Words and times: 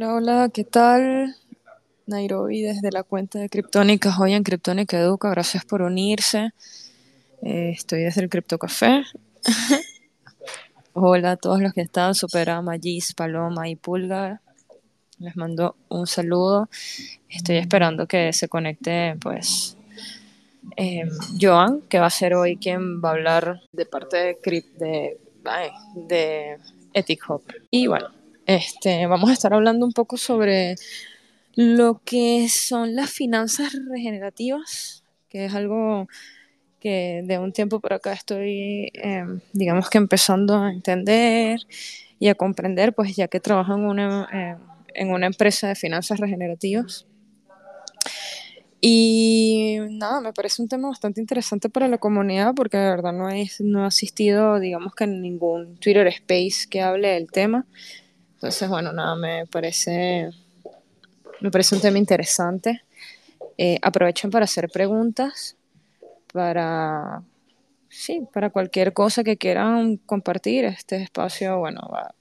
Hola, 0.00 0.14
hola, 0.14 0.50
¿qué 0.54 0.62
tal? 0.62 1.34
Nairobi 2.06 2.62
desde 2.62 2.92
la 2.92 3.02
cuenta 3.02 3.40
de 3.40 3.48
Criptónica, 3.48 4.16
hoy 4.20 4.32
en 4.32 4.44
Criptónica 4.44 4.96
Educa, 4.96 5.28
gracias 5.28 5.64
por 5.64 5.82
unirse. 5.82 6.52
Eh, 7.42 7.70
estoy 7.74 8.04
desde 8.04 8.20
el 8.20 8.28
Cripto 8.28 8.60
Café. 8.60 9.02
hola 10.92 11.32
a 11.32 11.36
todos 11.36 11.60
los 11.60 11.72
que 11.72 11.80
están, 11.80 12.14
Superama, 12.14 12.78
Gis, 12.78 13.12
Paloma 13.12 13.68
y 13.68 13.74
Pulgar. 13.74 14.40
Les 15.18 15.34
mando 15.34 15.74
un 15.88 16.06
saludo. 16.06 16.68
Estoy 17.28 17.56
esperando 17.56 18.06
que 18.06 18.32
se 18.32 18.48
conecte, 18.48 19.16
pues, 19.20 19.76
eh, 20.76 21.08
Joan, 21.40 21.80
que 21.88 21.98
va 21.98 22.06
a 22.06 22.10
ser 22.10 22.34
hoy 22.34 22.56
quien 22.56 23.02
va 23.02 23.08
a 23.08 23.12
hablar 23.14 23.62
de 23.72 23.84
parte 23.84 24.38
de, 24.78 25.18
de, 25.96 26.58
Ethic 26.92 27.28
Hub. 27.28 27.42
Y 27.72 27.88
bueno, 27.88 28.10
este, 28.48 29.06
vamos 29.06 29.28
a 29.28 29.34
estar 29.34 29.52
hablando 29.52 29.84
un 29.84 29.92
poco 29.92 30.16
sobre 30.16 30.76
lo 31.54 32.00
que 32.02 32.48
son 32.48 32.96
las 32.96 33.10
finanzas 33.10 33.74
regenerativas, 33.90 35.04
que 35.28 35.44
es 35.44 35.54
algo 35.54 36.08
que 36.80 37.22
de 37.26 37.38
un 37.38 37.52
tiempo 37.52 37.78
por 37.78 37.92
acá 37.92 38.14
estoy, 38.14 38.90
em, 38.94 39.40
digamos 39.52 39.90
que 39.90 39.98
empezando 39.98 40.56
a 40.56 40.72
entender 40.72 41.60
y 42.18 42.28
a 42.28 42.34
comprender, 42.34 42.94
pues 42.94 43.14
ya 43.14 43.28
que 43.28 43.38
trabajo 43.38 43.74
en 43.74 43.80
una, 43.80 44.28
em, 44.32 44.58
en 44.94 45.10
una 45.10 45.26
empresa 45.26 45.68
de 45.68 45.74
finanzas 45.74 46.18
regenerativas. 46.18 47.06
Y 48.80 49.76
nada, 49.90 50.22
me 50.22 50.32
parece 50.32 50.62
un 50.62 50.68
tema 50.68 50.88
bastante 50.88 51.20
interesante 51.20 51.68
para 51.68 51.86
la 51.88 51.98
comunidad 51.98 52.54
porque 52.54 52.78
de 52.78 52.88
verdad 52.88 53.12
no 53.12 53.28
he, 53.28 53.46
no 53.60 53.84
he 53.84 53.86
asistido, 53.86 54.58
digamos 54.58 54.94
que 54.94 55.04
en 55.04 55.20
ningún 55.20 55.76
Twitter 55.76 56.06
Space 56.06 56.66
que 56.70 56.80
hable 56.80 57.08
del 57.08 57.30
tema. 57.30 57.66
Entonces, 58.38 58.68
bueno, 58.68 58.92
nada, 58.92 59.16
me 59.16 59.46
parece, 59.46 60.30
me 61.40 61.50
parece 61.50 61.74
un 61.74 61.80
tema 61.80 61.98
interesante. 61.98 62.82
Eh, 63.56 63.80
aprovechen 63.82 64.30
para 64.30 64.44
hacer 64.44 64.68
preguntas, 64.68 65.56
para, 66.32 67.24
sí, 67.88 68.22
para 68.32 68.50
cualquier 68.50 68.92
cosa 68.92 69.24
que 69.24 69.36
quieran 69.36 69.96
compartir. 69.96 70.66
Este 70.66 71.02
espacio, 71.02 71.58
bueno, 71.58 71.80
va, 71.92 72.14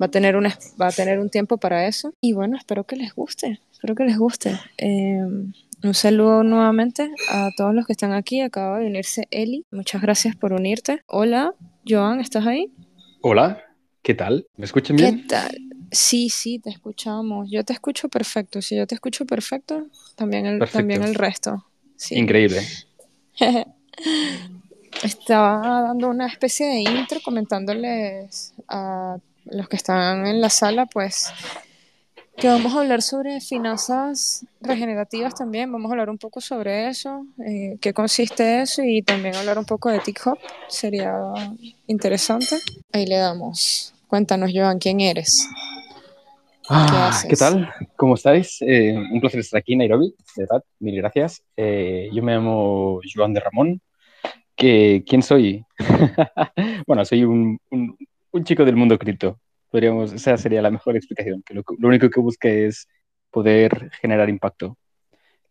va, 0.00 0.06
a, 0.06 0.08
tener 0.08 0.36
un, 0.36 0.44
va 0.80 0.86
a 0.86 0.92
tener 0.92 1.18
un 1.18 1.30
tiempo 1.30 1.56
para 1.56 1.88
eso. 1.88 2.14
Y 2.20 2.32
bueno, 2.32 2.56
espero 2.56 2.84
que 2.84 2.94
les 2.94 3.12
guste, 3.12 3.58
espero 3.72 3.96
que 3.96 4.04
les 4.04 4.18
guste. 4.18 4.56
Eh, 4.78 5.18
un 5.18 5.94
saludo 5.94 6.44
nuevamente 6.44 7.10
a 7.28 7.50
todos 7.56 7.74
los 7.74 7.86
que 7.86 7.92
están 7.92 8.12
aquí. 8.12 8.40
Acaba 8.40 8.78
de 8.78 8.86
unirse 8.86 9.26
Eli. 9.32 9.66
Muchas 9.72 10.00
gracias 10.00 10.36
por 10.36 10.52
unirte. 10.52 11.02
Hola, 11.06 11.54
Joan, 11.84 12.20
¿estás 12.20 12.46
ahí? 12.46 12.72
Hola, 13.20 13.65
¿Qué 14.06 14.14
tal? 14.14 14.46
¿Me 14.56 14.66
escuchan 14.66 14.94
bien? 14.94 15.16
¿Qué 15.16 15.26
tal? 15.26 15.58
Sí, 15.90 16.30
sí, 16.30 16.60
te 16.60 16.70
escuchamos. 16.70 17.50
Yo 17.50 17.64
te 17.64 17.72
escucho 17.72 18.08
perfecto. 18.08 18.62
Si 18.62 18.76
yo 18.76 18.86
te 18.86 18.94
escucho 18.94 19.26
perfecto, 19.26 19.88
también 20.14 20.46
el, 20.46 20.60
también 20.70 21.02
el 21.02 21.16
resto. 21.16 21.66
Increíble. 22.10 22.62
Estaba 25.02 25.82
dando 25.82 26.08
una 26.08 26.28
especie 26.28 26.66
de 26.66 26.82
intro 26.82 27.18
comentándoles 27.20 28.54
a 28.68 29.16
los 29.46 29.68
que 29.68 29.74
están 29.74 30.24
en 30.24 30.40
la 30.40 30.50
sala, 30.50 30.86
pues 30.86 31.32
que 32.38 32.46
vamos 32.46 32.76
a 32.76 32.80
hablar 32.82 33.02
sobre 33.02 33.40
finanzas 33.40 34.46
regenerativas 34.60 35.34
también, 35.34 35.72
vamos 35.72 35.90
a 35.90 35.94
hablar 35.94 36.10
un 36.10 36.18
poco 36.18 36.40
sobre 36.40 36.86
eso, 36.86 37.26
eh, 37.44 37.76
qué 37.80 37.92
consiste 37.92 38.60
eso 38.60 38.82
y 38.84 39.02
también 39.02 39.34
hablar 39.34 39.58
un 39.58 39.64
poco 39.64 39.90
de 39.90 39.98
TikTok, 39.98 40.38
sería 40.68 41.12
interesante. 41.88 42.56
Ahí 42.92 43.04
le 43.06 43.16
damos. 43.16 43.95
Cuéntanos, 44.08 44.52
Joan, 44.54 44.78
¿quién 44.78 45.00
eres? 45.00 45.48
Ah, 46.68 47.22
¿Qué, 47.28 47.34
tal? 47.34 47.68
¿Cómo 47.96 48.14
estáis? 48.14 48.58
Eh, 48.60 48.96
un 48.96 49.20
placer 49.20 49.40
estar 49.40 49.58
aquí 49.58 49.72
en 49.72 49.80
Nairobi, 49.80 50.14
de 50.36 50.42
verdad, 50.42 50.64
mil 50.78 50.96
gracias. 50.96 51.42
Eh, 51.56 52.08
yo 52.12 52.22
me 52.22 52.32
llamo 52.32 53.00
Joan 53.12 53.34
de 53.34 53.40
Ramón. 53.40 53.80
¿Qué, 54.54 55.04
¿Quién 55.06 55.22
soy? 55.22 55.64
bueno, 56.86 57.04
soy 57.04 57.24
un, 57.24 57.58
un, 57.70 58.44
chico 58.44 58.64
del 58.64 58.76
mundo 58.76 58.96
cripto. 58.96 59.40
Podríamos, 59.70 60.12
esa 60.12 60.36
sería 60.36 60.62
la 60.62 60.70
mejor 60.70 60.96
explicación. 60.96 61.42
Que 61.42 61.54
lo, 61.54 61.64
único 61.82 62.08
que 62.08 62.20
busca 62.20 62.48
es 62.48 62.86
poder 63.30 63.90
generar 64.00 64.28
impacto. 64.28 64.78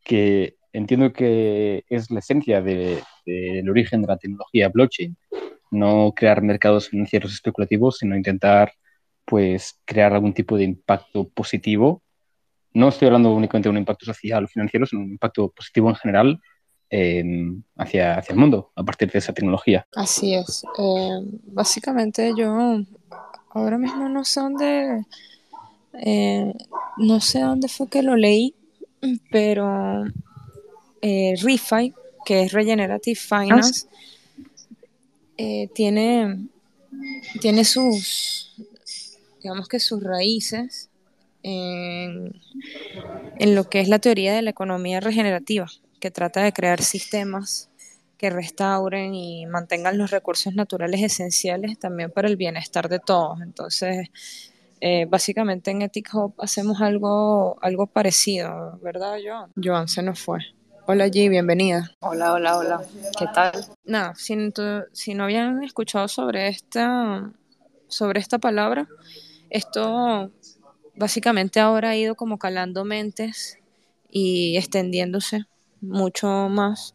Que 0.03 0.55
entiendo 0.71 1.11
que 1.11 1.83
es 1.89 2.09
la 2.09 2.19
esencia 2.19 2.61
del 2.61 3.69
origen 3.69 4.01
de 4.01 4.07
la 4.07 4.17
tecnología 4.17 4.69
blockchain 4.69 5.17
no 5.75 6.13
crear 6.15 6.41
mercados 6.41 6.89
financieros 6.89 7.33
especulativos, 7.33 7.97
sino 7.97 8.15
intentar 8.15 8.73
pues 9.25 9.79
crear 9.85 10.13
algún 10.13 10.33
tipo 10.33 10.57
de 10.57 10.63
impacto 10.63 11.27
positivo. 11.29 12.03
No 12.73 12.89
estoy 12.89 13.07
hablando 13.07 13.33
únicamente 13.33 13.67
de 13.67 13.71
un 13.71 13.77
impacto 13.77 14.05
social 14.05 14.43
o 14.43 14.47
financiero, 14.47 14.85
sino 14.85 15.01
un 15.01 15.11
impacto 15.11 15.49
positivo 15.49 15.89
en 15.89 15.95
general 15.95 16.39
em, 16.89 17.63
hacia, 17.77 18.17
hacia 18.17 18.33
el 18.33 18.39
mundo 18.39 18.71
a 18.75 18.83
partir 18.83 19.11
de 19.11 19.19
esa 19.19 19.33
tecnología. 19.33 19.87
Así 19.95 20.35
es. 20.35 20.63
Em, 20.77 21.39
básicamente 21.45 22.33
yo 22.37 22.81
ahora 23.49 23.77
mismo 23.77 24.09
no 24.09 24.23
sé 24.25 24.39
dónde, 24.41 25.05
eh, 25.93 26.53
no 26.97 27.19
sé 27.21 27.41
dónde 27.41 27.67
fue 27.67 27.89
que 27.89 28.03
lo 28.03 28.15
leí, 28.15 28.53
pero 29.31 30.03
eh, 31.01 31.35
ReFi, 31.41 31.93
que 32.25 32.43
es 32.43 32.51
Regenerative 32.51 33.15
Finance, 33.15 33.87
eh, 35.37 35.69
tiene, 35.73 36.47
tiene 37.41 37.65
sus, 37.65 38.55
digamos 39.41 39.67
que 39.67 39.79
sus 39.79 40.01
raíces 40.01 40.89
en, 41.43 42.33
lo 43.39 43.69
que 43.69 43.79
es 43.79 43.87
la 43.87 43.99
teoría 43.99 44.33
de 44.33 44.41
la 44.41 44.49
economía 44.49 44.99
regenerativa, 44.99 45.67
que 45.99 46.11
trata 46.11 46.43
de 46.43 46.53
crear 46.53 46.81
sistemas 46.81 47.69
que 48.17 48.29
restauren 48.29 49.13
y 49.13 49.45
mantengan 49.45 49.97
los 49.97 50.09
recursos 50.09 50.55
naturales 50.55 51.01
esenciales 51.01 51.77
también 51.77 52.11
para 52.11 52.27
el 52.27 52.37
bienestar 52.37 52.89
de 52.89 52.99
todos. 52.99 53.41
Entonces, 53.41 54.09
eh, 54.81 55.05
básicamente 55.05 55.71
en 55.71 55.81
Ethic 55.81 56.13
Hub 56.13 56.33
hacemos 56.39 56.81
algo, 56.81 57.57
algo 57.61 57.87
parecido, 57.87 58.79
¿verdad, 58.81 59.17
Joan? 59.23 59.51
Joan 59.61 59.87
se 59.87 60.01
nos 60.01 60.19
fue. 60.19 60.39
Hola 60.87 61.07
G, 61.07 61.29
bienvenida. 61.29 61.91
Hola, 61.99 62.33
hola, 62.33 62.57
hola. 62.59 62.81
¿Qué 63.17 63.25
tal? 63.33 63.53
Nada, 63.85 64.13
si, 64.13 64.35
si 64.93 65.15
no 65.15 65.23
habían 65.23 65.63
escuchado 65.63 66.07
sobre 66.07 66.47
esta, 66.47 67.31
sobre 67.87 68.19
esta 68.19 68.37
palabra, 68.37 68.87
esto 69.49 70.31
básicamente 70.95 71.59
ahora 71.59 71.89
ha 71.89 71.95
ido 71.95 72.13
como 72.13 72.37
calando 72.37 72.85
mentes 72.85 73.57
y 74.11 74.57
extendiéndose 74.57 75.45
mucho 75.81 76.27
más. 76.49 76.93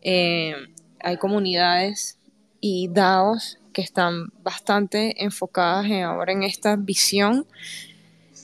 Eh, 0.00 0.54
hay 1.00 1.18
comunidades 1.18 2.18
y 2.62 2.88
DAOs 2.88 3.58
que 3.74 3.82
están 3.82 4.28
bastante 4.42 5.22
enfocadas 5.22 5.84
en, 5.84 6.04
ahora 6.04 6.32
en 6.32 6.42
esta 6.42 6.76
visión. 6.76 7.46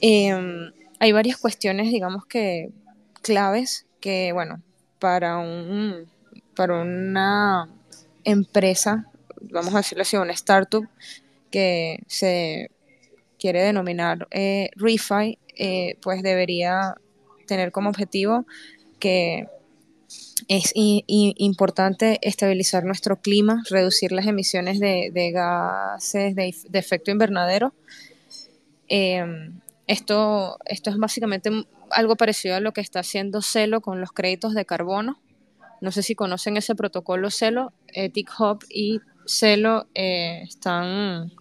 Eh, 0.01 0.71
hay 0.99 1.11
varias 1.11 1.37
cuestiones, 1.37 1.89
digamos 1.89 2.27
que 2.27 2.69
claves 3.23 3.87
que, 3.99 4.31
bueno, 4.33 4.61
para, 5.03 5.37
un, 5.37 6.07
para 6.55 6.81
una 6.81 7.67
empresa, 8.23 9.11
vamos 9.41 9.73
a 9.73 9.79
decirlo 9.79 10.03
así, 10.03 10.15
una 10.15 10.31
startup 10.31 10.87
que 11.51 12.01
se 12.07 12.71
quiere 13.37 13.61
denominar 13.63 14.29
eh, 14.31 14.69
ReFi, 14.77 15.37
eh, 15.57 15.97
pues 16.01 16.23
debería 16.23 16.95
tener 17.47 17.73
como 17.73 17.89
objetivo 17.89 18.45
que 18.97 19.49
es 20.47 20.71
importante 20.73 22.19
estabilizar 22.21 22.85
nuestro 22.85 23.17
clima, 23.17 23.61
reducir 23.69 24.13
las 24.13 24.25
emisiones 24.25 24.79
de, 24.79 25.31
gases 25.33 26.33
de, 26.33 26.79
efecto 26.79 27.11
invernadero. 27.11 27.73
Em, 28.87 29.59
esto, 29.87 30.57
esto 30.65 30.89
es 30.89 30.97
básicamente 30.97 31.51
algo 31.89 32.15
parecido 32.15 32.55
a 32.55 32.59
lo 32.59 32.71
que 32.71 32.81
está 32.81 32.99
haciendo 32.99 33.41
Celo 33.41 33.81
con 33.81 33.99
los 33.99 34.11
créditos 34.11 34.53
de 34.53 34.65
carbono. 34.65 35.19
No 35.81 35.91
sé 35.91 36.03
si 36.03 36.15
conocen 36.15 36.57
ese 36.57 36.75
protocolo 36.75 37.29
Celo, 37.29 37.73
Ethic 37.87 38.31
Hub 38.39 38.63
y 38.69 39.01
Celo 39.25 39.87
eh, 39.93 40.43
están, 40.43 41.31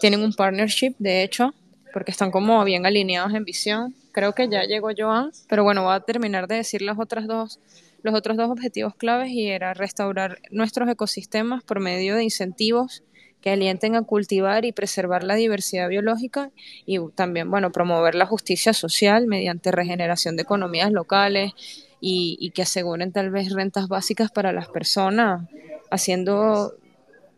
tienen 0.00 0.22
un 0.22 0.32
partnership, 0.32 0.94
de 0.98 1.22
hecho, 1.22 1.54
porque 1.92 2.10
están 2.10 2.30
como 2.30 2.62
bien 2.64 2.86
alineados 2.86 3.32
en 3.34 3.44
visión. 3.44 3.94
Creo 4.12 4.32
que 4.32 4.48
ya 4.48 4.64
llegó 4.64 4.90
Joan, 4.96 5.30
pero 5.48 5.62
bueno, 5.62 5.84
voy 5.84 5.94
a 5.94 6.00
terminar 6.00 6.48
de 6.48 6.56
decir 6.56 6.82
las 6.82 6.98
otras 6.98 7.28
dos, 7.28 7.60
los 8.02 8.14
otros 8.14 8.36
dos 8.36 8.50
objetivos 8.50 8.96
claves 8.96 9.30
y 9.30 9.46
era 9.46 9.74
restaurar 9.74 10.40
nuestros 10.50 10.88
ecosistemas 10.88 11.62
por 11.62 11.78
medio 11.78 12.16
de 12.16 12.24
incentivos 12.24 13.04
que 13.48 13.54
alienten 13.54 13.96
a 13.96 14.02
cultivar 14.02 14.66
y 14.66 14.72
preservar 14.72 15.24
la 15.24 15.34
diversidad 15.34 15.88
biológica 15.88 16.50
y 16.84 16.98
también, 17.14 17.50
bueno, 17.50 17.72
promover 17.72 18.14
la 18.14 18.26
justicia 18.26 18.74
social 18.74 19.26
mediante 19.26 19.72
regeneración 19.72 20.36
de 20.36 20.42
economías 20.42 20.92
locales 20.92 21.52
y, 21.98 22.52
que 22.54 22.60
aseguren 22.60 23.10
tal 23.10 23.30
vez 23.30 23.50
rentas 23.50 23.88
básicas 23.88 24.30
para 24.30 24.52
las 24.52 24.68
personas, 24.68 25.48
haciendo 25.90 26.74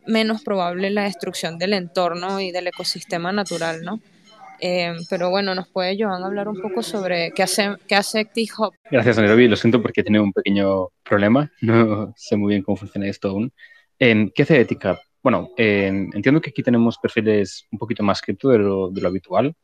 menos 0.05 0.43
probable 0.43 0.91
la 0.91 1.05
destrucción 1.05 1.59
del 1.59 1.75
entorno 1.75 2.41
y 2.41 2.51
del 2.51 2.67
ecosistema 2.67 3.31
natural, 3.31 3.83
¿no? 3.83 4.01
Eh, 4.59 4.93
pero 5.09 5.31
bueno, 5.31 5.55
¿nos 5.55 5.69
puede 5.69 5.97
Joan 5.97 6.25
hablar 6.25 6.49
un 6.49 6.61
poco 6.61 6.83
sobre 6.83 7.31
qué 7.31 7.45
hace, 7.45 7.77
qué 7.87 7.95
hace 7.95 8.25
T-Hop? 8.25 8.75
Gracias, 8.91 9.17
Nairobi. 9.17 9.47
Lo 9.47 9.57
siento 9.57 9.81
porque 9.81 10.03
tiene 10.03 10.19
un 10.19 10.33
pequeño 10.33 10.89
problema. 11.05 11.53
No 11.61 12.13
sé 12.17 12.37
muy 12.37 12.51
bien 12.51 12.63
cómo 12.63 12.77
funciona 12.77 13.07
esto 13.07 13.29
aún. 13.29 13.53
¿Qué 14.01 14.43
hace 14.43 14.61
Ethic 14.61 14.85
Bueno, 15.23 15.51
entiendo 15.57 16.41
que 16.41 16.51
aquí 16.51 16.63
tenemos 16.63 16.97
perfiles 16.99 17.67
un 17.71 17.79
poquito 17.79 18.03
más 18.03 18.23
cripto 18.23 18.49
de 18.49 18.59
lo, 18.59 18.91
de 18.91 19.01
lo 19.03 19.09
habitual. 19.09 19.55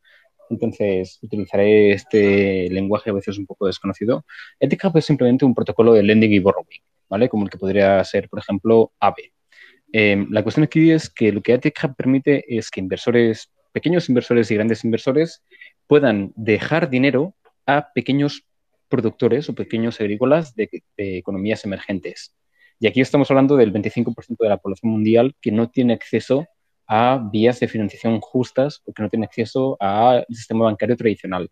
Entonces, 0.50 1.18
utilizaré 1.22 1.92
este 1.92 2.68
lenguaje 2.70 3.10
a 3.10 3.14
veces 3.14 3.38
un 3.38 3.46
poco 3.46 3.66
desconocido. 3.66 4.24
Ethic 4.60 4.84
es 4.94 5.04
simplemente 5.04 5.44
un 5.44 5.54
protocolo 5.54 5.94
de 5.94 6.02
lending 6.02 6.32
y 6.32 6.38
borrowing, 6.38 6.80
¿vale? 7.08 7.28
Como 7.30 7.44
el 7.44 7.50
que 7.50 7.58
podría 7.58 8.04
ser, 8.04 8.28
por 8.28 8.38
ejemplo, 8.38 8.92
AVE. 9.00 9.32
Em, 9.92 10.28
la 10.30 10.42
cuestión 10.42 10.64
aquí 10.64 10.90
es 10.90 11.08
que 11.08 11.32
lo 11.32 11.42
que 11.42 11.54
Ethic 11.54 11.94
permite 11.96 12.44
es 12.48 12.70
que 12.70 12.80
inversores, 12.80 13.50
pequeños 13.72 14.10
inversores 14.10 14.50
y 14.50 14.54
grandes 14.56 14.84
inversores 14.84 15.42
puedan 15.86 16.32
dejar 16.36 16.90
dinero 16.90 17.34
a 17.64 17.92
pequeños 17.94 18.44
productores 18.88 19.48
o 19.48 19.54
pequeños 19.54 20.00
agrícolas 20.00 20.54
de 20.54 20.68
economías 20.96 21.64
emergentes. 21.64 22.35
Y 22.78 22.86
aquí 22.86 23.00
estamos 23.00 23.30
hablando 23.30 23.56
del 23.56 23.72
25% 23.72 24.36
de 24.38 24.48
la 24.48 24.58
población 24.58 24.92
mundial 24.92 25.34
que 25.40 25.50
no 25.50 25.70
tiene 25.70 25.94
acceso 25.94 26.46
a 26.86 27.18
vías 27.32 27.58
de 27.60 27.68
financiación 27.68 28.20
justas 28.20 28.82
o 28.84 28.92
que 28.92 29.02
no 29.02 29.08
tiene 29.08 29.26
acceso 29.26 29.76
al 29.80 30.26
sistema 30.28 30.66
bancario 30.66 30.96
tradicional. 30.96 31.50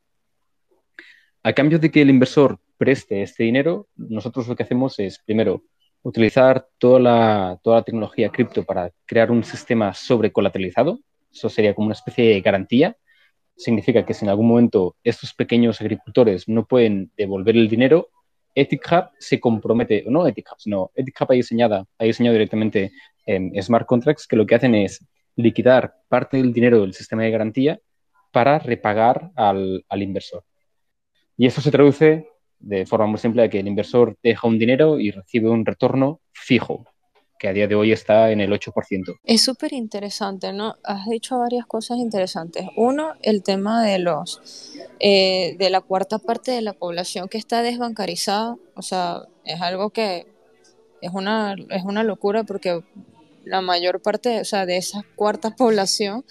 A 1.43 1.53
cambio 1.53 1.79
de 1.79 1.91
que 1.91 2.03
el 2.03 2.11
inversor 2.11 2.59
preste 2.77 3.23
este 3.23 3.45
dinero, 3.45 3.89
nosotros 3.97 4.49
lo 4.49 4.57
que 4.57 4.63
hacemos 4.63 4.99
es, 4.99 5.19
primero, 5.25 5.63
utilizar 6.03 6.69
toda 6.79 7.01
la, 7.01 7.83
tecnología 7.85 8.29
cripto 8.31 8.63
para 8.65 8.93
crear 9.07 9.31
un 9.31 9.43
sistema 9.43 9.93
sobrecolateralizado. 9.95 11.01
Eso 11.33 11.49
sería 11.49 11.75
como 11.75 11.87
una 11.87 11.95
especie 11.95 12.29
de 12.29 12.41
garantía. 12.41 12.97
Significa 13.57 14.05
que 14.05 14.15
si 14.15 14.25
en 14.25 14.31
algún 14.31 14.49
momento 14.49 14.97
estos 15.03 15.33
pequeños 15.33 15.81
agricultores 15.81 16.49
no 16.49 16.67
pueden 16.67 17.11
devolver 17.17 17.57
el 17.57 17.69
dinero, 17.69 18.11
Ethic 18.55 18.89
se 19.19 19.41
compromete, 19.41 20.05
no 20.07 20.27
Ethic 20.27 20.49
Hub, 20.53 20.61
sino 20.61 20.91
Ethic 20.95 21.21
Hub 21.21 21.33
ha 21.33 21.35
diseñado, 21.35 21.89
ha 21.99 22.05
diseñado 22.05 22.35
directamente 22.35 22.93
smart 23.61 23.87
contracts 23.87 24.27
que 24.27 24.37
lo 24.37 24.47
que 24.47 24.55
hacen 24.55 24.75
es 24.75 25.05
liquidar 25.37 25.95
parte 26.09 26.37
del 26.37 26.53
dinero 26.53 26.81
del 26.81 26.95
sistema 26.95 27.23
de 27.23 27.31
garantía 27.31 27.81
para 28.31 28.59
repagar 28.59 29.31
al, 29.35 29.85
al 29.89 30.03
inversor. 30.03 30.45
Y 31.37 31.47
eso 31.47 31.61
se 31.61 31.71
traduce 31.71 32.29
de 32.59 32.87
forma 32.87 33.07
muy 33.07 33.19
simple 33.19 33.43
a 33.43 33.51
que 33.51 33.61
el 33.61 33.69
inversor 33.69 34.17
deja 34.23 34.47
un 34.47 34.59
dinero 34.59 34.99
y 34.99 35.11
recibe 35.11 35.51
un 35.51 35.67
retorno 35.67 36.21
fijo, 36.33 36.87
que 37.39 37.49
a 37.49 37.53
día 37.53 37.67
de 37.67 37.75
hoy 37.75 37.93
está 37.93 38.31
en 38.31 38.41
el 38.41 38.53
8%. 38.53 39.19
Es 39.25 39.43
súper 39.43 39.73
interesante, 39.73 40.53
¿no? 40.53 40.77
Has 40.85 41.07
dicho 41.07 41.39
varias 41.39 41.67
cosas 41.67 41.99
interesantes. 41.99 42.67
Uno, 42.77 43.13
el 43.23 43.43
tema 43.43 43.85
de 43.85 43.99
los 43.99 44.41
eh, 45.01 45.57
de 45.59 45.71
la 45.71 45.81
cuarta 45.81 46.19
parte 46.19 46.53
de 46.53 46.63
la 46.63 46.73
población 46.73 47.29
que 47.29 47.39
está 47.39 47.63
desbancarizada, 47.63 48.57
o 48.75 48.83
sea, 48.83 49.23
es 49.45 49.61
algo 49.61 49.91
que 49.91 50.27
es 51.01 51.11
una, 51.13 51.55
es 51.71 51.85
una 51.85 52.03
locura 52.03 52.45
porque 52.45 52.83
la 53.45 53.61
mayor 53.61 54.01
parte 54.01 54.41
o 54.41 54.45
sea, 54.45 54.65
de 54.67 54.77
esa 54.77 55.05
cuarta 55.17 55.51
población 55.57 56.25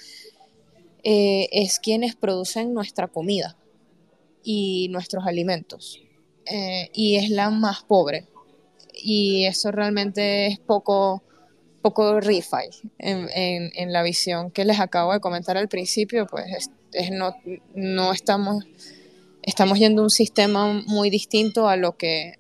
eh, 1.04 1.50
es 1.52 1.80
quienes 1.80 2.16
producen 2.16 2.74
nuestra 2.74 3.08
comida 3.08 3.58
y 4.44 4.88
nuestros 4.90 5.26
alimentos. 5.26 6.02
Eh, 6.46 6.90
y 6.94 7.16
es 7.18 7.30
la 7.30 7.50
más 7.50 7.84
pobre. 7.84 8.28
Y 9.06 9.46
eso 9.46 9.72
realmente 9.72 10.48
es 10.48 10.60
poco, 10.60 11.24
poco 11.82 12.22
refi 12.22 12.70
en, 13.00 13.28
en, 13.34 13.92
la 13.92 14.02
visión 14.02 14.50
que 14.50 14.64
les 14.64 14.80
acabo 14.80 15.12
de 15.12 15.20
comentar 15.20 15.58
al 15.58 15.68
principio, 15.68 16.26
pues 16.26 16.70
es, 16.94 17.12
no, 17.12 17.36
no 17.76 18.14
estamos, 18.14 18.64
estamos 19.42 19.78
yendo 19.78 20.02
a 20.02 20.06
un 20.06 20.10
sistema 20.10 20.82
muy 20.88 21.10
distinto 21.10 21.68
a 21.68 21.76
lo 21.76 21.98
que 21.98 22.36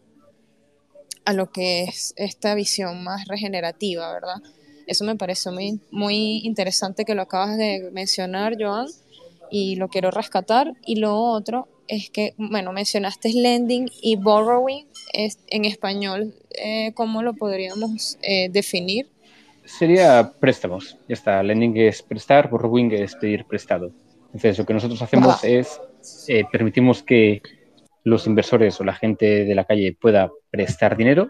a 1.25 1.33
lo 1.33 1.51
que 1.51 1.83
es 1.83 2.13
esta 2.18 2.56
visión 2.56 3.04
más 3.04 3.27
regenerativa, 3.27 4.12
¿verdad? 4.12 4.42
Eso 4.88 5.06
me 5.06 5.15
parece 5.15 5.51
muy, 5.51 5.80
muy 5.92 6.42
interesante 6.44 7.06
que 7.06 7.15
lo 7.15 7.21
acabas 7.21 7.57
de 7.57 7.89
mencionar, 7.94 8.56
Joan, 8.60 8.88
y 9.53 9.75
lo 9.75 9.88
quiero 9.88 10.09
rescatar. 10.09 10.73
Y 10.83 10.95
lo 10.95 11.15
otro 11.15 11.67
es 11.88 12.09
que, 12.09 12.33
bueno, 12.38 12.73
mencionaste 12.73 13.31
lending 13.33 13.88
y 14.01 14.15
borrowing 14.15 14.88
es, 15.13 15.38
en 15.47 15.65
español, 15.65 16.33
eh, 16.57 16.91
¿cómo 16.95 17.21
lo 17.21 17.35
podríamos 17.35 18.17
eh, 18.23 18.50
definir? 18.50 19.11
Sería 19.63 20.33
préstamos, 20.39 20.97
ya 21.07 21.13
está. 21.13 21.44
Lending 21.44 21.77
es 21.77 22.01
prestar, 22.01 22.50
borrowing 22.50 22.91
es 22.94 23.15
pedir 23.15 23.45
prestado. 23.45 23.91
Entonces, 24.25 24.57
lo 24.57 24.65
que 24.65 24.73
nosotros 24.73 25.00
hacemos 25.03 25.44
es 25.44 25.79
eh, 26.27 26.44
permitimos 26.51 27.03
que 27.03 27.44
los 28.03 28.25
inversores 28.25 28.81
o 28.81 28.83
la 28.83 28.95
gente 28.95 29.45
de 29.45 29.55
la 29.55 29.65
calle 29.65 29.94
pueda 29.94 30.31
prestar 30.50 30.97
dinero 30.97 31.29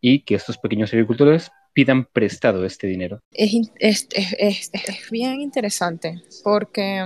y 0.00 0.20
que 0.20 0.36
estos 0.36 0.58
pequeños 0.58 0.92
agricultores 0.92 1.50
pidan 1.72 2.04
prestado 2.04 2.64
este 2.64 2.86
dinero. 2.86 3.20
Es, 3.32 3.52
es, 3.80 4.06
es, 4.10 4.70
es 4.72 5.10
bien 5.10 5.40
interesante 5.40 6.22
porque 6.44 7.04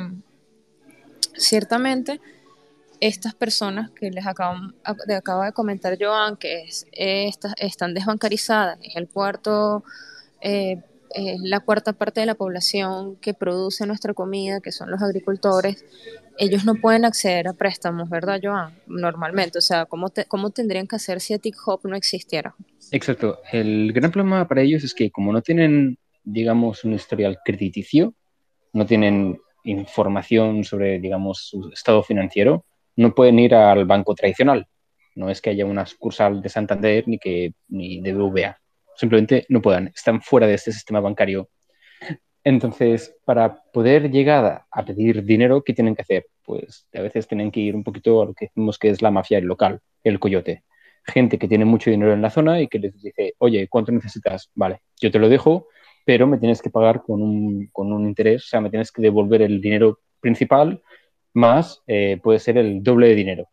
ciertamente 1.37 2.21
estas 3.01 3.35
personas 3.35 3.91
que 3.91 4.11
les 4.11 4.27
acabo, 4.27 4.59
acaba 4.85 5.47
de 5.47 5.53
comentar 5.53 5.99
Joan, 6.01 6.37
que 6.37 6.63
es, 6.63 6.87
están 6.93 7.95
desbancarizadas, 7.95 8.79
es 8.81 8.95
el 8.95 9.09
cuarto, 9.09 9.83
eh, 10.41 10.81
la 11.41 11.61
cuarta 11.61 11.93
parte 11.93 12.21
de 12.21 12.27
la 12.27 12.35
población 12.35 13.17
que 13.17 13.35
produce 13.35 13.87
nuestra 13.87 14.15
comida, 14.15 14.61
que 14.61 14.71
son 14.71 14.91
los 14.91 15.03
agricultores, 15.03 15.85
ellos 16.39 16.65
no 16.65 16.77
pueden 16.77 17.05
acceder 17.05 17.49
a 17.49 17.53
préstamos, 17.53 18.09
¿verdad, 18.09 18.41
Joan? 18.43 18.73
Normalmente, 18.87 19.59
o 19.59 19.63
sea, 19.63 19.85
¿cómo, 19.87 20.13
cómo 20.29 20.51
tendrían 20.51 20.87
que 20.87 20.97
hacer 20.97 21.21
si 21.21 21.35
Ethic 21.35 21.57
Hop 21.67 21.81
no 21.85 21.97
existiera? 21.97 22.55
Exacto. 22.91 23.41
El 23.51 23.93
gran 23.93 24.11
problema 24.11 24.47
para 24.47 24.63
ellos 24.63 24.85
es 24.85 24.95
que 24.95 25.11
como 25.11 25.33
no 25.33 25.43
tienen, 25.43 25.99
digamos, 26.25 26.85
un 26.85 26.95
historial 26.95 27.39
crediticio, 27.45 28.15
no 28.73 28.87
tienen 28.87 29.41
información 29.65 30.65
sobre, 30.65 30.99
digamos, 30.99 31.49
su 31.49 31.71
estado 31.73 32.03
financiero, 32.03 32.65
no 32.97 33.15
pueden 33.15 33.39
ir 33.39 33.55
al 33.55 33.85
banco 33.85 34.15
tradicional. 34.15 34.67
No 35.15 35.31
es 35.31 35.41
que 35.41 35.51
haya 35.51 35.67
una 35.67 35.87
sucursal 35.87 36.43
de 36.43 36.49
Santander 36.49 37.05
ni, 37.07 37.19
que, 37.19 37.53
ni 37.69 38.01
de 38.01 38.15
BVA. 38.15 38.59
Simplemente 38.97 39.47
no 39.49 39.61
puedan, 39.61 39.89
están 39.89 40.23
fuera 40.23 40.47
de 40.47 40.55
este 40.55 40.73
sistema 40.73 41.01
bancario. 41.01 41.49
Entonces, 42.45 43.15
para 43.25 43.63
poder 43.73 44.11
llegar 44.11 44.65
a 44.71 44.85
pedir 44.85 45.23
dinero, 45.25 45.63
¿qué 45.63 45.73
tienen 45.73 45.95
que 45.95 46.03
hacer? 46.03 46.27
Pues 46.45 46.89
a 46.93 47.01
veces 47.01 47.29
tienen 47.29 47.51
que 47.51 47.61
ir 47.61 47.77
un 47.77 47.85
poquito 47.85 48.23
a 48.23 48.27
lo 48.27 48.35
que 48.35 48.47
decimos 48.47 48.79
que 48.79 48.91
es 48.91 49.01
la 49.01 49.11
mafia 49.11 49.41
local, 49.41 49.81
el 50.03 50.19
coyote. 50.19 50.65
Gente 51.05 51.39
que 51.39 51.49
tiene 51.49 51.65
mucho 51.65 51.91
dinero 51.91 52.13
en 52.13 52.23
la 52.23 52.31
zona 52.31 52.61
y 52.61 52.69
que 52.69 52.79
les 52.79 53.01
dice, 53.01 53.35
oye, 53.39 53.69
¿cuánto 53.69 53.93
necesitas? 53.93 54.51
Vale, 54.55 54.83
yo 55.01 55.11
te 55.11 55.19
lo 55.19 55.29
dejo, 55.29 55.69
pero 56.05 56.27
me 56.27 56.39
tienes 56.39 56.61
que 56.61 56.71
pagar 56.71 57.03
con 57.03 57.23
un, 57.23 57.69
con 57.73 57.93
un 57.93 58.07
interés, 58.07 58.45
o 58.45 58.47
sea, 58.47 58.61
me 58.61 58.71
tienes 58.71 58.91
que 58.91 59.03
devolver 59.03 59.43
el 59.43 59.61
dinero 59.61 60.01
principal 60.21 60.83
más 61.35 61.81
eh, 61.87 62.21
puede 62.23 62.39
ser 62.39 62.59
el 62.59 62.83
doble 62.83 63.09
de 63.09 63.15
dinero. 63.15 63.49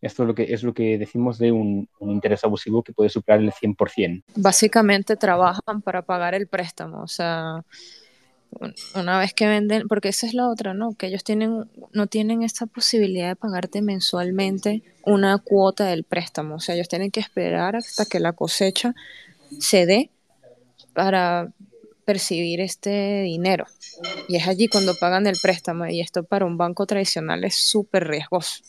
Esto 0.00 0.22
es 0.22 0.28
lo 0.28 0.34
que, 0.34 0.54
es 0.54 0.62
lo 0.62 0.72
que 0.72 0.96
decimos 0.96 1.38
de 1.38 1.52
un, 1.52 1.88
interés 2.00 2.42
abusivo 2.44 2.82
que 2.82 2.94
puede 2.94 3.10
superar 3.10 3.40
el 3.40 3.52
100%. 3.52 4.22
Básicamente 4.36 5.16
trabajan 5.16 5.82
para 5.82 6.02
pagar 6.02 6.34
el 6.34 6.46
préstamo, 6.46 7.02
o 7.02 7.06
sea, 7.06 7.62
una 8.94 9.18
vez 9.18 9.34
que 9.34 9.46
venden, 9.46 9.86
porque 9.88 10.08
esa 10.08 10.26
es 10.26 10.32
la 10.32 10.48
otra, 10.48 10.72
¿no? 10.72 10.94
Que 10.94 11.08
ellos 11.08 11.22
tienen, 11.22 11.68
no 11.92 12.06
tienen 12.06 12.42
esta 12.42 12.64
posibilidad 12.64 13.28
de 13.28 13.36
pagarte 13.36 13.82
mensualmente 13.82 14.82
una 15.04 15.36
cuota 15.36 15.84
del 15.84 16.04
préstamo, 16.04 16.54
o 16.54 16.60
sea, 16.60 16.74
ellos 16.74 16.88
tienen 16.88 17.10
que 17.10 17.20
esperar 17.20 17.76
hasta 17.76 18.06
que 18.06 18.20
la 18.20 18.32
cosecha 18.32 18.94
se 19.58 19.84
dé 19.84 20.10
para 20.94 21.52
percibir 22.10 22.60
este 22.60 23.22
dinero. 23.22 23.66
Y 24.28 24.34
es 24.34 24.48
allí 24.48 24.66
cuando 24.66 24.96
pagan 24.98 25.28
el 25.28 25.36
préstamo 25.40 25.86
y 25.86 26.00
esto 26.00 26.24
para 26.24 26.44
un 26.44 26.56
banco 26.56 26.84
tradicional 26.84 27.44
es 27.44 27.54
súper 27.54 28.08
riesgoso. 28.08 28.64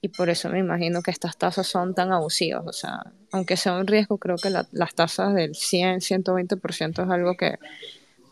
Y 0.00 0.08
por 0.08 0.30
eso 0.30 0.48
me 0.48 0.58
imagino 0.58 1.00
que 1.00 1.12
estas 1.12 1.36
tasas 1.36 1.68
son 1.68 1.94
tan 1.94 2.10
abusivas. 2.10 2.64
O 2.66 2.72
sea, 2.72 3.04
aunque 3.30 3.56
sea 3.56 3.74
un 3.74 3.86
riesgo, 3.86 4.18
creo 4.18 4.34
que 4.34 4.50
las 4.50 4.94
tasas 4.96 5.32
del 5.32 5.54
100, 5.54 6.00
120% 6.00 7.04
es 7.04 7.08
algo 7.08 7.36
que 7.36 7.54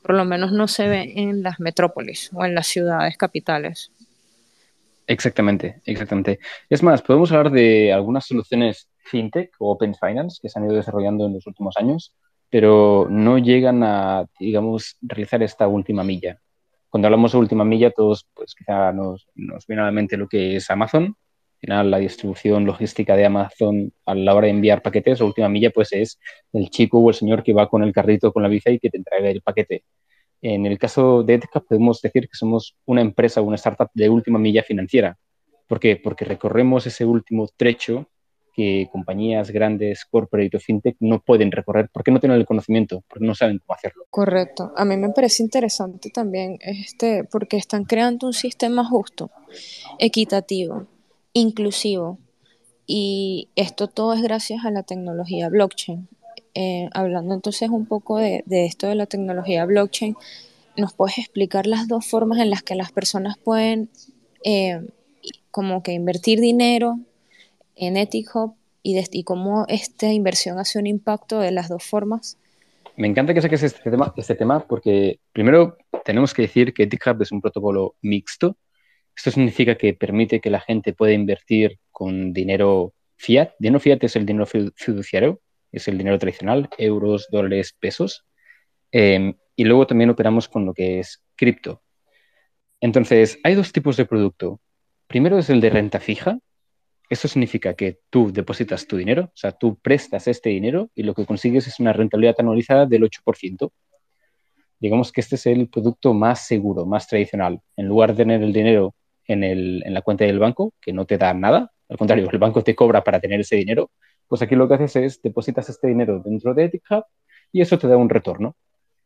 por 0.02 0.16
lo 0.16 0.24
menos 0.24 0.50
no 0.50 0.66
se 0.66 0.88
ve 0.88 1.12
en 1.14 1.44
las 1.44 1.60
metrópolis 1.60 2.30
o 2.34 2.44
en 2.44 2.56
las 2.56 2.66
ciudades 2.66 3.16
capitales. 3.16 3.92
Exactamente, 5.06 5.80
exactamente. 5.84 6.40
Es 6.68 6.82
más, 6.82 7.02
podemos 7.02 7.30
hablar 7.30 7.52
de 7.52 7.92
algunas 7.92 8.26
soluciones 8.26 8.88
fintech 9.04 9.52
o 9.60 9.70
open 9.70 9.94
finance 9.94 10.40
que 10.42 10.48
se 10.48 10.58
han 10.58 10.64
ido 10.64 10.74
desarrollando 10.74 11.24
en 11.24 11.34
los 11.34 11.46
últimos 11.46 11.76
años 11.76 12.12
pero 12.54 13.08
no 13.10 13.36
llegan 13.38 13.82
a, 13.82 14.26
digamos, 14.38 14.96
realizar 15.02 15.42
esta 15.42 15.66
última 15.66 16.04
milla. 16.04 16.38
Cuando 16.88 17.08
hablamos 17.08 17.32
de 17.32 17.38
última 17.38 17.64
milla, 17.64 17.90
todos, 17.90 18.28
pues 18.32 18.54
quizá 18.54 18.92
nos, 18.92 19.26
nos 19.34 19.66
viene 19.66 19.82
a 19.82 19.86
la 19.86 19.90
mente 19.90 20.16
lo 20.16 20.28
que 20.28 20.54
es 20.54 20.70
Amazon. 20.70 21.06
Al 21.06 21.58
final, 21.60 21.90
la 21.90 21.98
distribución 21.98 22.64
logística 22.64 23.16
de 23.16 23.26
Amazon 23.26 23.92
a 24.06 24.14
la 24.14 24.32
hora 24.36 24.44
de 24.44 24.52
enviar 24.52 24.82
paquetes, 24.82 25.18
la 25.18 25.26
última 25.26 25.48
milla, 25.48 25.70
pues 25.70 25.92
es 25.94 26.20
el 26.52 26.70
chico 26.70 27.00
o 27.00 27.08
el 27.08 27.16
señor 27.16 27.42
que 27.42 27.52
va 27.52 27.68
con 27.68 27.82
el 27.82 27.92
carrito, 27.92 28.32
con 28.32 28.44
la 28.44 28.48
bici 28.48 28.70
y 28.70 28.78
que 28.78 28.88
te 28.88 28.98
entrega 28.98 29.30
el 29.30 29.42
paquete. 29.42 29.82
En 30.40 30.64
el 30.64 30.78
caso 30.78 31.24
de 31.24 31.34
ETCAP 31.34 31.66
podemos 31.66 32.00
decir 32.02 32.28
que 32.28 32.36
somos 32.36 32.76
una 32.84 33.00
empresa 33.00 33.40
una 33.40 33.56
startup 33.56 33.90
de 33.94 34.08
última 34.08 34.38
milla 34.38 34.62
financiera. 34.62 35.18
¿Por 35.66 35.80
qué? 35.80 35.96
Porque 35.96 36.24
recorremos 36.24 36.86
ese 36.86 37.04
último 37.04 37.48
trecho 37.56 38.08
que 38.54 38.88
compañías 38.90 39.50
grandes, 39.50 40.04
corporate 40.04 40.56
o 40.56 40.60
fintech 40.60 40.96
no 41.00 41.20
pueden 41.20 41.50
recorrer 41.50 41.90
porque 41.92 42.10
no 42.10 42.20
tienen 42.20 42.38
el 42.38 42.46
conocimiento, 42.46 43.02
porque 43.08 43.24
no 43.26 43.34
saben 43.34 43.58
cómo 43.58 43.74
hacerlo. 43.74 44.04
Correcto. 44.10 44.72
A 44.76 44.84
mí 44.84 44.96
me 44.96 45.10
parece 45.10 45.42
interesante 45.42 46.10
también 46.10 46.58
este, 46.60 47.24
porque 47.24 47.56
están 47.56 47.84
creando 47.84 48.28
un 48.28 48.32
sistema 48.32 48.84
justo, 48.84 49.30
equitativo, 49.98 50.86
inclusivo. 51.32 52.18
Y 52.86 53.48
esto 53.56 53.88
todo 53.88 54.14
es 54.14 54.22
gracias 54.22 54.64
a 54.64 54.70
la 54.70 54.82
tecnología 54.82 55.48
blockchain. 55.48 56.08
Eh, 56.54 56.88
hablando 56.92 57.34
entonces 57.34 57.68
un 57.70 57.86
poco 57.86 58.18
de, 58.18 58.44
esto 58.46 58.86
de 58.86 58.94
la 58.94 59.06
tecnología 59.06 59.64
blockchain, 59.64 60.16
¿nos 60.76 60.92
puedes 60.94 61.18
explicar 61.18 61.66
las 61.66 61.88
dos 61.88 62.06
formas 62.06 62.38
en 62.38 62.50
las 62.50 62.62
que 62.62 62.76
las 62.76 62.92
personas 62.92 63.36
pueden 63.36 63.88
eh, 64.44 64.80
como 65.50 65.82
que 65.82 65.92
invertir 65.92 66.40
dinero 66.40 67.00
en 67.76 67.96
Ethic 67.96 68.34
Hub 68.34 68.56
y, 68.82 69.24
cómo 69.24 69.64
esta 69.68 70.12
inversión 70.12 70.58
hace 70.58 70.78
un 70.78 70.86
impacto 70.86 71.38
de 71.38 71.50
las 71.50 71.68
dos 71.68 71.84
formas? 71.84 72.38
Me 72.96 73.08
encanta 73.08 73.32
que 73.32 73.40
saques 73.40 73.62
este 73.62 73.90
tema, 73.90 74.12
este 74.16 74.36
porque 74.68 75.18
primero 75.32 75.78
tenemos 76.04 76.34
que 76.34 76.42
decir 76.42 76.74
que 76.74 76.84
Ethic 76.84 77.06
Hub 77.06 77.22
es 77.22 77.32
un 77.32 77.40
protocolo 77.40 77.96
mixto. 78.02 78.56
Esto 79.16 79.30
significa 79.30 79.76
que 79.76 79.94
permite 79.94 80.40
que 80.40 80.50
la 80.50 80.60
gente 80.60 80.92
pueda 80.92 81.12
invertir 81.12 81.78
con 81.90 82.32
dinero 82.32 82.92
fiat. 83.16 83.52
Dinero 83.58 83.80
fiat 83.80 84.04
es 84.04 84.16
el 84.16 84.26
dinero 84.26 84.46
fiduciario, 84.46 85.40
es 85.72 85.88
el 85.88 85.96
dinero 85.96 86.18
tradicional, 86.18 86.68
euros, 86.78 87.28
dólares, 87.30 87.74
pesos. 87.78 88.24
Em, 88.92 89.34
y 89.56 89.64
luego 89.64 89.86
también 89.86 90.10
operamos 90.10 90.48
con 90.48 90.66
lo 90.66 90.74
que 90.74 91.00
es 91.00 91.22
cripto. 91.36 91.82
Entonces, 92.80 93.38
hay 93.44 93.54
dos 93.54 93.72
tipos 93.72 93.96
de 93.96 94.04
producto. 94.04 94.60
Primero 95.06 95.38
es 95.38 95.48
el 95.48 95.60
de 95.60 95.70
renta 95.70 96.00
fija, 96.00 96.38
eso 97.08 97.28
significa 97.28 97.74
que 97.74 98.00
tú 98.10 98.32
depositas 98.32 98.86
tu 98.86 98.96
dinero, 98.96 99.24
o 99.24 99.36
sea, 99.36 99.52
tú 99.52 99.76
prestas 99.76 100.26
este 100.26 100.50
dinero 100.50 100.90
y 100.94 101.02
lo 101.02 101.14
que 101.14 101.26
consigues 101.26 101.66
es 101.66 101.78
una 101.80 101.92
rentabilidad 101.92 102.36
anualizada 102.38 102.86
del 102.86 103.02
8%. 103.02 103.70
Digamos 104.80 105.12
que 105.12 105.20
este 105.20 105.36
es 105.36 105.46
el 105.46 105.68
producto 105.68 106.14
más 106.14 106.46
seguro, 106.46 106.86
más 106.86 107.06
tradicional. 107.06 107.60
En 107.76 107.86
lugar 107.86 108.10
de 108.10 108.24
tener 108.24 108.42
el 108.42 108.52
dinero 108.52 108.94
en, 109.26 109.94
la 109.94 110.02
cuenta 110.02 110.24
del 110.24 110.38
banco, 110.38 110.74
que 110.80 110.92
no 110.92 111.06
te 111.06 111.18
da 111.18 111.32
nada, 111.34 111.70
al 111.88 111.98
contrario, 111.98 112.28
el 112.30 112.38
banco 112.38 112.62
te 112.62 112.74
cobra 112.74 113.04
para 113.04 113.20
tener 113.20 113.40
ese 113.40 113.56
dinero, 113.56 113.90
pues 114.26 114.42
aquí 114.42 114.54
lo 114.56 114.66
que 114.66 114.74
haces 114.74 114.96
es 114.96 115.22
depositas 115.22 115.68
este 115.68 115.88
dinero 115.88 116.20
dentro 116.24 116.54
de 116.54 116.64
Ethic 116.64 116.84
y 117.52 117.60
eso 117.60 117.78
te 117.78 117.86
da 117.86 117.96
un 117.96 118.08
retorno. 118.08 118.56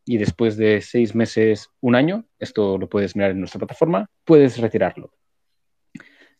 Y 0.04 0.16
después 0.16 0.56
de 0.56 0.80
seis 0.80 1.14
meses, 1.14 1.68
un 1.80 1.94
año, 1.94 2.24
esto 2.38 2.78
lo 2.78 2.88
puedes 2.88 3.14
mirar 3.14 3.32
en 3.32 3.40
nuestra 3.40 3.58
plataforma, 3.58 4.08
puedes 4.24 4.58
retirarlo. 4.58 5.10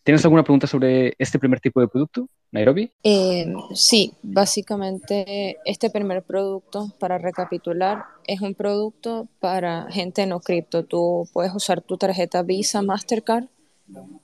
¿Tienes 0.09 0.25
alguna 0.25 0.41
pregunta 0.41 0.65
sobre 0.65 1.13
este 1.19 1.37
primer 1.37 1.59
tipo 1.59 1.79
de 1.79 1.87
producto, 1.87 2.27
Nairobi? 2.51 2.91
Eh, 3.03 3.45
sí, 3.75 4.11
básicamente 4.23 5.57
este 5.65 5.91
primer 5.91 6.23
producto, 6.23 6.91
para 6.97 7.19
recapitular, 7.19 8.05
es 8.25 8.41
un 8.41 8.55
producto 8.55 9.27
para 9.39 9.85
gente 9.91 10.25
no 10.25 10.39
cripto. 10.39 10.83
Tú 10.83 11.29
puedes 11.31 11.53
usar 11.53 11.81
tu 11.81 11.95
tarjeta 11.95 12.41
Visa, 12.41 12.81
Mastercard 12.81 13.45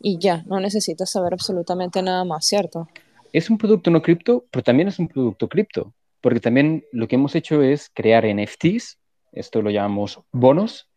y 0.02 0.18
ya, 0.18 0.44
no 0.48 0.60
necesitas 0.60 1.12
saber 1.12 1.34
absolutamente 1.34 2.02
nada 2.02 2.26
más, 2.26 2.48
¿cierto? 2.48 2.90
Es 3.32 3.52
un 3.52 3.60
producto 3.60 3.92
no 3.92 4.02
cripto, 4.02 4.44
pero 4.50 4.64
también 4.64 4.88
es 4.88 4.98
un 4.98 5.08
producto 5.08 5.48
cripto, 5.48 5.94
porque 6.20 6.40
también 6.40 6.84
lo 6.94 7.08
que 7.08 7.14
hemos 7.14 7.36
hecho 7.36 7.62
es 7.62 7.92
crear 7.94 8.26
NFTs, 8.26 8.98
esto 9.34 9.62
lo 9.62 9.70
llamamos 9.70 10.20
bonos, 10.32 10.90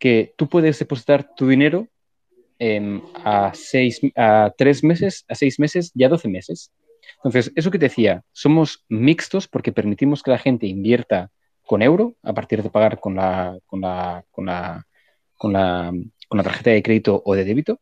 que 0.00 0.34
tú 0.36 0.48
puedes 0.48 0.80
depositar 0.80 1.32
tu 1.36 1.46
dinero 1.46 1.86
Em, 2.64 3.02
a, 3.24 3.50
seis, 3.54 4.00
a 4.14 4.52
tres 4.56 4.84
meses, 4.84 5.24
a 5.28 5.34
seis 5.34 5.58
meses 5.58 5.90
y 5.96 6.04
a 6.04 6.08
doce 6.08 6.28
meses. 6.28 6.70
Entonces, 7.16 7.50
eso 7.56 7.72
que 7.72 7.78
te 7.80 7.86
decía, 7.86 8.22
somos 8.30 8.84
mixtos 8.88 9.48
porque 9.48 9.72
permitimos 9.72 10.22
que 10.22 10.30
la 10.30 10.38
gente 10.38 10.68
invierta 10.68 11.32
con 11.66 11.82
euro 11.82 12.14
a 12.22 12.32
partir 12.32 12.62
de 12.62 12.70
pagar 12.70 13.00
con 13.00 13.16
la, 13.16 13.58
con 13.66 13.80
la, 13.80 14.24
con 14.30 14.46
la, 14.46 14.86
con 15.36 15.52
la, 15.52 15.92
con 16.28 16.38
la 16.38 16.44
tarjeta 16.44 16.70
de 16.70 16.84
crédito 16.84 17.20
o 17.24 17.34
de 17.34 17.44
débito. 17.44 17.80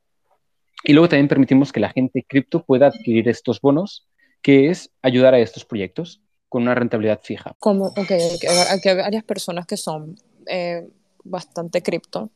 Y 0.83 0.95
luego 0.95 1.11
también 1.11 1.29
permitimos 1.29 1.73
que 1.73 1.81
la 1.81 1.91
gente 1.91 2.25
cripto 2.27 2.65
pueda 2.65 2.87
adquirir 2.87 3.29
estos 3.29 3.61
bonos, 3.61 4.09
que 4.41 4.71
es 4.71 4.91
ayudar 5.03 5.35
a 5.35 5.41
estos 5.41 5.67
proyectos 5.67 6.23
con 6.49 6.63
una 6.63 6.75
rentabilidad 6.75 7.21
fija. 7.23 7.55
Como, 7.59 7.89
okay, 7.89 8.39
hay 8.49 8.97
varias 8.97 9.25
personas 9.25 9.67
que 9.67 9.77
son 9.77 10.17
eh, 10.47 10.89
bastante 11.23 11.83
cripto, 11.83 12.31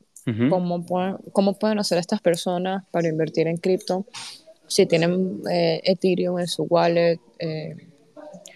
¿Cómo, 0.48 0.84
pueden, 0.86 1.16
¿Cómo 1.32 1.58
pueden 1.58 1.78
hacer 1.78 1.98
estas 1.98 2.20
personas 2.20 2.84
para 2.90 3.08
invertir 3.08 3.46
en 3.46 3.58
cripto? 3.58 4.06
Si 4.66 4.86
tienen 4.86 5.42
eh, 5.50 5.82
Ethereum 5.84 6.38
en 6.38 6.48
su 6.48 6.62
wallet, 6.64 7.20
eh, 7.38 7.76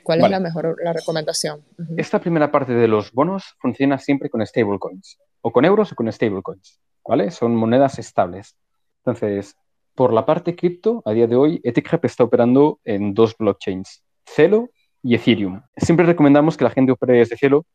¿cuál 0.03 0.23
es 0.23 0.31
la 0.31 0.41
mejor 0.41 0.77
la 0.83 0.95
recomendación? 0.95 1.63
Esta 1.97 2.21
primera 2.21 2.51
parte 2.51 2.73
de 2.73 2.89
los 2.89 3.13
bonos 3.13 3.55
funciona 3.59 3.99
siempre 3.99 4.31
con 4.31 4.45
stablecoins, 4.47 5.19
o 5.43 5.53
con 5.53 5.67
euros 5.67 5.93
o 5.93 5.95
con 5.95 6.11
stablecoins, 6.11 6.81
¿vale? 7.07 7.31
Son 7.31 7.55
monedas 7.55 7.99
estables. 7.99 8.57
Entonces, 9.05 9.55
por 9.95 10.13
la 10.15 10.25
parte 10.25 10.57
cripto, 10.57 11.03
a 11.05 11.13
día 11.13 11.27
de 11.27 11.37
hoy, 11.37 11.61
Ethic 11.65 11.93
está 12.05 12.25
operando 12.25 12.81
en 12.85 13.13
dos 13.13 13.37
blockchains, 13.37 14.03
Celo 14.25 14.71
y 15.03 15.15
Ethereum. 15.17 15.61
Siempre 15.77 16.07
recomendamos 16.07 16.57
que 16.57 16.65
la 16.65 16.71
gente 16.71 16.93
opere 16.93 17.19
desde 17.19 17.37
Celo, 17.37 17.67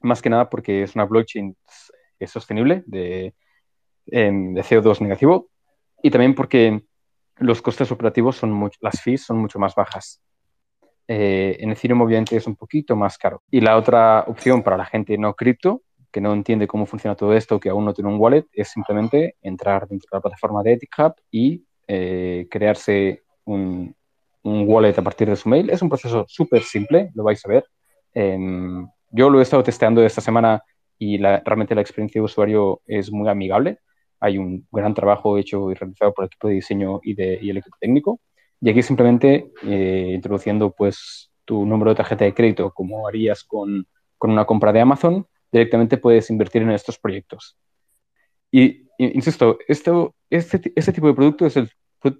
más 0.00 0.20
que 0.20 0.30
nada 0.30 0.50
porque 0.50 0.82
es 0.82 0.94
una 0.94 1.04
blockchain 1.04 1.56
es 2.24 2.30
sostenible, 2.30 2.82
de, 2.86 3.34
em, 4.06 4.54
de 4.54 4.62
CO2 4.62 5.00
negativo, 5.00 5.48
y 6.02 6.10
también 6.10 6.34
porque 6.34 6.82
los 7.36 7.62
costes 7.62 7.90
operativos 7.90 8.36
son 8.36 8.52
mucho, 8.52 8.78
las 8.82 9.00
fees 9.02 9.24
son 9.24 9.38
mucho 9.38 9.58
más 9.58 9.74
bajas. 9.74 10.20
Eh, 11.08 11.56
en 11.58 11.70
Ethereum 11.72 12.02
obviamente 12.02 12.36
es 12.36 12.46
un 12.46 12.54
poquito 12.54 12.94
más 12.94 13.18
caro. 13.18 13.42
Y 13.50 13.60
la 13.60 13.76
otra 13.76 14.24
opción 14.28 14.62
para 14.62 14.76
la 14.76 14.84
gente 14.84 15.18
no 15.18 15.34
cripto, 15.34 15.82
que 16.12 16.20
no 16.20 16.32
entiende 16.32 16.66
cómo 16.66 16.86
funciona 16.86 17.16
todo 17.16 17.34
esto, 17.34 17.58
que 17.58 17.70
aún 17.70 17.84
no 17.84 17.94
tiene 17.94 18.10
un 18.10 18.20
wallet, 18.20 18.46
es 18.52 18.68
simplemente 18.68 19.36
entrar 19.42 19.88
dentro 19.88 20.08
de 20.10 20.16
la 20.16 20.22
plataforma 20.22 20.62
de 20.62 20.72
EthiChub 20.74 21.14
y 21.30 21.64
eh, 21.88 22.46
crearse 22.50 23.22
un, 23.44 23.94
un, 24.42 24.64
wallet 24.68 24.96
a 24.98 25.02
partir 25.02 25.28
de 25.28 25.36
su 25.36 25.48
mail. 25.48 25.70
Es 25.70 25.82
un 25.82 25.88
proceso 25.88 26.24
súper 26.28 26.62
simple, 26.62 27.10
lo 27.14 27.24
vais 27.24 27.44
a 27.44 27.48
ver. 27.48 27.64
Em, 28.14 28.86
yo 29.10 29.30
lo 29.30 29.40
he 29.40 29.42
estado 29.42 29.62
testeando 29.62 30.04
esta 30.04 30.20
semana 30.20 30.62
y 31.00 31.16
realmente 31.16 31.74
la 31.74 31.80
experiencia 31.80 32.20
de 32.20 32.26
usuario 32.26 32.82
es 32.86 33.10
muy 33.10 33.26
amigable. 33.26 33.78
Hay 34.20 34.36
un 34.36 34.66
gran 34.70 34.92
trabajo 34.92 35.38
hecho 35.38 35.70
y 35.70 35.74
realizado 35.74 36.12
por 36.12 36.24
el 36.24 36.26
equipo 36.26 36.48
de 36.48 36.54
diseño 36.54 37.00
y, 37.02 37.14
de, 37.14 37.38
y 37.40 37.48
el 37.48 37.56
equipo 37.56 37.78
técnico. 37.80 38.20
Y 38.60 38.68
aquí 38.68 38.82
simplemente 38.82 39.50
eh, 39.62 40.12
introduciendo 40.14 40.72
pues 40.72 41.32
tu 41.46 41.64
número 41.64 41.92
de 41.92 41.96
tarjeta 41.96 42.26
de 42.26 42.34
crédito 42.34 42.70
como 42.72 43.08
harías 43.08 43.44
con, 43.44 43.86
con, 44.18 44.30
una 44.30 44.44
compra 44.44 44.74
de 44.74 44.82
Amazon, 44.82 45.26
directamente 45.50 45.96
puedes 45.96 46.28
invertir 46.28 46.60
en 46.60 46.70
estos 46.70 46.98
proyectos. 46.98 47.56
Y, 48.52 48.86
insisto, 48.98 49.56
esto, 49.68 50.14
este, 50.28 50.70
este 50.76 50.92
tipo 50.92 51.06
de 51.06 51.14
producto 51.14 51.46
es 51.46 51.56
el 51.56 51.70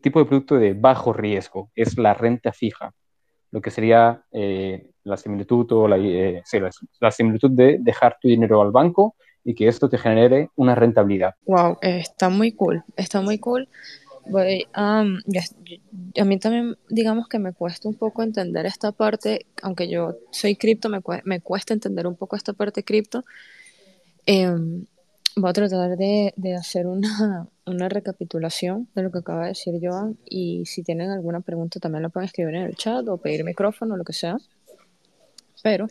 tipo 0.01 0.21
de 0.21 0.25
producto 0.25 0.57
de 0.57 0.73
bajo 0.73 1.13
riesgo, 1.13 1.71
es 1.75 1.99
la 1.99 2.15
renta 2.15 2.51
fija, 2.53 2.95
lo 3.51 3.61
que 3.61 3.71
sería 3.71 4.23
eh, 4.33 4.91
la 5.05 5.17
similitud 5.17 5.71
o 5.73 5.89
la, 5.89 5.97
eh, 5.99 6.43
la, 7.01 7.11
similitud 7.11 7.51
de 7.51 7.79
dejar 7.81 8.19
tu 8.21 8.29
dinero 8.29 8.63
al 8.63 8.71
banco 8.71 9.17
y 9.45 9.55
que 9.55 9.69
esto 9.69 9.89
te 9.89 9.99
genere 9.99 10.51
una 10.57 10.75
rentabilidad. 10.75 11.35
Wow, 11.47 11.79
está 11.81 12.29
muy 12.29 12.53
cool, 12.53 12.85
está 12.97 13.21
muy 13.21 13.39
cool. 13.39 13.69
a 14.75 15.05
mí 16.25 16.39
también, 16.39 16.77
digamos 16.89 17.29
que 17.29 17.39
me 17.39 17.53
cuesta 17.53 17.89
un 17.89 17.95
poco 17.97 18.23
entender 18.23 18.67
esta 18.67 18.93
parte, 18.93 19.47
aunque 19.63 19.89
yo 19.89 20.17
soy 20.31 20.57
cripto, 20.57 20.89
me, 20.89 21.01
me 21.25 21.41
cuesta 21.41 21.75
entender 21.75 22.07
un 22.07 22.17
poco 22.17 22.37
esta 22.37 22.53
parte 22.53 22.85
cripto. 22.85 23.25
Em, 24.27 24.85
voy 25.37 25.51
a 25.51 25.53
tratar 25.53 25.97
de, 25.97 26.33
de 26.37 26.55
hacer 26.55 26.87
una, 26.87 27.49
una, 27.67 27.89
recapitulación 27.89 28.89
de 28.95 29.03
lo 29.03 29.11
que 29.11 29.19
acaba 29.19 29.43
de 29.43 29.49
decir 29.49 29.75
Joan 29.83 30.19
y 30.25 30.65
si 30.67 30.83
tienen 30.83 31.11
alguna 31.11 31.41
pregunta 31.41 31.81
también 31.81 32.03
la 32.03 32.09
pueden 32.09 32.27
escribir 32.27 32.55
en 32.55 32.63
el 32.63 32.77
chat 32.77 33.07
o 33.09 33.17
pedir 33.19 33.45
micrófono 33.45 33.97
lo 33.97 34.05
que 34.05 34.13
sea. 34.13 34.39
Pero 35.63 35.89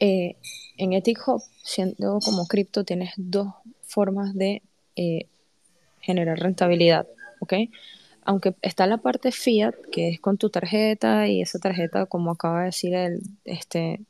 eh, 0.00 0.36
en 0.76 0.92
Ethic 0.92 1.26
Hub, 1.26 1.42
siendo 1.62 2.18
como 2.24 2.46
cripto, 2.46 2.84
tienes 2.84 3.12
dos 3.16 3.48
formas 3.82 4.34
de 4.34 4.62
eh, 4.96 5.28
generar 6.00 6.38
rentabilidad, 6.38 7.06
¿ok? 7.40 7.54
Aunque 8.24 8.54
está 8.62 8.86
la 8.86 8.98
parte 8.98 9.32
fiat, 9.32 9.74
que 9.90 10.08
es 10.08 10.20
con 10.20 10.38
tu 10.38 10.50
tarjeta, 10.50 11.28
y 11.28 11.42
esa 11.42 11.58
tarjeta, 11.58 12.06
como 12.06 12.32
acaba 12.32 12.60
de 12.60 12.66
decir 12.66 12.94
el, 12.94 13.20
este, 13.44 14.00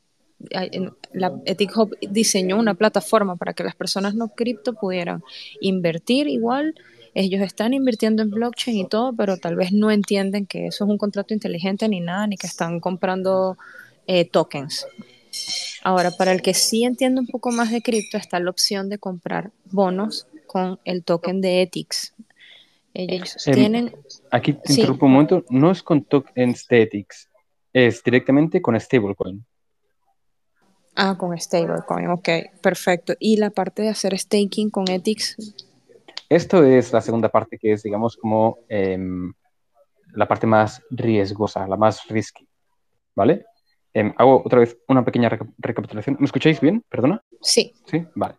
la 1.13 1.33
Ethic 1.45 1.77
Hub 1.77 1.97
diseñó 2.01 2.57
una 2.57 2.73
plataforma 2.73 3.35
para 3.35 3.53
que 3.53 3.63
las 3.63 3.75
personas 3.75 4.15
no 4.15 4.29
cripto 4.29 4.73
pudieran 4.73 5.23
invertir 5.61 6.27
igual. 6.27 6.75
Ellos 7.15 7.41
están 7.41 7.73
invirtiendo 7.73 8.23
en 8.23 8.31
blockchain 8.31 8.77
y 8.77 8.87
todo, 8.87 9.13
pero 9.13 9.37
tal 9.37 9.55
vez 9.55 9.71
no 9.71 9.91
entienden 9.91 10.45
que 10.45 10.67
eso 10.67 10.83
es 10.83 10.89
un 10.89 10.97
contrato 10.97 11.33
inteligente 11.33 11.87
ni 11.87 11.99
nada, 11.99 12.25
ni 12.27 12.37
que 12.37 12.47
están 12.47 12.79
comprando 12.79 13.57
eh, 14.07 14.25
tokens. 14.25 14.87
Ahora, 15.83 16.11
para 16.11 16.31
el 16.31 16.41
que 16.41 16.53
sí 16.53 16.83
entiende 16.83 17.21
un 17.21 17.27
poco 17.27 17.51
más 17.51 17.71
de 17.71 17.81
cripto, 17.81 18.17
está 18.17 18.39
la 18.39 18.49
opción 18.49 18.89
de 18.89 18.97
comprar 18.97 19.51
bonos 19.65 20.27
con 20.47 20.79
el 20.85 21.03
token 21.03 21.41
de 21.41 21.61
Ethics. 21.61 22.13
Ellos 22.93 23.47
em, 23.47 23.53
tienen... 23.53 23.95
Aquí 24.31 24.53
te 24.53 24.73
interrumpo 24.73 25.05
un 25.05 25.13
momento, 25.13 25.45
no 25.49 25.71
es 25.71 25.81
con 25.81 26.03
tokens 26.03 26.67
de 26.67 26.83
Ethics, 26.83 27.29
es 27.73 28.03
directamente 28.03 28.61
con 28.61 28.79
stablecoin. 28.79 29.43
Ah, 30.95 31.17
con 31.17 31.37
stablecoin, 31.37 32.07
ok, 32.09 32.29
perfecto. 32.61 33.13
¿Y 33.19 33.37
la 33.37 33.49
parte 33.49 33.81
de 33.81 33.89
hacer 33.89 34.17
staking 34.17 34.69
con 34.69 34.89
Ethics? 34.89 35.37
Esto 36.29 36.63
es 36.63 36.93
la 36.93 37.01
segunda 37.01 37.29
parte 37.29 37.57
que 37.57 37.73
es, 37.73 37.83
digamos, 37.83 38.15
como 38.17 38.59
em, 38.69 39.33
la 40.13 40.27
parte 40.27 40.47
más 40.47 40.81
riesgosa, 40.89 41.67
la 41.67 41.77
más 41.77 42.07
risky, 42.07 42.47
¿vale? 43.15 43.45
Em, 43.93 44.13
hago 44.17 44.41
otra 44.43 44.59
vez 44.59 44.77
una 44.87 45.03
pequeña 45.03 45.29
recapitulación. 45.57 46.17
¿Me 46.19 46.25
escucháis 46.25 46.59
bien? 46.59 46.83
Perdona. 46.89 47.23
Sí. 47.41 47.73
Sí, 47.85 48.05
vale. 48.15 48.35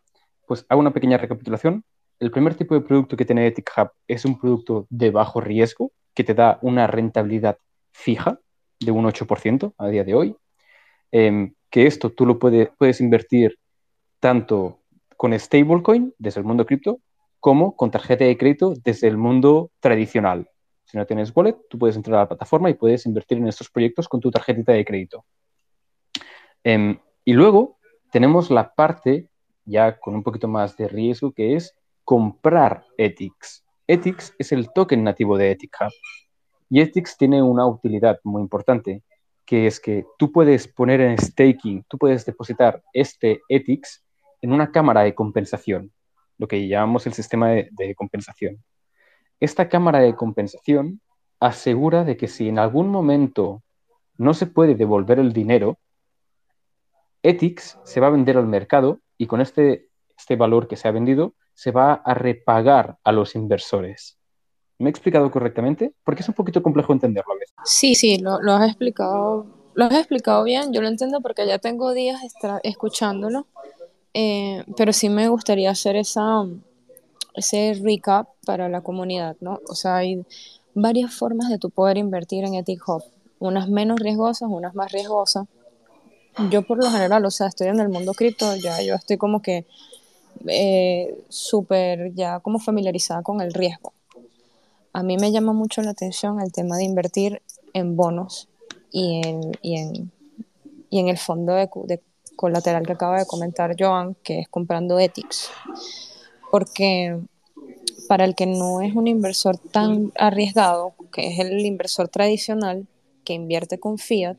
Pues 0.46 0.64
hago 0.68 0.80
una 0.80 0.92
pequeña 0.92 1.16
recapitulación. 1.16 1.84
El 2.18 2.30
primer 2.30 2.54
tipo 2.54 2.74
de 2.74 2.80
producto 2.80 3.16
que 3.16 3.24
tiene 3.24 3.46
Ethic 3.46 3.70
Hub 3.76 3.90
es 4.06 4.24
un 4.24 4.38
producto 4.38 4.86
de 4.90 5.10
bajo 5.10 5.40
riesgo 5.40 5.92
que 6.14 6.24
te 6.24 6.34
da 6.34 6.58
una 6.62 6.86
rentabilidad 6.86 7.58
fija 7.92 8.38
de 8.80 8.90
un 8.90 9.04
8% 9.04 9.74
a 9.78 9.88
día 9.88 10.04
de 10.04 10.14
hoy. 10.14 10.36
Em, 11.12 11.54
que 11.74 11.88
esto 11.88 12.10
tú 12.10 12.24
lo 12.24 12.38
puedes 12.38 13.00
invertir 13.00 13.58
tanto 14.20 14.78
con 15.16 15.36
stablecoin 15.36 16.14
desde 16.18 16.38
el 16.38 16.46
mundo 16.46 16.64
cripto 16.64 17.00
como 17.40 17.74
con 17.74 17.90
tarjeta 17.90 18.24
de 18.24 18.38
crédito 18.38 18.74
desde 18.84 19.08
el 19.08 19.16
mundo 19.16 19.72
tradicional. 19.80 20.48
Si 20.84 20.96
no 20.96 21.04
tienes 21.04 21.32
wallet, 21.34 21.56
tú 21.68 21.76
puedes 21.76 21.96
entrar 21.96 22.18
a 22.18 22.20
la 22.20 22.28
plataforma 22.28 22.70
y 22.70 22.74
puedes 22.74 23.06
invertir 23.06 23.38
en 23.38 23.48
estos 23.48 23.70
proyectos 23.70 24.08
con 24.08 24.20
tu 24.20 24.30
tarjetita 24.30 24.70
de 24.70 24.84
crédito. 24.84 25.24
Em, 26.62 26.96
y 27.24 27.32
luego 27.32 27.80
tenemos 28.12 28.52
la 28.52 28.72
parte 28.72 29.28
ya 29.64 29.98
con 29.98 30.14
un 30.14 30.22
poquito 30.22 30.46
más 30.46 30.76
de 30.76 30.86
riesgo 30.86 31.32
que 31.32 31.56
es 31.56 31.74
comprar 32.04 32.84
Ethics. 32.96 33.64
Ethics 33.88 34.32
es 34.38 34.52
el 34.52 34.72
token 34.72 35.02
nativo 35.02 35.36
de 35.36 35.50
Ethic 35.50 35.76
Hub. 35.80 35.92
Y 36.70 36.82
Ethics 36.82 37.16
tiene 37.16 37.42
una 37.42 37.66
utilidad 37.66 38.20
muy 38.22 38.42
importante, 38.42 39.02
que 39.46 39.66
es 39.66 39.80
que 39.80 40.06
tú 40.18 40.32
puedes 40.32 40.68
poner 40.68 41.00
en 41.00 41.18
staking, 41.18 41.84
tú 41.88 41.98
puedes 41.98 42.24
depositar 42.24 42.82
este 42.92 43.40
Ethics 43.48 44.04
en 44.40 44.52
una 44.52 44.70
cámara 44.70 45.02
de 45.02 45.14
compensación, 45.14 45.92
lo 46.38 46.48
que 46.48 46.66
llamamos 46.66 47.06
el 47.06 47.12
sistema 47.12 47.50
de, 47.50 47.94
compensación. 47.96 48.62
Esta 49.40 49.68
cámara 49.68 50.00
de 50.00 50.14
compensación 50.14 51.00
asegura 51.40 52.04
de 52.04 52.16
que 52.16 52.28
si 52.28 52.48
en 52.48 52.58
algún 52.58 52.88
momento 52.88 53.62
no 54.16 54.34
se 54.34 54.46
puede 54.46 54.74
devolver 54.74 55.18
el 55.18 55.32
dinero, 55.32 55.78
Ethics 57.22 57.78
se 57.84 58.00
va 58.00 58.08
a 58.08 58.10
vender 58.10 58.36
al 58.36 58.46
mercado 58.46 59.00
y 59.18 59.26
con 59.26 59.40
este, 59.40 59.88
este 60.16 60.36
valor 60.36 60.68
que 60.68 60.76
se 60.76 60.88
ha 60.88 60.92
vendido 60.92 61.34
se 61.54 61.70
va 61.70 61.94
a 61.94 62.14
repagar 62.14 62.98
a 63.04 63.12
los 63.12 63.34
inversores. 63.34 64.18
¿Me 64.78 64.88
he 64.88 64.90
explicado 64.90 65.30
correctamente? 65.30 65.92
Porque 66.04 66.22
es 66.22 66.28
un 66.28 66.34
poquito 66.34 66.62
complejo 66.62 66.92
entenderlo. 66.92 67.32
Sí, 67.64 67.94
sí, 67.94 68.18
lo, 68.18 68.38
has 68.52 68.68
explicado. 68.68 69.46
Lo 69.74 69.84
has 69.84 69.94
explicado 69.94 70.44
bien, 70.44 70.72
yo 70.72 70.80
lo 70.82 70.88
entiendo 70.88 71.20
porque 71.20 71.46
ya 71.46 71.58
tengo 71.58 71.92
días 71.92 72.20
escuchándolo, 72.62 73.46
eh, 74.12 74.64
pero 74.76 74.92
sí 74.92 75.08
me 75.08 75.28
gustaría 75.28 75.70
hacer 75.70 75.96
esa, 75.96 76.46
ese 77.34 77.80
recap 77.82 78.28
para 78.46 78.68
la 78.68 78.82
comunidad, 78.82 79.36
¿no? 79.40 79.60
O 79.68 79.74
sea, 79.74 79.96
hay 79.96 80.24
varias 80.74 81.14
formas 81.14 81.48
de 81.48 81.58
tu 81.58 81.70
poder 81.70 81.96
invertir 81.96 82.44
en 82.44 82.54
Ethic 82.54 82.88
Hub, 82.88 83.02
unas 83.40 83.68
menos 83.68 83.98
riesgosas, 83.98 84.48
unas 84.48 84.74
más 84.74 84.92
riesgosas, 84.92 85.46
yo 86.50 86.62
por 86.62 86.78
lo 86.78 86.90
general, 86.90 87.24
o 87.24 87.30
sea, 87.30 87.46
estoy 87.46 87.68
en 87.68 87.80
el 87.80 87.88
mundo 87.88 88.12
cripto, 88.12 88.56
ya 88.56 88.82
yo 88.82 88.94
estoy 88.94 89.16
como 89.16 89.40
que 89.40 89.66
eh, 90.48 91.16
súper 91.28 92.12
ya 92.14 92.40
como 92.40 92.58
familiarizada 92.58 93.22
con 93.22 93.40
el 93.40 93.52
riesgo. 93.52 93.92
A 94.94 95.02
mí 95.02 95.16
me 95.18 95.32
llama 95.32 95.52
mucho 95.52 95.82
la 95.82 95.90
atención 95.90 96.40
el 96.40 96.52
tema 96.52 96.76
de 96.76 96.84
invertir 96.84 97.42
en 97.72 97.96
bonos 97.96 98.48
y 98.92 99.20
en, 99.26 99.40
y 99.60 99.76
en, 99.76 100.12
y 100.88 101.00
en 101.00 101.08
el 101.08 101.18
fondo 101.18 101.54
de, 101.54 101.68
colateral 102.36 102.86
que 102.86 102.92
acaba 102.92 103.18
de 103.18 103.26
comentar 103.26 103.74
Joan, 103.76 104.14
que 104.22 104.38
es 104.38 104.48
comprando 104.48 105.00
Ethics. 105.00 105.50
Porque 106.52 107.18
para 108.06 108.24
el 108.24 108.36
que 108.36 108.46
no 108.46 108.82
es 108.82 108.94
un 108.94 109.08
inversor 109.08 109.58
tan 109.58 110.12
arriesgado, 110.16 110.94
que 111.12 111.26
es 111.26 111.40
el 111.40 111.58
inversor 111.66 112.08
tradicional 112.08 112.86
que 113.24 113.32
invierte 113.32 113.80
con 113.80 113.98
fiat, 113.98 114.36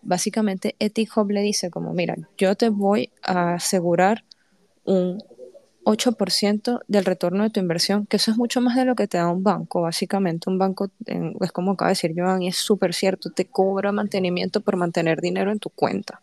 básicamente 0.00 0.74
Ethic 0.78 1.14
Hub 1.14 1.30
le 1.30 1.42
dice 1.42 1.70
como, 1.70 1.92
mira, 1.92 2.16
yo 2.38 2.54
te 2.54 2.70
voy 2.70 3.10
a 3.22 3.54
asegurar 3.54 4.24
un 4.86 5.22
8% 5.86 6.80
del 6.88 7.04
retorno 7.04 7.44
de 7.44 7.50
tu 7.50 7.60
inversión, 7.60 8.06
que 8.06 8.16
eso 8.16 8.32
es 8.32 8.36
mucho 8.36 8.60
más 8.60 8.74
de 8.74 8.84
lo 8.84 8.96
que 8.96 9.06
te 9.06 9.18
da 9.18 9.28
un 9.28 9.44
banco, 9.44 9.82
básicamente. 9.82 10.50
Un 10.50 10.58
banco, 10.58 10.90
es 11.06 11.52
como 11.52 11.72
acaba 11.72 11.90
de 11.90 11.92
decir 11.92 12.12
Joan, 12.16 12.42
y 12.42 12.48
es 12.48 12.56
súper 12.56 12.92
cierto, 12.92 13.30
te 13.30 13.44
cobra 13.44 13.92
mantenimiento 13.92 14.60
por 14.60 14.76
mantener 14.76 15.20
dinero 15.20 15.52
en 15.52 15.60
tu 15.60 15.70
cuenta. 15.70 16.20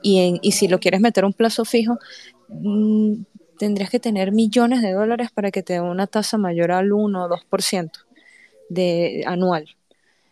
Y, 0.00 0.38
y 0.42 0.52
si 0.52 0.68
lo 0.68 0.78
quieres 0.78 1.00
meter 1.00 1.24
a 1.24 1.26
un 1.26 1.32
plazo 1.32 1.64
fijo, 1.64 1.98
mm, 2.50 3.14
tendrías 3.58 3.90
que 3.90 3.98
tener 3.98 4.30
millones 4.30 4.80
de 4.80 4.92
dólares 4.92 5.30
para 5.34 5.50
que 5.50 5.64
te 5.64 5.72
dé 5.72 5.80
una 5.80 6.06
tasa 6.06 6.38
mayor 6.38 6.70
al 6.70 6.92
1 6.92 7.24
o 7.24 7.28
2% 7.28 8.06
de, 8.68 9.24
anual. 9.26 9.76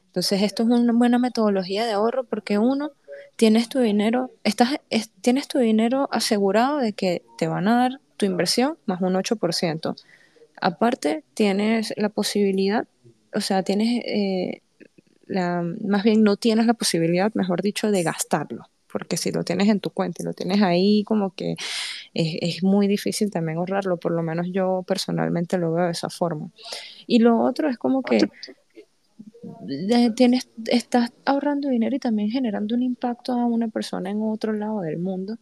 Entonces, 0.07 0.43
esto 0.43 0.63
es 0.63 0.69
una 0.69 0.93
buena 0.93 1.19
metodología 1.19 1.85
de 1.85 1.93
ahorro 1.93 2.23
porque 2.23 2.59
uno, 2.59 2.93
tienes 3.35 3.69
tu 3.69 3.81
dinero, 3.81 4.31
estás, 4.45 4.79
tienes 5.21 5.49
tu 5.49 5.59
dinero 5.59 6.09
asegurado 6.13 6.79
de 6.79 6.93
que 6.93 7.23
te 7.39 7.49
van 7.49 7.67
a 7.67 7.77
dar 7.77 8.01
tu 8.17 8.27
inversión 8.27 8.79
más 8.87 9.01
un 9.01 9.15
8%. 9.15 9.97
Aparte, 10.61 11.25
tienes 11.35 11.93
la 11.97 12.09
posibilidad, 12.09 12.87
o 13.35 13.41
sea, 13.41 13.63
tienes, 13.63 14.03
eh, 14.07 14.63
la, 15.27 15.63
más 15.63 16.03
bien 16.03 16.23
no 16.23 16.37
tienes 16.37 16.67
la 16.67 16.75
posibilidad, 16.75 17.33
mejor 17.35 17.63
dicho, 17.63 17.91
de 17.91 18.03
gastarlo. 18.03 18.69
Porque 18.91 19.19
si 19.19 19.31
lo 19.31 19.45
tienes 19.45 19.69
en 19.69 19.81
tu 19.81 19.91
cuenta 19.91 20.23
y 20.23 20.25
lo 20.25 20.33
tienes 20.33 20.63
ahí, 20.63 21.05
como 21.05 21.35
que 21.35 21.57
es, 22.15 22.37
es 22.41 22.63
muy 22.63 22.87
difícil 22.87 23.31
también 23.31 23.59
ahorrarlo. 23.59 23.99
Por 23.99 24.13
lo 24.13 24.23
menos 24.23 24.47
yo 24.51 24.85
personalmente 24.87 25.59
lo 25.59 25.73
veo 25.73 25.87
de 25.87 25.93
esa 25.93 26.09
forma. 26.09 26.51
Y 27.07 27.19
lo 27.19 27.39
otro 27.41 27.69
es 27.69 27.77
como 27.77 28.03
que 28.03 28.21
tienes, 30.15 30.49
estás 30.67 31.13
ahorrando 31.25 31.69
dinero 31.69 31.95
y 31.95 31.99
también 31.99 32.31
generando 32.31 32.75
un 32.75 32.83
impacto 32.83 33.33
a 33.33 33.45
una 33.45 33.69
persona 33.69 34.11
en 34.11 34.23
otro 34.23 34.53
lado 34.53 34.81
del 34.81 34.99
mundo 34.99 35.37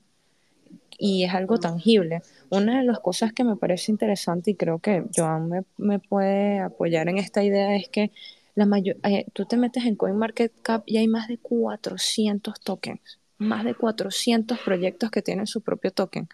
y 0.99 1.25
es 1.25 1.35
algo 1.35 1.59
tangible. 1.59 2.23
Una 2.55 2.79
de 2.79 2.85
las 2.85 3.01
cosas 3.01 3.33
que 3.33 3.45
me 3.45 3.57
parece 3.57 3.91
interesante 3.91 4.53
y 4.53 4.55
creo 4.55 4.79
que 4.79 5.05
Joan 5.15 5.49
me, 5.49 5.63
me 5.77 5.99
puede 5.99 6.61
apoyar 6.61 7.09
en 7.09 7.19
esta 7.19 7.43
idea 7.43 7.75
es 7.75 7.89
que 7.89 8.13
la 8.55 8.67
mayor, 8.67 8.97
eh, 9.03 9.27
tú 9.33 9.47
te 9.47 9.57
metes 9.57 9.85
en 9.85 9.97
CoinMarketCap 9.97 10.85
y 10.87 10.99
hay 10.99 11.09
más 11.09 11.29
de 11.29 11.39
400 11.39 12.61
tokens, 12.61 13.19
más 13.39 13.65
de 13.65 13.75
400 13.75 14.59
proyectos 14.61 15.11
que 15.11 15.23
tienen 15.23 15.47
su 15.47 15.61
propio 15.61 15.91
token. 15.91 16.29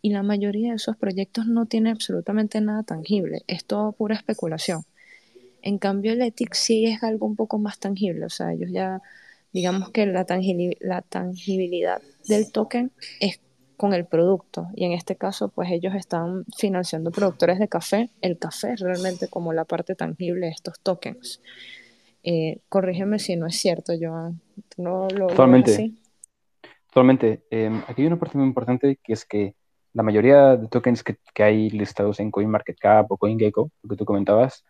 Y 0.00 0.10
la 0.10 0.22
mayoría 0.22 0.70
de 0.70 0.76
esos 0.76 0.96
proyectos 0.96 1.46
no 1.46 1.66
tiene 1.66 1.90
absolutamente 1.90 2.60
nada 2.60 2.82
tangible, 2.82 3.42
es 3.46 3.64
todo 3.64 3.92
pura 3.92 4.16
especulación. 4.16 4.84
En 5.60 5.78
cambio, 5.78 6.12
el 6.12 6.22
Ethics 6.22 6.58
sí 6.58 6.86
es 6.86 7.02
algo 7.02 7.26
un 7.26 7.36
poco 7.36 7.58
más 7.58 7.78
tangible, 7.78 8.24
o 8.24 8.30
sea, 8.30 8.52
ellos 8.52 8.70
ya, 8.72 9.02
digamos 9.52 9.90
que 9.90 10.06
la, 10.06 10.26
la 10.80 11.02
tangibilidad 11.02 12.02
del 12.26 12.50
token 12.50 12.90
es 13.20 13.40
con 13.76 13.94
el 13.94 14.06
producto 14.06 14.68
y 14.74 14.84
en 14.84 14.92
este 14.92 15.16
caso 15.16 15.48
pues 15.48 15.70
ellos 15.70 15.94
están 15.94 16.44
financiando 16.56 17.10
productores 17.10 17.58
de 17.58 17.68
café, 17.68 18.10
el 18.20 18.38
café 18.38 18.74
es 18.74 18.80
realmente 18.80 19.28
como 19.28 19.52
la 19.52 19.64
parte 19.64 19.94
tangible 19.94 20.46
de 20.46 20.52
estos 20.52 20.80
tokens. 20.80 21.40
Eh, 22.24 22.60
corrígeme 22.68 23.18
si 23.18 23.36
no 23.36 23.46
es 23.46 23.56
cierto, 23.56 23.92
Joan. 24.00 24.40
¿No 24.76 25.08
lo, 25.08 25.26
Totalmente. 25.28 25.92
Totalmente. 26.86 27.42
Em, 27.50 27.82
aquí 27.88 28.02
hay 28.02 28.06
una 28.06 28.18
parte 28.18 28.38
muy 28.38 28.46
importante 28.46 28.98
que 29.02 29.12
es 29.12 29.24
que 29.24 29.54
la 29.92 30.02
mayoría 30.02 30.56
de 30.56 30.68
tokens 30.68 31.02
que, 31.02 31.16
que 31.34 31.42
hay 31.42 31.70
listados 31.70 32.20
en 32.20 32.30
CoinMarketCap 32.30 33.10
o 33.10 33.16
CoinGecko, 33.16 33.70
lo 33.82 33.88
que 33.88 33.96
tú 33.96 34.04
comentabas, 34.04 34.64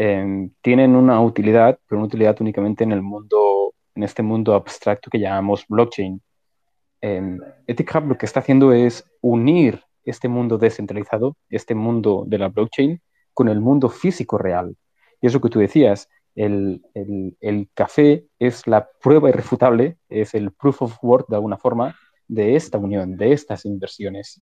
Em, 0.00 0.52
tienen 0.62 0.94
una 0.94 1.20
utilidad, 1.20 1.76
pero 1.88 1.98
una 1.98 2.06
utilidad 2.06 2.36
únicamente 2.40 2.84
en 2.84 2.92
el 2.92 3.02
mundo, 3.02 3.74
en 3.96 4.04
este 4.04 4.22
mundo 4.22 4.54
abstracto 4.54 5.10
que 5.10 5.18
llamamos 5.18 5.64
blockchain. 5.68 6.22
Eh, 7.00 7.38
Ethic 7.66 7.94
Hub 7.94 8.08
lo 8.08 8.18
que 8.18 8.26
está 8.26 8.40
haciendo 8.40 8.72
es 8.72 9.04
unir 9.20 9.82
este 10.04 10.28
mundo 10.28 10.58
descentralizado, 10.58 11.36
este 11.50 11.74
mundo 11.74 12.24
de 12.26 12.38
la 12.38 12.48
blockchain, 12.48 13.00
con 13.34 13.48
el 13.48 13.60
mundo 13.60 13.88
físico 13.88 14.38
real. 14.38 14.76
Y 15.20 15.26
eso 15.26 15.40
que 15.40 15.48
tú 15.48 15.58
decías, 15.58 16.08
el, 16.34 16.82
el, 16.94 17.36
el, 17.40 17.68
café 17.74 18.24
es 18.38 18.66
la 18.66 18.88
prueba 19.02 19.28
irrefutable, 19.28 19.96
es 20.08 20.34
el 20.34 20.52
proof 20.52 20.82
of 20.82 20.98
work 21.02 21.28
de 21.28 21.36
alguna 21.36 21.56
forma 21.56 21.96
de 22.28 22.56
esta 22.56 22.78
unión, 22.78 23.16
de 23.16 23.32
estas 23.32 23.64
inversiones. 23.64 24.40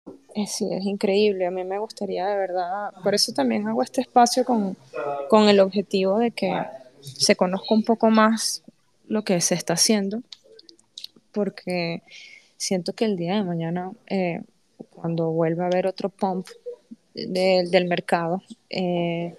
Sí, 0.46 0.68
es 0.72 0.84
increíble. 0.84 1.46
A 1.46 1.50
mí 1.50 1.62
me 1.64 1.78
gustaría 1.78 2.26
de 2.26 2.36
verdad, 2.36 2.90
por 3.02 3.14
eso 3.14 3.32
también 3.32 3.68
hago 3.68 3.82
este 3.82 4.00
espacio 4.00 4.44
con, 4.44 4.76
con 5.28 5.48
el 5.48 5.60
objetivo 5.60 6.18
de 6.18 6.30
que 6.30 6.52
se 7.00 7.36
conozca 7.36 7.74
un 7.74 7.84
poco 7.84 8.10
más 8.10 8.64
lo 9.06 9.22
que 9.22 9.40
se 9.40 9.54
está 9.54 9.74
haciendo, 9.74 10.22
porque 11.32 12.02
siento 12.56 12.92
que 12.94 13.04
el 13.04 13.16
día 13.16 13.34
de 13.36 13.42
mañana, 13.42 13.92
eh, 14.08 14.42
cuando 14.90 15.30
vuelva 15.30 15.64
a 15.64 15.66
haber 15.66 15.86
otro 15.86 16.08
pump 16.08 16.46
del 17.14 17.84
mercado, 17.86 18.42
eh, 18.70 19.36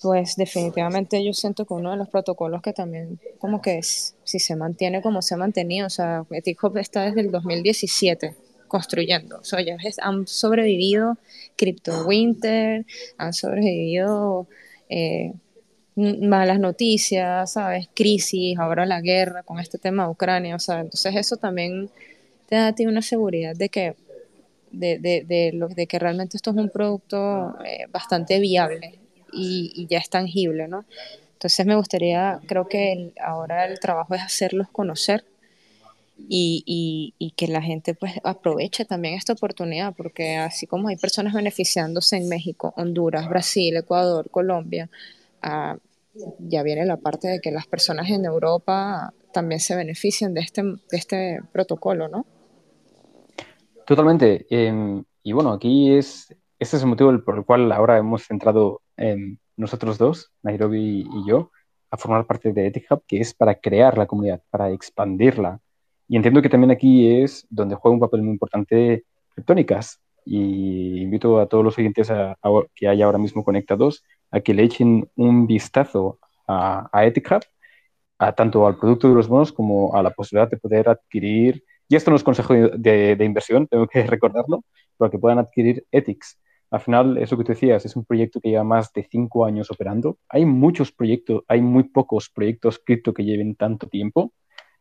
pues 0.00 0.36
definitivamente 0.36 1.22
yo 1.24 1.32
siento 1.34 1.66
que 1.66 1.74
uno 1.74 1.90
de 1.90 1.96
los 1.96 2.08
protocolos 2.08 2.62
que 2.62 2.72
también 2.72 3.20
como 3.38 3.60
que 3.60 3.82
si 3.82 4.38
se 4.38 4.56
mantiene 4.56 5.02
como 5.02 5.20
se 5.20 5.34
ha 5.34 5.36
mantenido, 5.36 5.86
o 5.86 5.90
sea, 5.90 6.24
Ethic 6.30 6.62
Hub 6.62 6.78
está 6.78 7.02
desde 7.02 7.20
el 7.20 7.30
2017 7.30 8.34
construyendo, 8.66 9.40
o 9.40 9.44
sea, 9.44 9.60
ya 9.60 9.76
han 10.00 10.26
sobrevivido 10.26 11.18
Crypto 11.56 12.06
Winter, 12.06 12.86
han 13.18 13.32
sobrevivido 13.34 14.46
eh, 14.88 15.32
malas 15.96 16.60
noticias, 16.60 17.52
¿sabes? 17.52 17.88
Crisis, 17.94 18.58
ahora 18.58 18.86
la 18.86 19.00
guerra 19.00 19.42
con 19.42 19.58
este 19.58 19.76
tema 19.76 20.04
de 20.04 20.10
Ucrania, 20.10 20.56
o 20.56 20.60
sea, 20.60 20.80
entonces 20.80 21.14
eso 21.16 21.36
también 21.36 21.90
te 22.50 22.56
da 22.56 22.74
una 22.88 23.02
seguridad 23.02 23.54
de 23.56 23.68
que 23.68 23.94
de, 24.72 24.98
de, 24.98 25.24
de, 25.26 25.52
lo, 25.52 25.68
de 25.68 25.86
que 25.86 25.98
realmente 25.98 26.36
esto 26.36 26.50
es 26.50 26.56
un 26.56 26.68
producto 26.68 27.56
eh, 27.64 27.86
bastante 27.90 28.38
viable 28.40 28.98
y, 29.32 29.86
ya 29.88 29.98
es 29.98 30.10
tangible, 30.10 30.68
¿no? 30.68 30.84
Entonces 31.34 31.64
me 31.64 31.74
gustaría, 31.74 32.40
creo 32.46 32.68
que 32.68 33.12
ahora 33.22 33.66
el 33.66 33.80
trabajo 33.80 34.14
es 34.14 34.22
hacerlos 34.22 34.68
conocer 34.70 35.24
y, 36.28 36.62
y, 36.66 37.14
y, 37.18 37.30
que 37.30 37.48
la 37.48 37.62
gente 37.62 37.94
pues 37.94 38.14
aproveche 38.24 38.84
también 38.84 39.14
esta 39.14 39.32
oportunidad, 39.32 39.94
porque 39.96 40.36
así 40.36 40.66
como 40.66 40.88
hay 40.88 40.96
personas 40.96 41.32
beneficiándose 41.32 42.16
en 42.16 42.28
México, 42.28 42.74
Honduras, 42.76 43.28
Brasil, 43.28 43.76
Ecuador, 43.76 44.28
Colombia, 44.30 44.90
ah, 45.40 45.78
ya 46.38 46.62
viene 46.62 46.84
la 46.84 46.98
parte 46.98 47.28
de 47.28 47.40
que 47.40 47.50
las 47.52 47.66
personas 47.66 48.10
en 48.10 48.24
Europa 48.24 49.14
también 49.32 49.60
se 49.60 49.76
beneficien 49.76 50.34
de 50.34 50.40
este, 50.40 50.62
de 50.62 50.78
este 50.90 51.40
protocolo, 51.52 52.08
¿no? 52.08 52.26
Totalmente. 53.90 54.46
Em, 54.50 55.02
y 55.24 55.32
bueno, 55.32 55.50
aquí 55.50 55.92
es, 55.92 56.32
este 56.60 56.76
es 56.76 56.82
el 56.84 56.88
motivo 56.88 57.12
por 57.24 57.36
el 57.38 57.44
cual 57.44 57.72
ahora 57.72 57.98
hemos 57.98 58.30
entrado 58.30 58.82
nosotros 59.56 59.98
dos, 59.98 60.30
Nairobi 60.42 61.08
y 61.12 61.28
yo, 61.28 61.50
a 61.90 61.96
formar 61.96 62.24
parte 62.24 62.52
de 62.52 62.68
Ethic 62.68 62.86
Hub, 62.88 63.02
que 63.04 63.20
es 63.20 63.34
para 63.34 63.56
crear 63.56 63.98
la 63.98 64.06
comunidad, 64.06 64.42
para 64.48 64.70
expandirla. 64.70 65.58
Y 66.06 66.14
entiendo 66.14 66.40
que 66.40 66.48
también 66.48 66.70
aquí 66.70 67.20
es 67.20 67.48
donde 67.50 67.74
juega 67.74 67.94
un 67.94 68.00
papel 68.00 68.22
muy 68.22 68.34
importante 68.34 69.06
Criptónicas. 69.34 70.00
Y 70.24 71.02
invito 71.02 71.40
a 71.40 71.48
todos 71.48 71.64
los 71.64 71.76
oyentes 71.76 72.12
que 72.76 72.86
hay 72.86 73.02
ahora 73.02 73.18
mismo 73.18 73.42
conectados 73.42 74.04
a 74.30 74.38
que 74.38 74.54
le 74.54 74.62
echen 74.62 75.10
un 75.16 75.48
vistazo 75.48 76.20
a, 76.46 76.88
a 76.92 77.06
Ethic 77.06 77.28
Hub, 77.28 77.42
a 78.18 78.32
tanto 78.36 78.68
al 78.68 78.78
producto 78.78 79.08
de 79.08 79.16
los 79.16 79.26
bonos 79.26 79.52
como 79.52 79.96
a 79.96 80.02
la 80.04 80.10
posibilidad 80.10 80.48
de 80.48 80.58
poder 80.58 80.88
adquirir 80.88 81.64
y 81.90 81.96
esto 81.96 82.12
no 82.12 82.16
es 82.16 82.22
consejo 82.22 82.54
de, 82.54 83.16
inversión, 83.20 83.66
tengo 83.66 83.88
que 83.88 84.04
recordarlo, 84.06 84.62
para 84.96 85.10
que 85.10 85.18
puedan 85.18 85.40
adquirir 85.40 85.84
Ethics. 85.90 86.38
Al 86.70 86.78
final, 86.78 87.18
eso 87.18 87.36
que 87.36 87.42
tú 87.42 87.50
decías, 87.50 87.84
es 87.84 87.96
un 87.96 88.04
proyecto 88.04 88.40
que 88.40 88.48
lleva 88.48 88.62
más 88.62 88.92
de 88.92 89.02
cinco 89.10 89.44
años 89.44 89.72
operando. 89.72 90.16
Hay 90.28 90.46
muchos 90.46 90.92
proyectos, 90.92 91.42
hay 91.48 91.60
muy 91.60 91.82
pocos 91.82 92.30
proyectos 92.30 92.78
cripto 92.78 93.12
que 93.12 93.24
lleven 93.24 93.56
tanto 93.56 93.88
tiempo 93.88 94.32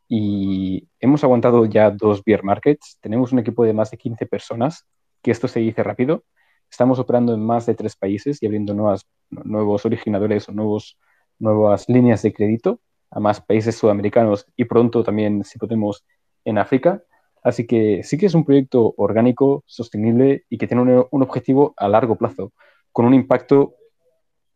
y 0.07 0.87
hemos 0.99 1.23
aguantado 1.23 1.65
ya 1.65 1.89
dos 1.89 2.23
bear 2.23 2.43
markets. 2.43 2.99
Tenemos 3.01 3.31
un 3.31 3.39
equipo 3.39 3.63
de 3.63 3.73
más 3.73 3.89
de 3.89 3.97
15 3.97 4.27
personas, 4.27 4.85
que 5.23 5.31
esto 5.31 5.47
se 5.47 5.61
dice 5.61 5.81
rápido. 5.81 6.25
Estamos 6.69 6.99
operando 6.99 7.33
en 7.33 7.43
más 7.43 7.65
de 7.65 7.73
tres 7.73 7.95
países 7.95 8.37
y 8.43 8.45
abriendo 8.45 8.75
nuevas, 8.75 9.09
nuevos 9.31 9.83
originadores 9.83 10.47
o 10.47 10.51
nuevos, 10.51 10.99
nuevas 11.39 11.89
líneas 11.89 12.21
de 12.21 12.33
crédito 12.33 12.81
a 13.09 13.19
más 13.19 13.41
países 13.41 13.75
sudamericanos 13.75 14.45
y 14.55 14.65
pronto 14.65 15.03
también, 15.03 15.43
si 15.43 15.57
podemos, 15.57 16.05
en 16.45 16.57
África. 16.57 17.03
Así 17.43 17.65
que 17.65 18.01
sí 18.03 18.17
que 18.17 18.25
es 18.25 18.33
un 18.33 18.45
proyecto 18.45 18.93
orgánico, 18.97 19.63
sostenible 19.65 20.45
y 20.49 20.57
que 20.57 20.67
tiene 20.67 20.83
un, 20.83 21.23
objetivo 21.23 21.73
a 21.77 21.87
largo 21.87 22.17
plazo, 22.17 22.51
con 22.91 23.05
un 23.05 23.13
impacto 23.13 23.75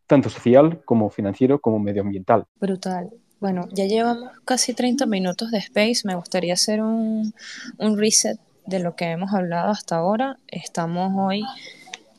tanto 0.06 0.28
social 0.28 0.82
como 0.84 1.08
financiero 1.08 1.60
como 1.60 1.78
medioambiental. 1.78 2.44
Brutal. 2.60 3.10
Bueno, 3.40 3.68
ya 3.72 3.86
llevamos 3.86 4.30
casi 4.44 4.74
30 4.74 5.06
minutos 5.06 5.50
de 5.50 5.58
Space. 5.58 6.02
Me 6.04 6.14
gustaría 6.14 6.54
hacer 6.54 6.82
un, 6.82 7.32
reset 7.78 8.38
de 8.66 8.80
lo 8.80 8.96
que 8.96 9.06
hemos 9.06 9.32
hablado 9.32 9.70
hasta 9.70 9.96
ahora. 9.96 10.38
Estamos 10.48 11.12
hoy 11.16 11.42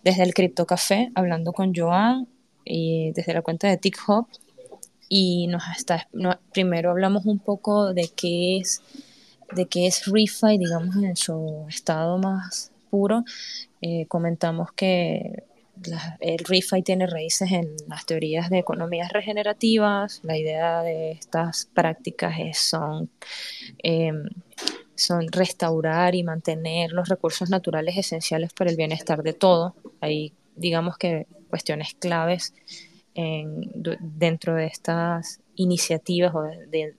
desde 0.04 0.24
el 0.24 0.34
Crypto 0.34 0.66
Café 0.66 1.12
hablando 1.16 1.54
con 1.54 1.74
Joan 1.76 2.28
y 2.64 3.12
desde 3.14 3.34
la 3.34 3.42
cuenta 3.42 3.68
de 3.68 3.78
TikTok. 3.78 4.28
Y 5.08 5.48
nos 5.48 5.64
está, 5.78 6.08
primero 6.52 6.90
hablamos 6.90 7.26
un 7.26 7.38
poco 7.38 7.94
de 7.94 8.10
qué 8.16 8.58
es 8.58 8.82
de 9.54 9.66
que 9.68 9.88
es 9.88 10.06
ReFi, 10.06 10.58
digamos, 10.58 10.96
en 10.98 11.16
su 11.16 11.66
estado 11.70 12.18
más 12.18 12.72
puro. 12.90 13.24
Eh, 13.82 14.06
comentamos 14.08 14.72
que 14.74 15.44
el 16.20 16.40
ReFi 16.40 16.82
tiene 16.82 17.08
raíces 17.08 17.52
en 17.52 17.76
las 17.88 18.06
teorías 18.06 18.50
de 18.50 18.60
economías 18.60 19.12
regenerativas. 19.12 20.22
La 20.24 20.38
idea 20.38 20.82
de 20.82 21.12
estas 21.12 21.70
prácticas 21.74 22.36
es, 22.40 22.58
son, 22.58 23.10
em, 23.84 24.26
son 24.96 25.28
restaurar 25.32 26.16
y 26.16 26.24
mantener 26.24 26.92
los 26.92 27.10
recursos 27.10 27.50
naturales 27.50 27.98
esenciales 27.98 28.54
para 28.54 28.70
el 28.70 28.78
bienestar 28.78 29.22
de 29.24 29.34
todo. 29.34 29.76
Hay, 30.00 30.34
digamos 30.56 30.98
que, 30.98 31.28
cuestiones 31.50 31.94
claves 31.96 32.54
en, 33.14 33.72
dentro 34.00 34.56
de 34.56 34.68
estas 34.68 35.40
iniciativas 35.56 36.34
o 36.36 36.44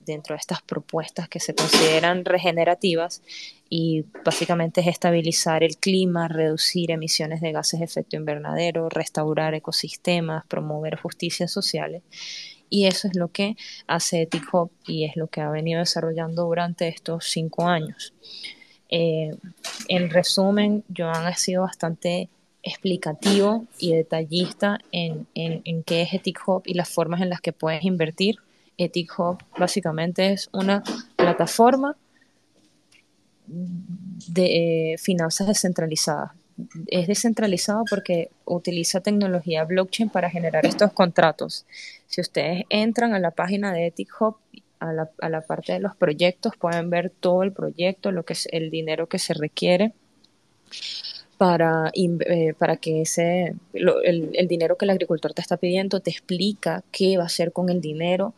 dentro 0.05 0.35
de 0.35 0.39
estas 0.39 0.61
propuestas 0.61 1.29
que 1.29 1.39
se 1.39 1.55
consideran 1.55 2.25
regenerativas 2.25 3.21
y 3.69 4.05
básicamente 4.23 4.81
es 4.81 4.87
estabilizar 4.87 5.63
el 5.63 5.77
clima, 5.77 6.27
reducir 6.27 6.91
emisiones 6.91 7.41
de 7.41 7.51
gases 7.51 7.79
de 7.79 7.85
efecto 7.85 8.15
invernadero, 8.15 8.89
restaurar 8.89 9.53
ecosistemas, 9.53 10.45
promover 10.47 10.97
justicias 10.97 11.51
sociales. 11.51 12.03
Y 12.69 12.85
eso 12.85 13.07
es 13.07 13.15
lo 13.15 13.29
que 13.29 13.55
hace 13.87 14.23
Ethic 14.23 14.43
y 14.85 15.05
es 15.05 15.15
lo 15.15 15.27
que 15.27 15.41
ha 15.41 15.49
venido 15.49 15.79
desarrollando 15.79 16.43
durante 16.45 16.87
estos 16.87 17.25
cinco 17.25 17.67
años. 17.67 18.13
Eh, 18.89 19.35
en 19.87 20.09
resumen, 20.09 20.83
Joan 20.95 21.25
ha 21.25 21.35
sido 21.35 21.63
bastante 21.63 22.29
explicativo 22.63 23.65
y 23.79 23.93
detallista 23.93 24.79
en, 24.91 25.27
en, 25.33 25.83
qué 25.83 26.01
es 26.01 26.13
Ethic 26.13 26.39
y 26.65 26.73
las 26.73 26.89
formas 26.89 27.21
en 27.21 27.29
las 27.29 27.41
que 27.41 27.53
puedes 27.53 27.83
invertir. 27.83 28.39
Ethic 28.77 29.11
básicamente 29.57 30.33
es 30.33 30.49
una 30.53 30.83
plataforma 31.15 31.95
de 33.47 34.93
eh, 34.93 34.97
finanzas 34.97 35.47
descentralizadas. 35.47 36.31
Es 36.87 37.07
descentralizado 37.07 37.83
porque 37.89 38.29
utiliza 38.45 39.01
tecnología 39.01 39.63
blockchain 39.63 40.09
para 40.09 40.29
generar 40.29 40.65
estos 40.65 40.91
contratos. 40.91 41.65
Si 42.07 42.19
ustedes 42.19 42.63
entran 42.69 43.13
a 43.13 43.19
la 43.19 43.31
página 43.31 43.71
de 43.73 43.87
Ethic 43.87 44.09
la, 44.81 45.09
a 45.21 45.29
la 45.29 45.41
parte 45.41 45.73
de 45.73 45.79
los 45.79 45.95
proyectos, 45.95 46.53
pueden 46.57 46.89
ver 46.89 47.11
todo 47.11 47.43
el 47.43 47.51
proyecto, 47.51 48.11
lo 48.11 48.25
que 48.25 48.33
es 48.33 48.47
el 48.51 48.69
dinero 48.71 49.07
que 49.07 49.19
se 49.19 49.33
requiere 49.33 49.93
para, 51.37 51.91
eh, 51.93 52.53
para 52.57 52.77
que 52.77 53.01
ese, 53.01 53.55
el, 53.73 54.31
el, 54.33 54.47
dinero 54.47 54.75
que 54.75 54.85
el 54.85 54.89
agricultor 54.89 55.33
te 55.33 55.41
está 55.41 55.57
pidiendo 55.57 55.99
te 55.99 56.09
explica 56.09 56.83
qué 56.91 57.17
va 57.17 57.23
a 57.23 57.27
hacer 57.27 57.51
con 57.51 57.69
el 57.69 57.79
dinero. 57.81 58.33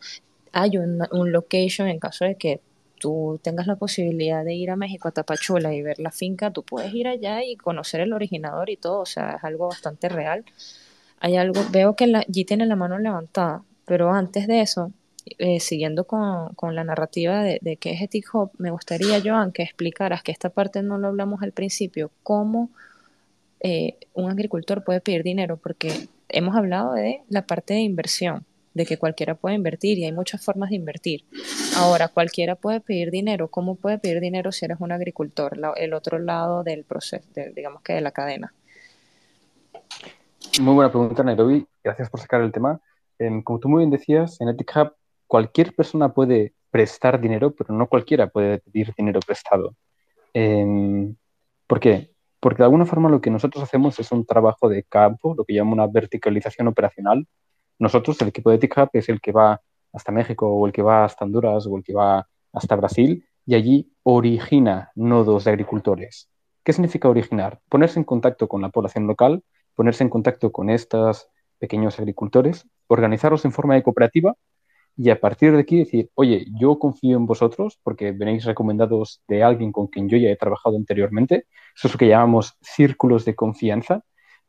Hay 0.52 0.76
un, 0.78 0.98
location 1.32 1.88
en 1.88 1.98
caso 1.98 2.24
de 2.24 2.36
que 2.36 2.60
tú 2.98 3.40
tengas 3.42 3.66
la 3.66 3.76
posibilidad 3.76 4.44
de 4.44 4.54
ir 4.54 4.70
a 4.70 4.76
México, 4.76 5.08
a 5.08 5.12
Tapachula 5.12 5.72
y 5.74 5.82
ver 5.82 5.98
la 5.98 6.10
finca, 6.10 6.50
tú 6.50 6.62
puedes 6.62 6.92
ir 6.92 7.08
allá 7.08 7.42
y 7.44 7.56
conocer 7.56 8.00
el 8.00 8.12
originador 8.12 8.68
y 8.70 8.76
todo, 8.76 9.00
o 9.00 9.06
sea, 9.06 9.36
es 9.36 9.44
algo 9.44 9.68
bastante 9.68 10.08
real. 10.08 10.44
Hay 11.20 11.36
algo, 11.36 11.62
veo 11.70 11.96
que 11.96 12.06
G 12.06 12.46
tiene 12.46 12.66
la 12.66 12.76
mano 12.76 12.98
levantada, 12.98 13.62
pero 13.86 14.12
antes 14.12 14.46
de 14.46 14.60
eso, 14.60 14.92
eh, 15.38 15.60
siguiendo 15.60 16.04
con, 16.04 16.54
con, 16.54 16.74
la 16.74 16.84
narrativa 16.84 17.42
de, 17.42 17.58
de 17.62 17.76
qué 17.76 17.92
es 17.92 18.02
Ethic 18.02 18.34
Hop, 18.34 18.52
me 18.58 18.70
gustaría, 18.70 19.20
Joan, 19.24 19.52
que 19.52 19.62
explicaras 19.62 20.22
que 20.22 20.32
esta 20.32 20.50
parte 20.50 20.82
no 20.82 20.98
lo 20.98 21.08
hablamos 21.08 21.42
al 21.42 21.52
principio, 21.52 22.10
cómo 22.22 22.70
eh, 23.60 23.98
un 24.14 24.30
agricultor 24.30 24.82
puede 24.84 25.00
pedir 25.00 25.22
dinero, 25.22 25.58
porque 25.58 26.08
hemos 26.28 26.56
hablado 26.56 26.94
de 26.94 27.22
la 27.28 27.46
parte 27.46 27.74
de 27.74 27.80
inversión, 27.80 28.46
de 28.80 28.86
que 28.86 28.96
cualquiera 28.96 29.34
puede 29.34 29.56
invertir 29.56 29.98
y 29.98 30.06
hay 30.06 30.12
muchas 30.12 30.42
formas 30.42 30.70
de 30.70 30.76
invertir. 30.76 31.26
Ahora, 31.76 32.08
cualquiera 32.08 32.54
puede 32.54 32.80
pedir 32.80 33.10
dinero. 33.10 33.48
¿Cómo 33.48 33.74
puede 33.74 33.98
pedir 33.98 34.20
dinero 34.20 34.52
si 34.52 34.64
eres 34.64 34.78
un 34.80 34.90
agricultor? 34.90 35.58
el 35.76 35.92
otro 35.92 36.18
lado 36.18 36.62
del 36.64 36.84
proceso, 36.84 37.28
digamos 37.54 37.82
que 37.82 37.92
de 37.92 38.00
la 38.00 38.10
cadena. 38.10 38.54
Muy 40.60 40.74
buena 40.74 40.90
pregunta, 40.90 41.22
Nairobi. 41.22 41.66
Gracias 41.84 42.08
por 42.08 42.20
sacar 42.20 42.40
el 42.40 42.52
tema. 42.52 42.80
Em, 43.18 43.42
como 43.42 43.60
tú 43.60 43.68
muy 43.68 43.80
bien 43.80 43.90
decías, 43.90 44.40
en 44.40 44.48
Ethic 44.48 44.72
Hub 44.76 44.92
cualquier 45.26 45.74
persona 45.74 46.12
puede 46.12 46.54
prestar 46.70 47.20
dinero, 47.20 47.54
pero 47.54 47.74
no 47.74 47.86
cualquiera 47.86 48.28
puede 48.28 48.58
pedir 48.60 48.94
dinero 48.96 49.20
prestado. 49.20 49.76
Em, 50.32 51.14
¿Por 51.66 51.80
qué? 51.80 52.10
Porque 52.40 52.58
de 52.58 52.64
alguna 52.64 52.86
forma 52.86 53.10
lo 53.10 53.20
que 53.20 53.30
nosotros 53.30 53.62
hacemos 53.62 53.98
es 54.00 54.10
un 54.10 54.24
trabajo 54.24 54.68
de 54.68 54.82
campo, 54.84 55.34
lo 55.36 55.44
que 55.44 55.54
llama 55.54 55.72
una 55.72 55.86
verticalización 55.86 56.66
operacional. 56.66 57.26
Nosotros, 57.80 58.20
el 58.20 58.28
equipo 58.28 58.50
de 58.50 58.58
TICAP, 58.58 58.94
es 58.94 59.08
el 59.08 59.20
que 59.20 59.32
va 59.32 59.60
hasta 59.92 60.12
México 60.12 60.46
o 60.46 60.66
el 60.66 60.72
que 60.72 60.82
va 60.82 61.04
hasta 61.04 61.24
Honduras 61.24 61.66
o 61.66 61.76
el 61.76 61.82
que 61.82 61.94
va 61.94 62.28
hasta 62.52 62.76
Brasil 62.76 63.24
y 63.46 63.54
allí 63.54 63.92
origina 64.04 64.92
nodos 64.94 65.44
de 65.44 65.50
agricultores. 65.50 66.28
¿Qué 66.62 66.72
significa 66.72 67.08
originar? 67.08 67.60
Ponerse 67.68 67.98
en 67.98 68.04
contacto 68.04 68.48
con 68.48 68.60
la 68.60 68.68
población 68.68 69.06
local, 69.06 69.42
ponerse 69.74 70.04
en 70.04 70.10
contacto 70.10 70.52
con 70.52 70.68
estos 70.70 71.28
pequeños 71.58 71.98
agricultores, 71.98 72.68
organizarlos 72.86 73.44
en 73.44 73.52
forma 73.52 73.74
de 73.74 73.82
cooperativa 73.82 74.34
y 74.96 75.08
a 75.08 75.18
partir 75.18 75.52
de 75.52 75.60
aquí 75.60 75.78
decir, 75.78 76.10
oye, 76.14 76.46
yo 76.60 76.78
confío 76.78 77.16
en 77.16 77.24
vosotros 77.24 77.78
porque 77.82 78.12
venéis 78.12 78.44
recomendados 78.44 79.22
de 79.26 79.42
alguien 79.42 79.72
con 79.72 79.86
quien 79.86 80.08
yo 80.08 80.18
ya 80.18 80.28
he 80.28 80.36
trabajado 80.36 80.76
anteriormente. 80.76 81.46
Eso 81.74 81.88
es 81.88 81.94
lo 81.94 81.98
que 81.98 82.08
llamamos 82.08 82.58
círculos 82.60 83.24
de 83.24 83.34
confianza. 83.34 84.02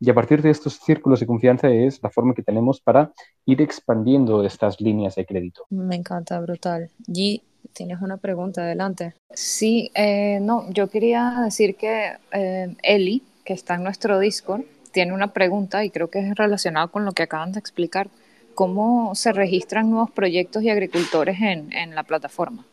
Y 0.04 0.10
a 0.10 0.14
partir 0.14 0.42
de 0.42 0.50
estos 0.50 0.80
círculos 0.80 1.20
de 1.20 1.26
confianza 1.26 1.68
es 1.68 2.02
la 2.02 2.10
forma 2.10 2.34
que 2.34 2.42
tenemos 2.42 2.80
para 2.80 3.12
ir 3.46 3.62
expandiendo 3.62 4.44
estas 4.44 4.80
líneas 4.80 5.14
de 5.14 5.24
crédito. 5.24 5.64
Me 5.70 5.94
encanta, 5.94 6.40
brutal. 6.40 6.90
Y 7.06 7.42
tienes 7.72 8.02
una 8.02 8.16
pregunta, 8.16 8.62
adelante. 8.62 9.14
Sí, 9.30 9.92
eh, 9.94 10.40
no, 10.42 10.68
yo 10.72 10.88
quería 10.88 11.42
decir 11.44 11.76
que 11.76 12.14
eh, 12.32 12.74
Eli, 12.82 13.22
que 13.44 13.52
está 13.52 13.76
en 13.76 13.84
nuestro 13.84 14.18
Discord, 14.18 14.62
tiene 14.90 15.12
una 15.12 15.32
pregunta 15.32 15.84
y 15.84 15.90
creo 15.90 16.10
que 16.10 16.18
es 16.18 16.34
relacionado 16.34 16.90
con 16.90 17.04
lo 17.04 17.12
que 17.12 17.22
acaban 17.22 17.52
de 17.52 17.60
explicar. 17.60 18.08
¿Cómo 18.56 19.14
se 19.14 19.32
registran 19.32 19.88
nuevos 19.88 20.10
proyectos 20.10 20.64
y 20.64 20.70
agricultores 20.70 21.36
en 21.40 21.94
la 21.94 22.02
plataforma? 22.02 22.66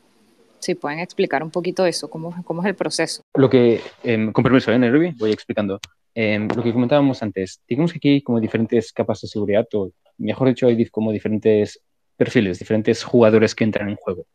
Si 0.60 0.76
pueden 0.76 1.00
explicar 1.00 1.44
un 1.44 1.52
poquito 1.52 1.86
eso, 1.86 2.10
cómo, 2.10 2.34
es 2.62 2.66
el 2.66 2.76
proceso. 2.76 3.24
Lo 3.36 3.50
que, 3.50 3.82
eh, 4.04 4.30
con 4.32 4.44
permiso, 4.44 4.72
¿eh, 4.72 5.14
Voy 5.18 5.32
explicando. 5.32 5.80
Em, 6.14 6.48
lo 6.54 6.62
que 6.64 6.74
comentábamos 6.74 7.24
antes, 7.24 7.62
digamos 7.68 7.94
que 7.94 7.98
aquí 7.98 8.10
hay 8.10 8.22
como 8.22 8.40
diferentes 8.40 8.92
capas 8.92 9.22
de 9.22 9.28
seguridad, 9.28 9.68
o 9.74 9.92
mejor 10.18 10.50
dicho, 10.50 10.68
hay 10.68 10.86
como 10.88 11.12
diferentes 11.12 11.82
perfiles, 12.18 12.60
diferentes 12.60 13.04
jugadores 13.04 13.56
que 13.56 13.64
entran 13.64 13.90
en 13.90 13.96
juego. 13.96 14.26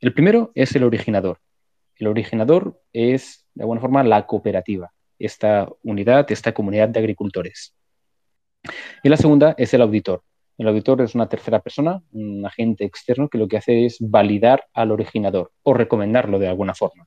El 0.00 0.12
primero 0.12 0.52
es 0.54 0.74
el 0.76 0.84
originador. 0.84 1.38
El 1.96 2.08
originador 2.08 2.80
es, 2.92 3.46
de 3.54 3.62
alguna 3.62 3.80
forma, 3.80 4.04
la 4.04 4.26
cooperativa, 4.26 4.92
esta 5.18 5.68
unidad, 5.82 6.30
esta 6.30 6.52
comunidad 6.52 6.88
de 6.90 7.00
agricultores. 7.00 7.74
Y 9.02 9.08
la 9.08 9.16
segunda 9.16 9.54
es 9.56 9.72
el 9.74 9.82
auditor. 9.82 10.22
El 10.58 10.66
auditor 10.66 11.00
es 11.02 11.14
una 11.14 11.28
tercera 11.28 11.60
persona, 11.60 12.02
un 12.12 12.44
agente 12.44 12.84
externo 12.84 13.28
que 13.28 13.38
lo 13.38 13.46
que 13.46 13.58
hace 13.58 13.86
es 13.86 13.98
validar 14.00 14.66
al 14.74 14.90
originador 14.90 15.52
o 15.62 15.72
recomendarlo 15.72 16.40
de 16.40 16.48
alguna 16.48 16.74
forma. 16.74 17.06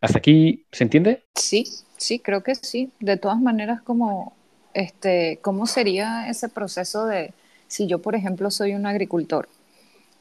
¿Hasta 0.00 0.18
aquí 0.18 0.64
se 0.72 0.84
entiende? 0.84 1.24
Sí, 1.34 1.66
sí, 1.98 2.20
creo 2.20 2.42
que 2.42 2.54
sí. 2.54 2.90
De 3.00 3.18
todas 3.18 3.38
maneras, 3.38 3.82
como, 3.82 4.32
este, 4.72 5.40
¿cómo 5.42 5.66
sería 5.66 6.30
ese 6.30 6.48
proceso 6.48 7.04
de, 7.04 7.34
si 7.66 7.86
yo, 7.86 8.00
por 8.00 8.14
ejemplo, 8.14 8.50
soy 8.50 8.74
un 8.74 8.86
agricultor, 8.86 9.46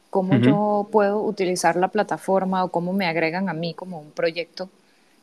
cómo 0.10 0.36
yo 0.36 0.90
puedo 0.92 1.22
utilizar 1.24 1.78
la 1.78 1.88
plataforma 1.88 2.66
o 2.66 2.72
cómo 2.72 2.92
me 2.92 3.06
agregan 3.06 3.48
a 3.48 3.54
mí 3.54 3.74
como 3.74 4.02
un 4.02 4.12
proyecto 4.12 4.70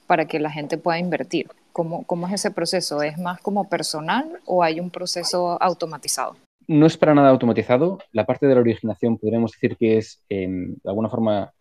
para 0.07 0.25
que 0.25 0.41
la 0.41 0.51
gente 0.51 0.79
pueda 0.79 0.99
invertir? 0.99 1.51
¿Cómo, 1.73 2.05
cómo 2.05 2.29
es 2.29 2.35
ese 2.35 2.51
proceso? 2.51 3.03
¿Es 3.03 3.19
más 3.19 3.41
como 3.43 3.69
personal 3.69 4.41
o 4.47 4.63
hay 4.63 4.81
un 4.81 4.89
proceso 4.89 5.61
automatizado? 5.61 6.37
No 6.67 6.87
es 6.87 6.97
para 6.97 7.15
nada 7.15 7.31
automatizado. 7.31 7.99
La 8.13 8.27
parte 8.27 8.47
de 8.47 8.55
la 8.55 8.61
originación 8.61 9.19
podríamos 9.19 9.53
decir 9.53 9.77
que 9.77 9.99
es, 9.99 10.23
em, 10.29 10.75
de 10.75 10.91
alguna 10.91 11.09
forma, 11.11 11.53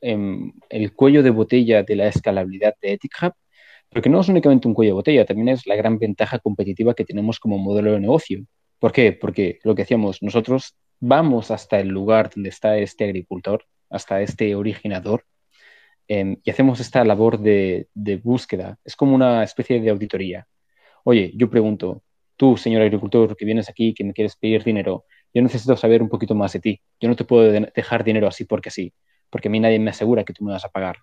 em, 0.00 0.52
el 0.68 0.94
cuello 0.94 1.22
de 1.22 1.30
botella 1.30 1.82
de 1.82 1.96
la 1.96 2.06
escalabilidad 2.08 2.74
de 2.80 2.92
Ethic 2.94 3.12
Hub, 3.22 3.32
porque 3.90 4.08
no 4.10 4.20
es 4.20 4.28
únicamente 4.28 4.68
un 4.68 4.74
cuello 4.74 4.90
de 4.90 4.94
botella, 4.94 5.24
también 5.24 5.48
es 5.48 5.66
la 5.66 5.76
gran 5.76 5.98
ventaja 5.98 6.38
competitiva 6.38 6.94
que 6.94 7.04
tenemos 7.04 7.38
como 7.40 7.58
modelo 7.58 7.92
de 7.92 8.00
negocio. 8.00 8.44
¿Por 8.78 8.92
qué? 8.92 9.12
Porque 9.12 9.58
lo 9.64 9.74
que 9.74 9.82
hacíamos, 9.82 10.22
nosotros 10.22 10.76
vamos 11.00 11.50
hasta 11.50 11.78
el 11.80 11.88
lugar 11.88 12.30
donde 12.34 12.50
está 12.50 12.78
este 12.78 13.04
agricultor, 13.04 13.64
hasta 13.90 14.20
este 14.22 14.54
originador, 14.54 15.24
em, 16.08 16.36
y 16.44 16.50
hacemos 16.50 16.80
esta 16.80 17.04
labor 17.04 17.40
de, 17.40 17.88
búsqueda. 18.22 18.78
Es 18.84 18.96
como 18.96 19.14
una 19.14 19.42
especie 19.42 19.80
de 19.80 19.90
auditoría. 19.90 20.46
Oye, 21.04 21.32
yo 21.34 21.50
pregunto, 21.50 22.02
tú, 22.36 22.56
señor 22.56 22.82
agricultor, 22.82 23.36
que 23.36 23.44
vienes 23.44 23.68
aquí, 23.68 23.94
que 23.94 24.04
me 24.04 24.12
quieres 24.12 24.36
pedir 24.36 24.62
dinero, 24.64 25.04
yo 25.34 25.42
necesito 25.42 25.76
saber 25.76 26.02
un 26.02 26.08
poquito 26.08 26.34
más 26.34 26.52
de 26.52 26.60
ti. 26.60 26.80
Yo 27.00 27.08
no 27.08 27.16
te 27.16 27.24
puedo 27.24 27.50
dejar 27.50 28.04
dinero 28.04 28.26
así 28.26 28.44
porque 28.44 28.70
sí 28.70 28.92
porque 29.30 29.48
a 29.48 29.50
mí 29.50 29.60
nadie 29.60 29.78
me 29.78 29.90
asegura 29.90 30.24
que 30.24 30.32
tú 30.32 30.44
me 30.44 30.52
vas 30.52 30.64
a 30.64 30.68
pagar. 30.68 30.96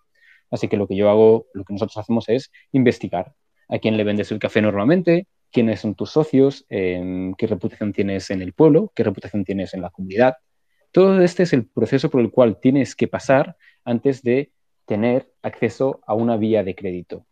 Así 0.49 0.67
que 0.67 0.77
lo 0.77 0.87
que 0.87 0.95
yo 0.95 1.09
hago, 1.09 1.47
lo 1.53 1.63
que 1.63 1.73
nosotros 1.73 1.97
hacemos 1.97 2.29
es 2.29 2.51
investigar 2.71 3.33
a 3.69 3.79
quién 3.79 3.97
le 3.97 4.03
vendes 4.03 4.31
el 4.31 4.39
café 4.39 4.61
normalmente, 4.61 5.27
quiénes 5.51 5.81
son 5.81 5.95
tus 5.95 6.11
socios, 6.11 6.65
em, 6.69 7.33
qué 7.35 7.47
reputación 7.47 7.93
tienes 7.93 8.29
en 8.29 8.41
el 8.41 8.53
pueblo, 8.53 8.91
qué 8.95 9.03
reputación 9.03 9.45
tienes 9.45 9.73
en 9.73 9.81
la 9.81 9.89
comunidad. 9.89 10.35
Todo 10.91 11.21
este 11.21 11.43
es 11.43 11.53
el 11.53 11.67
proceso 11.67 12.09
por 12.09 12.21
el 12.21 12.29
cual 12.29 12.59
tienes 12.59 12.95
que 12.95 13.07
pasar 13.07 13.55
antes 13.83 14.21
de 14.21 14.51
tener 14.85 15.31
acceso 15.41 16.01
a 16.05 16.13
una 16.13 16.37
vía 16.37 16.63
de 16.63 16.75
crédito. 16.75 17.25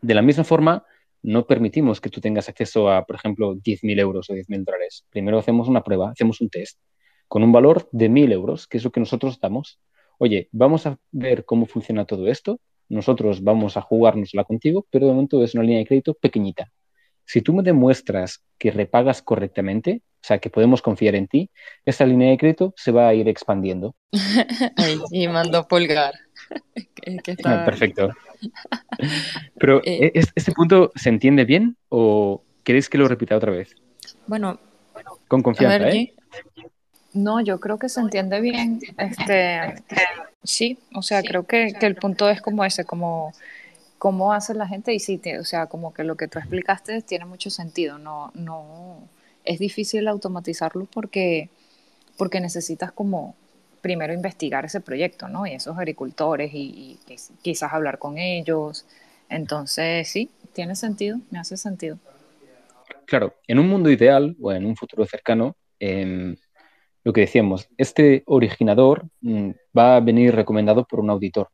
De 0.00 0.14
la 0.14 0.22
misma 0.22 0.44
forma, 0.44 0.84
no 1.22 1.46
permitimos 1.46 2.00
que 2.00 2.10
tú 2.10 2.20
tengas 2.20 2.48
acceso 2.48 2.90
a, 2.90 3.04
por 3.04 3.16
ejemplo, 3.16 3.54
10.000 3.54 3.98
euros 4.00 4.30
o 4.30 4.34
10.000 4.34 4.64
dólares. 4.64 5.04
Primero 5.10 5.38
hacemos 5.38 5.68
una 5.68 5.82
prueba, 5.82 6.10
hacemos 6.10 6.40
un 6.40 6.50
test 6.50 6.78
con 7.28 7.42
un 7.42 7.52
valor 7.52 7.88
de 7.92 8.10
1.000 8.10 8.32
euros, 8.32 8.66
que 8.66 8.78
es 8.78 8.84
lo 8.84 8.90
que 8.90 9.00
nosotros 9.00 9.38
damos 9.40 9.78
oye, 10.20 10.48
vamos 10.52 10.86
a 10.86 10.98
ver 11.10 11.46
cómo 11.46 11.64
funciona 11.64 12.04
todo 12.04 12.28
esto, 12.28 12.60
nosotros 12.90 13.42
vamos 13.42 13.78
a 13.78 13.80
jugárnosla 13.80 14.44
contigo, 14.44 14.86
pero 14.90 15.06
de 15.06 15.12
momento 15.12 15.42
es 15.42 15.54
una 15.54 15.62
línea 15.62 15.78
de 15.78 15.86
crédito 15.86 16.12
pequeñita. 16.14 16.70
Si 17.24 17.40
tú 17.40 17.54
me 17.54 17.62
demuestras 17.62 18.44
que 18.58 18.70
repagas 18.70 19.22
correctamente, 19.22 20.02
o 20.22 20.26
sea, 20.26 20.38
que 20.38 20.50
podemos 20.50 20.82
confiar 20.82 21.14
en 21.14 21.26
ti, 21.26 21.50
esta 21.86 22.04
línea 22.04 22.28
de 22.28 22.36
crédito 22.36 22.74
se 22.76 22.92
va 22.92 23.08
a 23.08 23.14
ir 23.14 23.28
expandiendo. 23.28 23.94
y 25.10 25.26
mando 25.28 25.66
pulgar. 25.66 26.12
Ah, 27.44 27.62
perfecto. 27.64 28.10
Pero, 29.58 29.80
eh, 29.84 30.12
¿e-, 30.14 30.24
¿este 30.34 30.52
punto 30.52 30.92
se 30.94 31.08
entiende 31.08 31.44
bien 31.44 31.76
o 31.88 32.42
queréis 32.62 32.88
que 32.88 32.98
lo 32.98 33.08
repita 33.08 33.36
otra 33.36 33.52
vez? 33.52 33.74
Bueno, 34.26 34.58
con 35.26 35.42
confianza, 35.42 35.88
¿eh? 35.88 36.12
No, 37.14 37.40
yo 37.40 37.58
creo 37.58 37.78
que 37.78 37.88
se 37.88 38.00
entiende 38.00 38.40
bien. 38.40 38.80
Este, 38.98 39.82
sí, 40.44 40.78
o 40.94 41.02
sea, 41.02 41.22
creo 41.22 41.46
que, 41.46 41.72
que, 41.72 41.86
el 41.86 41.96
punto 41.96 42.28
es 42.28 42.40
como 42.40 42.64
ese, 42.64 42.84
como 42.84 43.32
cómo 43.98 44.32
hace 44.32 44.54
la 44.54 44.66
gente 44.66 44.94
y 44.94 44.98
sí, 44.98 45.20
o 45.38 45.44
sea, 45.44 45.66
como 45.66 45.92
que 45.92 46.04
lo 46.04 46.16
que 46.16 46.26
tú 46.28 46.38
explicaste 46.38 47.02
tiene 47.02 47.26
mucho 47.26 47.50
sentido. 47.50 47.98
No, 47.98 48.30
no, 48.34 48.98
es 49.44 49.58
difícil 49.58 50.08
automatizarlo 50.08 50.86
porque, 50.86 51.50
porque 52.16 52.40
necesitas 52.40 52.92
como 52.92 53.34
primero 53.80 54.12
investigar 54.12 54.64
ese 54.64 54.80
proyecto, 54.80 55.28
¿no? 55.28 55.46
Y 55.46 55.52
esos 55.52 55.76
agricultores 55.76 56.52
y, 56.54 56.98
y 57.06 57.16
quizás 57.42 57.72
hablar 57.72 57.98
con 57.98 58.18
ellos. 58.18 58.86
Entonces, 59.28 60.08
sí, 60.08 60.30
tiene 60.52 60.74
sentido, 60.74 61.18
me 61.30 61.38
hace 61.38 61.56
sentido. 61.56 61.98
Claro, 63.06 63.34
en 63.46 63.58
un 63.58 63.68
mundo 63.68 63.90
ideal 63.90 64.36
o 64.40 64.52
en 64.52 64.66
un 64.66 64.76
futuro 64.76 65.04
cercano, 65.06 65.56
eh, 65.80 66.36
lo 67.02 67.12
que 67.12 67.22
decíamos, 67.22 67.68
este 67.76 68.22
originador 68.26 69.06
mm, 69.20 69.50
va 69.76 69.96
a 69.96 70.00
venir 70.00 70.34
recomendado 70.34 70.84
por 70.84 71.00
un 71.00 71.10
auditor. 71.10 71.48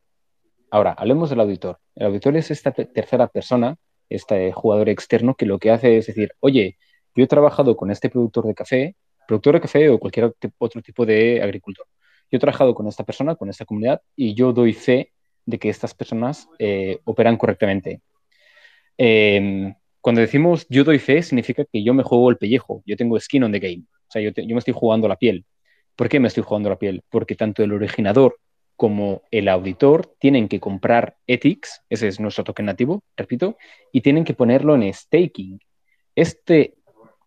Ahora, 0.70 0.92
hablemos 0.92 1.30
del 1.30 1.40
auditor. 1.40 1.78
El 1.94 2.06
auditor 2.06 2.36
es 2.36 2.50
esta 2.50 2.72
tercera 2.72 3.28
persona, 3.28 3.76
este 4.08 4.52
jugador 4.52 4.88
externo, 4.88 5.34
que 5.34 5.46
lo 5.46 5.58
que 5.58 5.70
hace 5.70 5.98
es 5.98 6.06
decir, 6.06 6.32
oye, 6.40 6.76
yo 7.14 7.24
he 7.24 7.26
trabajado 7.28 7.76
con 7.76 7.90
este 7.90 8.10
productor 8.10 8.46
de 8.46 8.54
café, 8.54 8.96
productor 9.26 9.54
de 9.54 9.60
café 9.60 9.88
o 9.88 9.98
cualquier 9.98 10.34
otro 10.58 10.82
tipo 10.82 11.06
de 11.06 11.40
agricultor. 11.42 11.86
Yo 12.30 12.36
he 12.36 12.38
trabajado 12.38 12.74
con 12.74 12.86
esta 12.88 13.04
persona, 13.04 13.34
con 13.36 13.48
esta 13.48 13.64
comunidad, 13.64 14.02
y 14.14 14.34
yo 14.34 14.52
doy 14.52 14.72
fe 14.72 15.12
de 15.44 15.58
que 15.58 15.68
estas 15.68 15.94
personas 15.94 16.48
eh, 16.58 16.98
operan 17.04 17.36
correctamente. 17.36 18.00
Em, 18.98 19.74
cuando 20.00 20.20
decimos 20.20 20.66
yo 20.68 20.84
doy 20.84 20.98
fe, 20.98 21.22
significa 21.22 21.64
que 21.64 21.82
yo 21.82 21.94
me 21.94 22.02
juego 22.02 22.30
el 22.30 22.36
pellejo, 22.36 22.82
yo 22.86 22.96
tengo 22.96 23.18
skin 23.18 23.44
on 23.44 23.52
the 23.52 23.60
game. 23.60 23.84
O 24.08 24.10
sea, 24.10 24.22
yo, 24.22 24.30
me 24.36 24.58
estoy 24.58 24.74
jugando 24.74 25.08
la 25.08 25.16
piel. 25.16 25.44
¿Por 25.94 26.08
qué 26.08 26.20
me 26.20 26.28
estoy 26.28 26.42
jugando 26.42 26.68
la 26.68 26.78
piel? 26.78 27.02
Porque 27.08 27.34
tanto 27.34 27.62
el 27.62 27.72
originador 27.72 28.38
como 28.76 29.22
el 29.30 29.48
auditor 29.48 30.14
tienen 30.18 30.48
que 30.48 30.60
comprar 30.60 31.16
ethics, 31.26 31.82
ese 31.88 32.08
es 32.08 32.20
nuestro 32.20 32.44
token 32.44 32.66
nativo, 32.66 33.02
repito, 33.16 33.56
y 33.90 34.02
tienen 34.02 34.24
que 34.24 34.34
ponerlo 34.34 34.74
en 34.74 34.92
staking. 34.92 35.58
Este, 36.14 36.74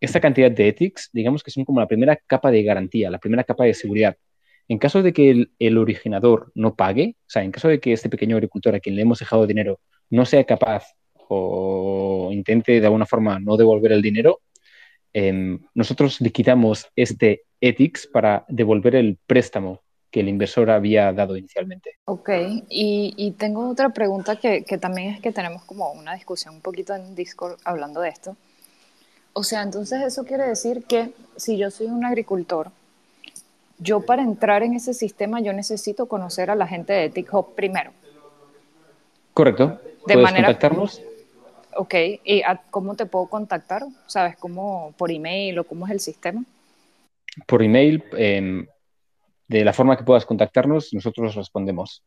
esta 0.00 0.20
cantidad 0.20 0.50
de 0.50 0.68
ethics, 0.68 1.10
digamos 1.12 1.42
que 1.42 1.50
son 1.50 1.64
como 1.64 1.80
la 1.80 1.88
primera 1.88 2.16
capa 2.16 2.50
de 2.50 2.62
garantía, 2.62 3.10
la 3.10 3.18
primera 3.18 3.44
capa 3.44 3.64
de 3.64 3.74
seguridad. 3.74 4.16
En 4.70 4.78
caso 4.78 5.02
de 5.02 5.12
que 5.12 5.30
el, 5.30 5.50
el, 5.58 5.76
originador 5.76 6.52
no 6.54 6.74
pague, 6.74 7.16
o 7.18 7.30
sea, 7.30 7.42
en 7.42 7.50
caso 7.50 7.68
de 7.68 7.80
que 7.80 7.92
este 7.92 8.08
pequeño 8.08 8.36
agricultor 8.36 8.74
a 8.74 8.80
quien 8.80 8.94
le 8.96 9.02
hemos 9.02 9.18
dejado 9.18 9.46
dinero 9.46 9.80
no 10.08 10.24
sea 10.24 10.44
capaz 10.44 10.84
o 11.28 12.30
intente 12.32 12.80
de 12.80 12.86
alguna 12.86 13.06
forma 13.06 13.38
no 13.38 13.56
devolver 13.56 13.92
el 13.92 14.02
dinero, 14.02 14.40
Em, 15.12 15.58
nosotros 15.74 16.20
liquidamos 16.20 16.86
este 16.94 17.42
ethics 17.60 18.06
para 18.06 18.44
devolver 18.48 18.94
el 18.94 19.18
préstamo 19.26 19.80
que 20.10 20.20
el 20.20 20.28
inversor 20.28 20.70
había 20.70 21.12
dado 21.12 21.36
inicialmente. 21.36 21.98
Ok, 22.04 22.30
y, 22.68 23.34
tengo 23.38 23.68
otra 23.68 23.90
pregunta 23.90 24.36
que, 24.36 24.62
también 24.80 25.14
es 25.14 25.20
que 25.20 25.30
tenemos 25.30 25.64
como 25.64 25.92
una 25.92 26.14
discusión 26.14 26.54
un 26.54 26.60
poquito 26.60 26.94
en 26.94 27.14
Discord 27.14 27.58
hablando 27.64 28.00
de 28.00 28.08
esto. 28.08 28.36
O 29.32 29.44
sea, 29.44 29.62
entonces 29.62 30.02
eso 30.02 30.24
quiere 30.24 30.48
decir 30.48 30.84
que 30.84 31.12
si 31.36 31.56
yo 31.56 31.70
soy 31.70 31.86
un 31.86 32.04
agricultor 32.04 32.72
yo 33.80 34.02
para 34.02 34.22
entrar 34.22 34.62
en 34.62 34.74
ese 34.74 34.94
sistema 34.94 35.40
yo 35.40 35.52
necesito 35.52 36.06
conocer 36.06 36.50
a 36.50 36.54
la 36.54 36.66
gente 36.66 36.92
de 36.92 37.08
TikTok 37.08 37.54
primero. 37.54 37.92
Correcto. 39.32 39.66
De 40.06 40.14
¿Puedes 40.14 40.22
manera... 40.22 40.48
contactarnos? 40.48 41.02
Ok, 41.76 41.94
¿y 42.24 42.42
cómo 42.70 42.94
te 42.94 43.06
puedo 43.06 43.26
contactar? 43.26 43.82
¿Sabes 44.06 44.36
cómo? 44.36 44.92
¿Por 44.98 45.10
email 45.10 45.58
o 45.60 45.64
cómo 45.64 45.86
es 45.86 45.92
el 45.92 46.00
sistema? 46.00 46.44
Por 47.46 47.62
email, 47.62 48.04
em, 48.16 48.66
de 49.46 49.64
la 49.64 49.72
forma 49.72 49.96
que 49.96 50.04
puedas 50.04 50.26
contactarnos, 50.26 50.92
nosotros 50.92 51.34
respondemos. 51.34 52.02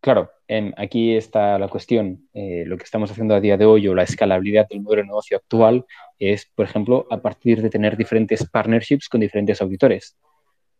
Claro, 0.00 0.30
em, 0.46 0.72
aquí 0.76 1.16
está 1.16 1.58
la 1.58 1.68
cuestión. 1.68 2.28
Eh, 2.34 2.64
lo 2.66 2.76
que 2.76 2.84
estamos 2.84 3.10
haciendo 3.10 3.34
a 3.34 3.40
día 3.40 3.56
de 3.56 3.64
hoy 3.64 3.88
o 3.88 3.94
la 3.94 4.02
escalabilidad 4.02 4.68
del 4.68 4.82
modelo 4.82 5.02
de 5.02 5.08
negocio 5.08 5.38
actual 5.38 5.86
es, 6.18 6.46
por 6.54 6.66
ejemplo, 6.66 7.06
a 7.10 7.16
partir 7.16 7.62
de 7.62 7.70
tener 7.70 7.96
diferentes 7.96 8.48
partnerships 8.48 9.08
con 9.08 9.20
diferentes 9.20 9.60
auditores. 9.62 10.16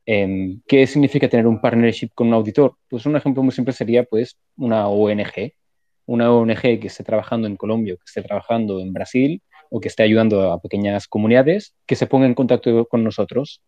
Em, 0.08 0.62
¿Qué 0.68 0.86
significa 0.86 1.28
tener 1.28 1.48
un 1.48 1.60
partnership 1.60 2.10
con 2.14 2.28
un 2.28 2.34
auditor? 2.34 2.76
Pues 2.88 3.04
un 3.06 3.16
ejemplo 3.16 3.42
muy 3.42 3.52
simple 3.52 3.72
sería 3.72 4.04
pues 4.04 4.38
una 4.56 4.86
ONG, 4.88 5.52
una 6.06 6.32
ONG 6.32 6.60
que 6.80 6.86
esté 6.86 7.02
trabajando 7.02 7.48
en 7.48 7.56
Colombia 7.56 7.96
que 7.96 8.04
esté 8.06 8.22
trabajando 8.22 8.78
en 8.80 8.92
Brasil 8.92 9.42
o 9.68 9.80
que 9.80 9.88
esté 9.88 10.04
ayudando 10.04 10.52
a 10.52 10.60
pequeñas 10.60 11.08
comunidades 11.08 11.74
que 11.86 11.96
se 11.96 12.06
ponga 12.06 12.26
en 12.26 12.34
contacto 12.34 12.86
con 12.86 13.02
nosotros. 13.02 13.62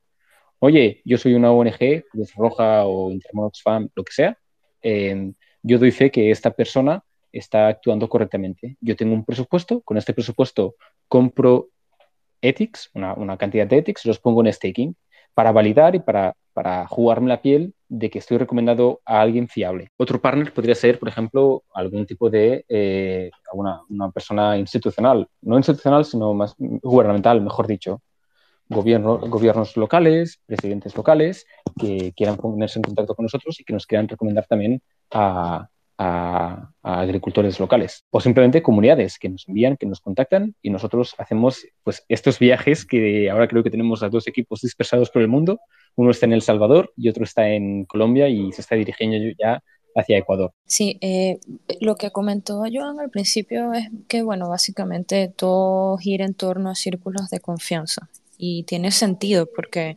Oye, 0.61 1.03
yo 1.05 1.18
soy 1.18 1.35
una 1.35 1.51
ONG, 1.53 2.05
Cruz 2.11 2.33
Roja 2.37 2.87
o 2.87 3.11
Intermon 3.11 3.46
Oxfam, 3.46 3.88
lo 3.96 4.05
que 4.05 4.12
sea. 4.12 4.38
Em, 4.81 5.35
yo 5.62 5.79
doy 5.79 5.90
fe 5.90 6.11
que 6.11 6.31
esta 6.31 6.53
persona 6.53 7.03
está 7.33 7.68
actuando 7.68 8.09
correctamente. 8.09 8.77
Yo 8.81 8.94
tengo 8.96 9.14
un 9.14 9.24
presupuesto, 9.24 9.81
con 9.83 9.96
este 9.96 10.14
presupuesto 10.14 10.77
compro 11.09 11.68
ethics, 12.40 12.90
una, 12.94 13.14
una 13.14 13.37
cantidad 13.37 13.66
de 13.66 13.79
ethics, 13.79 14.07
los 14.07 14.20
pongo 14.20 14.44
en 14.44 14.53
staking 14.53 14.96
para 15.38 15.53
validar 15.53 15.94
y 15.94 16.01
para, 16.01 16.35
para 16.53 16.85
jugarme 16.88 17.29
la 17.29 17.40
piel 17.40 17.72
de 17.88 18.11
que 18.11 18.18
estoy 18.18 18.38
recomendado 18.38 19.01
a 19.05 19.20
alguien 19.20 19.46
fiable. 19.46 19.92
Otro 19.96 20.20
partner 20.20 20.53
podría 20.53 20.74
ser, 20.74 20.98
por 20.98 21.09
ejemplo, 21.09 21.62
algún 21.72 22.07
tipo 22.07 22.29
de 22.29 22.64
eh, 22.68 23.31
una, 23.53 23.83
una, 23.88 24.11
persona 24.11 24.59
institucional, 24.59 25.29
no 25.42 25.57
institucional, 25.57 26.05
sino 26.05 26.35
más 26.35 26.57
gubernamental, 26.59 27.40
mejor 27.40 27.68
dicho. 27.68 28.03
Gobierno, 28.68 29.18
gobiernos 29.18 29.77
locales, 29.77 30.40
presidentes 30.44 30.96
locales, 30.96 31.46
que 31.81 32.12
quieran 32.16 32.37
ponerse 32.37 32.81
en 32.81 32.83
contacto 32.83 33.14
con 33.14 33.27
nosotros 33.27 33.61
y 33.61 33.64
que 33.64 33.74
nos 33.74 33.87
quieran 33.87 34.09
recomendar 34.09 34.46
también 34.48 34.83
a, 35.12 35.68
a, 35.98 36.70
agricultores 36.82 37.61
locales 37.61 38.04
o 38.11 38.20
simplemente 38.20 38.62
comunidades 38.62 39.18
que 39.18 39.28
nos 39.28 39.46
envían, 39.48 39.76
que 39.76 39.87
nos 39.87 40.00
contactan 40.00 40.54
y 40.62 40.70
nosotros 40.70 41.14
hacemos 41.18 41.66
pues 41.82 42.04
estos 42.08 42.38
viajes 42.38 42.87
que 42.87 43.28
ahora 43.28 43.48
creo 43.48 43.62
que 43.62 43.70
tenemos 43.70 44.02
a 44.02 44.08
dos 44.08 44.26
equipos 44.26 44.61
dispersados 44.62 45.11
por 45.11 45.20
el 45.22 45.28
mundo. 45.28 45.61
Uno 45.96 46.11
está 46.11 46.26
en 46.26 46.32
El 46.32 46.42
Salvador 46.42 46.92
y 46.96 47.08
otro 47.08 47.24
está 47.24 47.48
en 47.50 47.84
Colombia 47.84 48.28
y 48.28 48.52
se 48.52 48.62
está 48.62 48.76
dirigiendo 48.76 49.16
ya 49.38 49.62
hacia 49.94 50.18
Ecuador. 50.18 50.52
Sí, 50.64 50.98
eh, 51.00 51.40
lo 51.80 51.96
que 51.96 52.11
comentó 52.11 52.62
Joan 52.72 53.00
al 53.00 53.11
principio 53.11 53.72
es 53.72 53.88
que, 54.06 54.22
bueno, 54.22 54.48
básicamente 54.48 55.32
todo 55.34 55.96
gira 55.98 56.24
en 56.24 56.34
torno 56.34 56.70
a 56.70 56.74
círculos 56.74 57.30
de 57.30 57.40
confianza 57.40 58.08
y 58.38 58.62
tiene 58.62 58.92
sentido 58.92 59.46
porque 59.55 59.96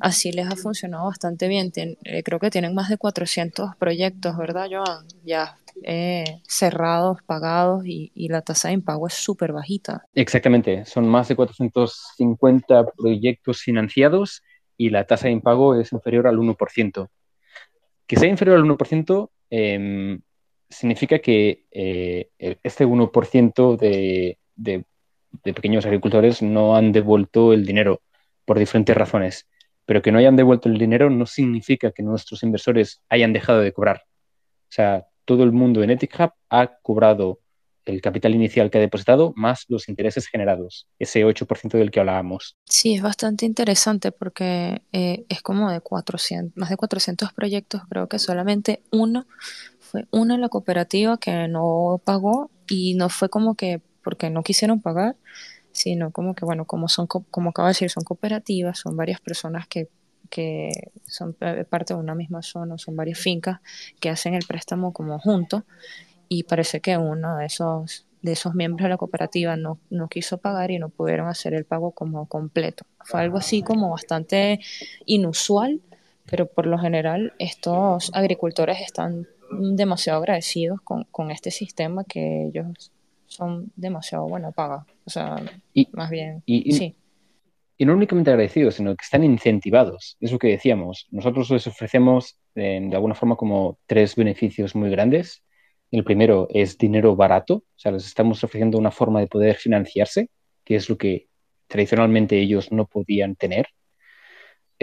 así 0.00 0.32
les 0.32 0.50
ha 0.50 0.56
funcionado 0.56 1.06
bastante 1.06 1.46
bien. 1.46 1.70
Eh, 1.76 2.22
creo 2.24 2.40
que 2.40 2.50
tienen 2.50 2.74
más 2.74 2.88
de 2.88 2.96
400 2.96 3.76
proyectos, 3.76 4.36
¿verdad, 4.38 4.68
Joan? 4.70 5.06
Ya 5.24 5.58
eh, 5.84 6.40
cerrados, 6.48 7.18
pagados 7.24 7.84
y, 7.86 8.10
la 8.28 8.42
tasa 8.42 8.68
de 8.68 8.74
impago 8.74 9.06
es 9.06 9.14
súper 9.14 9.52
bajita. 9.52 10.06
Exactamente, 10.14 10.84
son 10.86 11.06
más 11.06 11.28
de 11.28 11.36
450 11.36 12.86
proyectos 12.96 13.60
financiados 13.60 14.42
y 14.76 14.90
la 14.90 15.06
tasa 15.06 15.26
de 15.26 15.32
impago 15.32 15.78
es 15.78 15.92
inferior 15.92 16.26
al 16.26 16.38
1%. 16.38 17.08
Que 18.06 18.16
sea 18.16 18.28
inferior 18.28 18.56
al 18.56 18.64
1% 18.64 19.30
em, 19.50 20.20
significa 20.68 21.18
que 21.18 21.66
eh, 21.70 22.30
este 22.62 22.86
1% 22.86 23.76
de, 23.76 24.38
de 24.54 24.84
de 25.44 25.54
pequeños 25.54 25.86
agricultores 25.86 26.42
no 26.42 26.76
han 26.76 26.92
devuelto 26.92 27.52
el 27.52 27.64
dinero 27.64 28.02
por 28.44 28.58
diferentes 28.58 28.96
razones. 28.96 29.46
Pero 29.84 30.02
que 30.02 30.12
no 30.12 30.18
hayan 30.18 30.36
devuelto 30.36 30.68
el 30.68 30.78
dinero 30.78 31.10
no 31.10 31.26
significa 31.26 31.90
que 31.90 32.02
nuestros 32.02 32.42
inversores 32.42 33.02
hayan 33.08 33.32
dejado 33.32 33.60
de 33.60 33.72
cobrar. 33.72 34.02
O 34.06 34.74
sea, 34.74 35.06
todo 35.24 35.44
el 35.44 35.52
mundo 35.52 35.82
en 35.82 35.90
Ethic 35.90 36.14
Hub 36.18 36.32
ha 36.50 36.76
cobrado 36.82 37.40
el 37.84 38.00
capital 38.00 38.34
inicial 38.34 38.70
que 38.70 38.78
ha 38.78 38.80
depositado 38.80 39.32
más 39.36 39.64
los 39.68 39.88
intereses 39.88 40.26
generados, 40.28 40.86
ese 40.98 41.24
8% 41.24 41.78
del 41.78 41.90
que 41.90 42.00
hablábamos. 42.00 42.56
Sí, 42.64 42.94
es 42.94 43.02
bastante 43.02 43.44
interesante 43.44 44.12
porque 44.12 44.82
eh, 44.92 45.24
es 45.28 45.42
como 45.42 45.70
de 45.70 45.80
400, 45.80 46.56
más 46.56 46.70
de 46.70 46.76
400 46.76 47.32
proyectos, 47.32 47.82
creo 47.88 48.08
que 48.08 48.18
solamente 48.18 48.82
uno 48.92 49.26
fue 49.80 50.06
en 50.12 50.40
la 50.40 50.48
cooperativa 50.48 51.18
que 51.18 51.48
no 51.48 52.00
pagó 52.04 52.50
y 52.68 52.94
no 52.94 53.08
fue 53.08 53.28
como 53.28 53.56
que 53.56 53.80
porque 54.02 54.30
no 54.30 54.42
quisieron 54.42 54.80
pagar, 54.80 55.16
sino 55.72 56.10
como 56.10 56.34
que, 56.34 56.44
bueno, 56.44 56.64
como 56.66 56.88
son, 56.88 57.06
como 57.06 57.50
acabo 57.50 57.66
de 57.66 57.70
decir, 57.70 57.90
son 57.90 58.04
cooperativas, 58.04 58.78
son 58.78 58.96
varias 58.96 59.20
personas 59.20 59.66
que, 59.66 59.88
que 60.30 60.70
son 61.06 61.34
parte 61.34 61.94
de 61.94 62.00
una 62.00 62.14
misma 62.14 62.42
zona, 62.42 62.78
son 62.78 62.96
varias 62.96 63.18
fincas 63.18 63.60
que 64.00 64.10
hacen 64.10 64.34
el 64.34 64.44
préstamo 64.46 64.92
como 64.92 65.18
juntos 65.18 65.64
y 66.28 66.44
parece 66.44 66.80
que 66.80 66.96
uno 66.96 67.36
de 67.36 67.46
esos 67.46 68.06
de 68.22 68.32
esos 68.32 68.54
miembros 68.54 68.84
de 68.84 68.90
la 68.90 68.96
cooperativa 68.96 69.56
no, 69.56 69.78
no 69.90 70.08
quiso 70.08 70.38
pagar 70.38 70.70
y 70.70 70.78
no 70.78 70.88
pudieron 70.88 71.28
hacer 71.28 71.54
el 71.54 71.64
pago 71.64 71.90
como 71.90 72.26
completo. 72.26 72.86
Fue 73.04 73.20
algo 73.20 73.38
así 73.38 73.62
como 73.62 73.90
bastante 73.90 74.60
inusual, 75.06 75.80
pero 76.26 76.46
por 76.46 76.66
lo 76.66 76.78
general 76.78 77.34
estos 77.38 78.12
agricultores 78.14 78.80
están 78.80 79.26
demasiado 79.50 80.20
agradecidos 80.20 80.80
con, 80.82 81.04
con 81.10 81.30
este 81.30 81.50
sistema 81.50 82.04
que 82.04 82.46
ellos 82.46 82.92
son 83.32 83.72
demasiado 83.76 84.28
buena 84.28 84.50
paga. 84.50 84.86
O 85.04 85.10
sea, 85.10 85.36
más 85.92 86.10
bien. 86.10 86.42
Y, 86.46 86.72
sí. 86.72 86.94
y 87.78 87.84
no 87.84 87.94
únicamente 87.94 88.30
agradecidos, 88.30 88.74
sino 88.74 88.94
que 88.94 89.02
están 89.02 89.24
incentivados. 89.24 90.16
Es 90.20 90.32
lo 90.32 90.38
que 90.38 90.48
decíamos. 90.48 91.06
Nosotros 91.10 91.50
les 91.50 91.66
ofrecemos 91.66 92.38
eh, 92.54 92.80
de 92.82 92.94
alguna 92.94 93.14
forma 93.14 93.36
como 93.36 93.78
tres 93.86 94.14
beneficios 94.14 94.74
muy 94.74 94.90
grandes. 94.90 95.42
El 95.90 96.04
primero 96.04 96.46
es 96.50 96.78
dinero 96.78 97.16
barato, 97.16 97.54
o 97.54 97.64
sea, 97.76 97.92
les 97.92 98.06
estamos 98.06 98.42
ofreciendo 98.42 98.78
una 98.78 98.90
forma 98.90 99.20
de 99.20 99.26
poder 99.26 99.56
financiarse, 99.56 100.30
que 100.64 100.76
es 100.76 100.88
lo 100.88 100.96
que 100.96 101.28
tradicionalmente 101.66 102.38
ellos 102.38 102.72
no 102.72 102.86
podían 102.86 103.36
tener. 103.36 103.66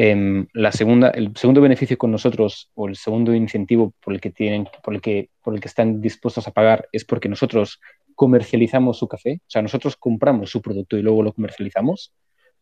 Em, 0.01 0.47
la 0.53 0.71
segunda, 0.71 1.09
el 1.09 1.35
segundo 1.35 1.59
beneficio 1.59 1.97
con 1.97 2.09
nosotros 2.09 2.71
o 2.73 2.88
el 2.88 2.95
segundo 2.95 3.33
incentivo 3.33 3.93
por 3.99 4.13
el 4.13 4.21
que 4.21 4.31
tienen, 4.31 4.65
por 4.81 4.93
el 4.93 5.01
que, 5.01 5.29
por 5.43 5.53
el 5.53 5.59
que 5.59 5.67
están 5.67 5.99
dispuestos 5.99 6.47
a 6.47 6.51
pagar 6.51 6.88
es 6.93 7.03
porque 7.03 7.27
nosotros 7.27 7.81
comercializamos 8.19 8.97
su 8.97 9.08
café, 9.08 9.39
o 9.39 9.49
sea, 9.49 9.62
nosotros 9.62 9.95
compramos 9.95 10.49
su 10.51 10.62
producto 10.62 10.97
y 10.97 11.01
luego 11.01 11.23
lo 11.23 11.32
comercializamos. 11.32 12.13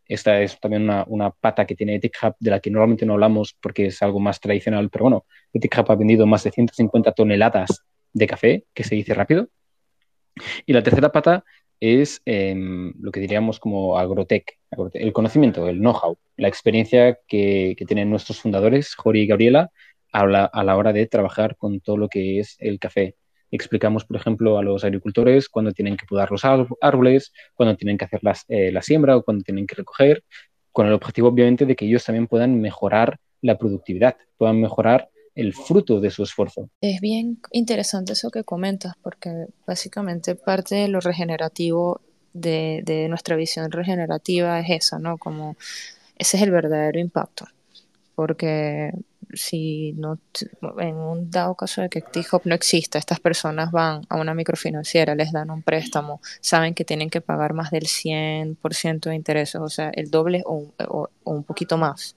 Esta 0.05 0.39
es 0.39 0.59
también 0.59 0.87
una, 1.07 1.31
pata 1.31 1.65
que 1.65 1.73
tiene 1.73 1.95
Ethic 1.95 2.15
Hub, 2.21 2.35
de 2.39 2.51
la 2.51 2.59
que 2.59 2.69
normalmente 2.69 3.07
no 3.07 3.13
hablamos 3.13 3.57
porque 3.59 3.87
es 3.87 3.99
algo 4.03 4.19
más 4.19 4.39
tradicional, 4.39 4.91
pero 4.91 5.05
bueno, 5.05 5.25
Ethic 5.51 5.75
Hub 5.79 5.91
ha 5.91 5.95
vendido 5.95 6.27
más 6.27 6.43
de 6.43 6.51
150 6.51 7.11
toneladas 7.13 7.83
de 8.13 8.27
café, 8.27 8.65
que 8.71 8.83
se 8.83 8.93
dice 8.93 9.15
rápido. 9.15 9.49
Y 10.67 10.73
la 10.73 10.83
tercera 10.83 11.11
pata 11.11 11.43
es 11.79 12.21
em, 12.25 12.93
lo 12.99 13.11
que 13.11 13.19
diríamos 13.19 13.59
como 13.59 13.97
agrotech, 13.97 14.59
el 14.93 15.11
conocimiento, 15.11 15.67
el 15.67 15.79
know-how, 15.79 16.19
la 16.35 16.49
experiencia 16.49 17.17
que, 17.27 17.75
tienen 17.87 18.11
nuestros 18.11 18.39
fundadores, 18.39 18.93
Jori 18.93 19.21
y 19.21 19.27
Gabriela, 19.27 19.71
a 20.13 20.21
a 20.21 20.63
la 20.63 20.77
hora 20.77 20.93
de 20.93 21.07
trabajar 21.07 21.55
con 21.57 21.79
todo 21.79 21.97
lo 21.97 22.09
que 22.09 22.39
es 22.41 22.57
el 22.59 22.77
café 22.77 23.15
explicamos, 23.51 24.05
por 24.05 24.17
ejemplo, 24.17 24.57
a 24.57 24.63
los 24.63 24.83
agricultores 24.83 25.49
cuándo 25.49 25.71
tienen 25.71 25.97
que 25.97 26.05
podar 26.05 26.31
los 26.31 26.43
árboles, 26.45 27.31
cuándo 27.53 27.75
tienen 27.75 27.97
que 27.97 28.05
hacer 28.05 28.21
eh, 28.47 28.71
la 28.71 28.81
siembra 28.81 29.15
o 29.15 29.23
cuándo 29.23 29.43
tienen 29.43 29.67
que 29.67 29.75
recoger, 29.75 30.23
con 30.71 30.87
el 30.87 30.93
objetivo, 30.93 31.29
obviamente, 31.29 31.65
de 31.65 31.75
que 31.75 31.85
ellos 31.85 32.05
también 32.05 32.27
puedan 32.27 32.61
mejorar 32.61 33.19
la 33.41 33.57
productividad, 33.57 34.15
puedan 34.37 34.61
mejorar 34.61 35.09
el 35.33 35.53
fruto 35.53 35.99
de 35.99 36.09
su 36.09 36.23
esfuerzo. 36.23 36.69
Es 36.81 36.99
bien 36.99 37.39
interesante 37.51 38.13
eso 38.13 38.29
que 38.29 38.43
comentas, 38.43 38.93
porque 39.01 39.47
básicamente 39.65 40.35
parte 40.35 40.75
de 40.75 40.87
lo 40.87 40.99
regenerativo 40.99 42.01
de, 42.33 42.81
de 42.83 43.07
nuestra 43.07 43.35
visión 43.35 43.71
regenerativa 43.71 44.59
es 44.59 44.69
esa, 44.69 44.99
¿no? 44.99 45.17
Como 45.17 45.55
ese 46.17 46.37
es 46.37 46.43
el 46.43 46.51
verdadero 46.51 46.99
impacto, 46.99 47.45
porque 48.15 48.91
si 49.33 49.93
no, 49.93 50.19
en 50.79 50.95
un 50.95 51.29
dado 51.29 51.55
caso 51.55 51.81
de 51.81 51.89
que 51.89 52.01
TIHOP 52.01 52.45
no 52.45 52.55
exista, 52.55 52.97
estas 52.97 53.19
personas 53.19 53.71
van 53.71 54.01
a 54.09 54.15
una 54.17 54.33
microfinanciera, 54.33 55.15
les 55.15 55.31
dan 55.31 55.51
un 55.51 55.61
préstamo, 55.61 56.21
saben 56.41 56.73
que 56.73 56.85
tienen 56.85 57.09
que 57.09 57.21
pagar 57.21 57.53
más 57.53 57.71
del 57.71 57.85
100% 57.85 59.09
de 59.09 59.15
intereses, 59.15 59.59
o 59.61 59.69
sea, 59.69 59.89
el 59.89 60.09
doble 60.09 60.43
o, 60.45 61.09
un 61.23 61.43
poquito 61.43 61.77
más. 61.77 62.15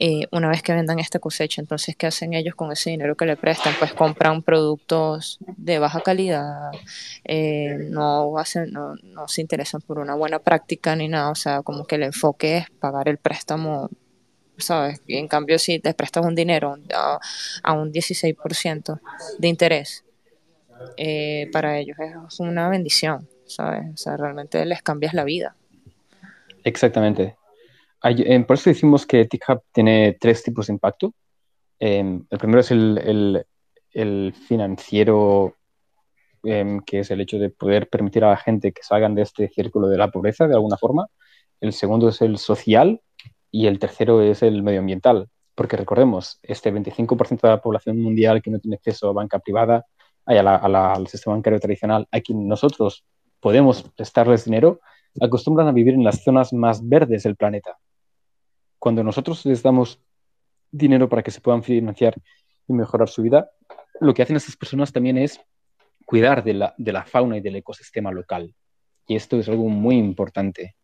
Eh, 0.00 0.26
una 0.32 0.48
vez 0.48 0.60
que 0.60 0.72
vendan 0.72 0.98
esta 0.98 1.20
cosecha, 1.20 1.60
entonces, 1.62 1.94
¿qué 1.94 2.08
hacen 2.08 2.34
ellos 2.34 2.56
con 2.56 2.72
ese 2.72 2.90
dinero 2.90 3.16
que 3.16 3.26
le 3.26 3.36
prestan? 3.36 3.74
Pues 3.78 3.92
compran 3.94 4.42
productos 4.42 5.38
de 5.56 5.78
baja 5.78 6.00
calidad, 6.00 6.72
eh, 7.22 7.76
no, 7.90 8.36
hacen, 8.38 8.72
no, 8.72 8.96
no 9.04 9.28
se 9.28 9.40
interesan 9.40 9.80
por 9.82 10.00
una 10.00 10.16
buena 10.16 10.40
práctica 10.40 10.96
ni 10.96 11.06
nada, 11.06 11.30
o 11.30 11.36
sea, 11.36 11.62
como 11.62 11.84
que 11.84 11.94
el 11.94 12.02
enfoque 12.02 12.56
es 12.56 12.70
pagar 12.70 13.08
el 13.08 13.18
préstamo 13.18 13.88
¿sabes? 14.58 15.02
Y 15.06 15.16
en 15.16 15.28
cambio, 15.28 15.58
si 15.58 15.78
te 15.78 15.94
prestas 15.94 16.24
un 16.24 16.34
dinero 16.34 16.76
a, 16.94 17.72
un 17.72 17.92
16% 17.92 19.00
de 19.38 19.48
interés, 19.48 20.04
eh, 20.96 21.48
para 21.52 21.78
ellos 21.78 21.96
es 21.98 22.40
una 22.40 22.68
bendición, 22.68 23.28
¿sabes? 23.46 23.94
O 23.94 23.96
sea, 23.96 24.16
realmente 24.16 24.64
les 24.64 24.82
cambias 24.82 25.14
la 25.14 25.24
vida. 25.24 25.56
Exactamente. 26.64 27.36
por 28.46 28.56
eso 28.56 28.70
decimos 28.70 29.06
que 29.06 29.24
TikHub 29.26 29.62
tiene 29.72 30.16
tres 30.20 30.42
tipos 30.42 30.66
de 30.66 30.74
impacto. 30.74 31.14
Em, 31.78 32.24
el 32.30 32.38
primero 32.38 32.60
es 32.60 32.70
el, 32.70 33.44
el, 33.92 34.32
financiero, 34.32 35.56
em, 36.42 36.80
que 36.80 37.00
es 37.00 37.10
el 37.10 37.20
hecho 37.20 37.38
de 37.38 37.50
poder 37.50 37.88
permitir 37.88 38.24
a 38.24 38.30
la 38.30 38.36
gente 38.36 38.72
que 38.72 38.82
salgan 38.82 39.14
de 39.14 39.22
este 39.22 39.48
círculo 39.48 39.88
de 39.88 39.98
la 39.98 40.10
pobreza 40.10 40.46
de 40.46 40.54
alguna 40.54 40.76
forma. 40.76 41.06
El 41.60 41.72
segundo 41.72 42.08
es 42.08 42.20
el 42.22 42.38
social, 42.38 43.00
y 43.56 43.68
el 43.68 43.78
tercero 43.78 44.20
es 44.20 44.42
el 44.42 44.64
medioambiental, 44.64 45.28
porque 45.54 45.76
recordemos, 45.76 46.40
este 46.42 46.72
25% 46.74 47.40
de 47.42 47.48
la 47.50 47.62
población 47.62 48.00
mundial 48.00 48.42
que 48.42 48.50
no 48.50 48.58
tiene 48.58 48.74
acceso 48.74 49.08
a 49.08 49.12
banca 49.12 49.38
privada, 49.38 49.86
al 50.26 51.06
sistema 51.06 51.36
bancario 51.36 51.60
tradicional, 51.60 52.08
a 52.10 52.20
quien 52.20 52.48
nosotros 52.48 53.04
podemos 53.38 53.84
prestarles 53.96 54.44
dinero, 54.44 54.80
acostumbran 55.20 55.68
a 55.68 55.72
vivir 55.72 55.94
en 55.94 56.02
las 56.02 56.24
zonas 56.24 56.52
más 56.52 56.84
verdes 56.84 57.22
del 57.22 57.36
planeta. 57.36 57.78
Cuando 58.80 59.04
nosotros 59.04 59.46
les 59.46 59.62
damos 59.62 60.00
dinero 60.72 61.08
para 61.08 61.22
que 61.22 61.30
se 61.30 61.40
puedan 61.40 61.62
financiar 61.62 62.16
y 62.66 62.72
mejorar 62.72 63.08
su 63.08 63.22
vida, 63.22 63.52
lo 64.00 64.14
que 64.14 64.22
hacen 64.22 64.34
estas 64.34 64.56
personas 64.56 64.92
también 64.92 65.16
es 65.16 65.40
cuidar 66.04 66.42
de 66.42 66.54
la 66.54 67.04
fauna 67.04 67.36
y 67.36 67.40
del 67.40 67.54
ecosistema 67.54 68.10
local. 68.10 68.52
Y 69.06 69.14
esto 69.14 69.38
es 69.38 69.48
algo 69.48 69.68
muy 69.68 69.94
importante. 69.94 70.74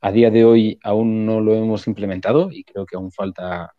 A 0.00 0.12
día 0.12 0.30
de 0.30 0.44
hoy 0.44 0.78
aún 0.82 1.26
no 1.26 1.40
lo 1.40 1.54
hemos 1.54 1.86
implementado 1.88 2.50
y 2.52 2.62
creo 2.62 2.86
que 2.86 2.96
aún 2.96 3.10
falta 3.10 3.74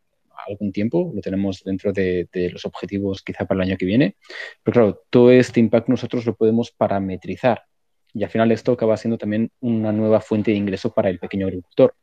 algún 0.47 0.71
tiempo, 0.71 1.11
lo 1.13 1.21
tenemos 1.21 1.63
dentro 1.63 1.93
de, 1.93 2.27
los 2.51 2.65
objetivos 2.65 3.21
quizá 3.21 3.45
para 3.45 3.63
el 3.63 3.69
año 3.69 3.77
que 3.77 3.85
viene, 3.85 4.15
pero 4.63 4.73
claro, 4.73 5.01
todo 5.09 5.31
este 5.31 5.59
impacto 5.59 5.91
nosotros 5.91 6.25
lo 6.25 6.35
podemos 6.35 6.71
parametrizar 6.71 7.63
y 8.13 8.23
al 8.23 8.29
final 8.29 8.51
esto 8.51 8.71
acaba 8.71 8.97
siendo 8.97 9.17
también 9.17 9.51
una 9.59 9.91
nueva 9.91 10.19
fuente 10.19 10.51
de 10.51 10.57
ingreso 10.57 10.93
para 10.93 11.09
el 11.09 11.19
pequeño 11.19 11.47
agricultor, 11.47 11.95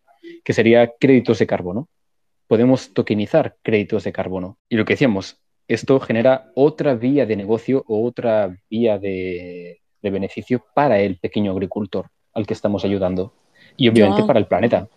que 0.44 0.52
sería 0.52 0.92
créditos 0.98 1.38
de 1.38 1.46
carbono. 1.46 1.88
Podemos 2.46 2.94
tokenizar 2.94 3.56
créditos 3.62 4.04
de 4.04 4.12
carbono. 4.12 4.58
Y 4.68 4.76
lo 4.76 4.84
que 4.84 4.92
decíamos, 4.92 5.40
esto 5.66 5.98
genera 5.98 6.52
otra 6.54 6.94
vía 6.94 7.26
de 7.26 7.34
negocio 7.34 7.84
o 7.88 8.06
otra 8.06 8.56
vía 8.70 8.98
de 8.98 9.80
beneficio 10.00 10.64
para 10.74 11.00
el 11.00 11.18
pequeño 11.18 11.50
agricultor 11.50 12.06
al 12.32 12.46
que 12.46 12.54
estamos 12.54 12.84
ayudando 12.84 13.34
y 13.76 13.88
obviamente 13.88 14.24
para 14.24 14.38
el 14.38 14.46
planeta. 14.46 14.88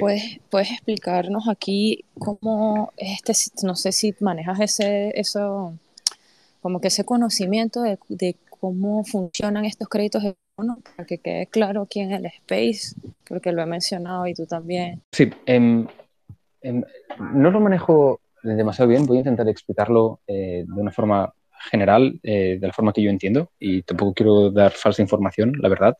¿Puedes, 0.00 0.40
¿Puedes 0.50 0.72
explicarnos 0.72 1.48
aquí 1.48 2.04
cómo, 2.18 2.92
este, 2.96 3.32
no 3.62 3.76
sé 3.76 3.92
si 3.92 4.14
manejas 4.20 4.60
ese, 4.60 5.12
eso, 5.14 5.74
como 6.60 6.80
que 6.80 6.88
ese 6.88 7.04
conocimiento 7.04 7.82
de, 7.82 8.36
cómo 8.58 9.04
funcionan 9.04 9.64
estos 9.64 9.88
créditos 9.88 10.22
de 10.22 10.34
para 10.56 11.06
que 11.06 11.18
quede 11.18 11.46
claro 11.48 11.82
aquí 11.82 12.00
en 12.00 12.12
el 12.12 12.26
Space, 12.26 12.96
porque 13.28 13.52
lo 13.52 13.62
he 13.62 13.66
mencionado 13.66 14.26
y 14.26 14.32
tú 14.32 14.46
también. 14.46 15.02
Sí, 15.12 15.30
em, 15.44 15.86
em, 16.62 16.82
no 17.34 17.50
lo 17.50 17.60
manejo 17.60 18.20
demasiado 18.42 18.88
bien, 18.88 19.04
voy 19.04 19.18
a 19.18 19.20
intentar 19.20 19.48
explicarlo 19.48 20.20
eh, 20.26 20.64
de 20.66 20.80
una 20.80 20.92
forma 20.92 21.32
general, 21.70 22.18
eh, 22.22 22.58
de 22.58 22.66
la 22.66 22.72
forma 22.72 22.92
que 22.92 23.02
yo 23.02 23.10
entiendo, 23.10 23.50
y 23.58 23.82
tampoco 23.82 24.14
quiero 24.14 24.50
dar 24.50 24.72
falsa 24.72 25.02
información, 25.02 25.52
la 25.60 25.68
verdad. 25.68 25.98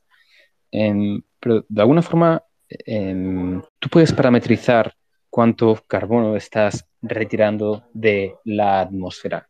Em, 0.71 1.21
pero 1.47 1.65
de 1.69 1.81
alguna 1.81 2.03
forma 2.03 2.43
em, 2.69 3.63
tú 3.79 3.89
puedes 3.89 4.13
parametrizar 4.13 4.93
cuánto 5.31 5.81
carbono 5.87 6.35
estás 6.35 6.85
retirando 7.01 7.85
de 7.93 8.35
la 8.43 8.81
atmósfera 8.81 9.49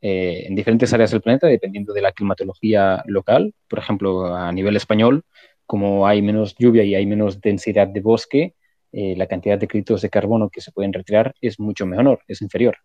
eh, 0.00 0.42
en 0.48 0.56
diferentes 0.56 0.92
áreas 0.92 1.12
del 1.12 1.20
planeta, 1.20 1.46
dependiendo 1.46 1.92
de 1.92 2.02
la 2.02 2.10
climatología 2.10 3.00
local. 3.06 3.54
Por 3.68 3.78
ejemplo, 3.78 4.34
a 4.34 4.50
nivel 4.50 4.74
español, 4.74 5.22
como 5.66 6.08
hay 6.08 6.20
menos 6.20 6.56
lluvia 6.58 6.82
y 6.82 6.96
hay 6.96 7.06
menos 7.06 7.40
densidad 7.40 7.86
de 7.86 8.00
bosque, 8.00 8.54
eh, 8.90 9.14
la 9.16 9.28
cantidad 9.28 9.56
de 9.56 9.68
créditos 9.68 10.02
de 10.02 10.10
carbono 10.10 10.50
que 10.50 10.60
se 10.60 10.72
pueden 10.72 10.92
retirar 10.92 11.32
es 11.40 11.60
mucho 11.60 11.86
menor, 11.86 12.24
es 12.26 12.42
inferior. 12.42 12.76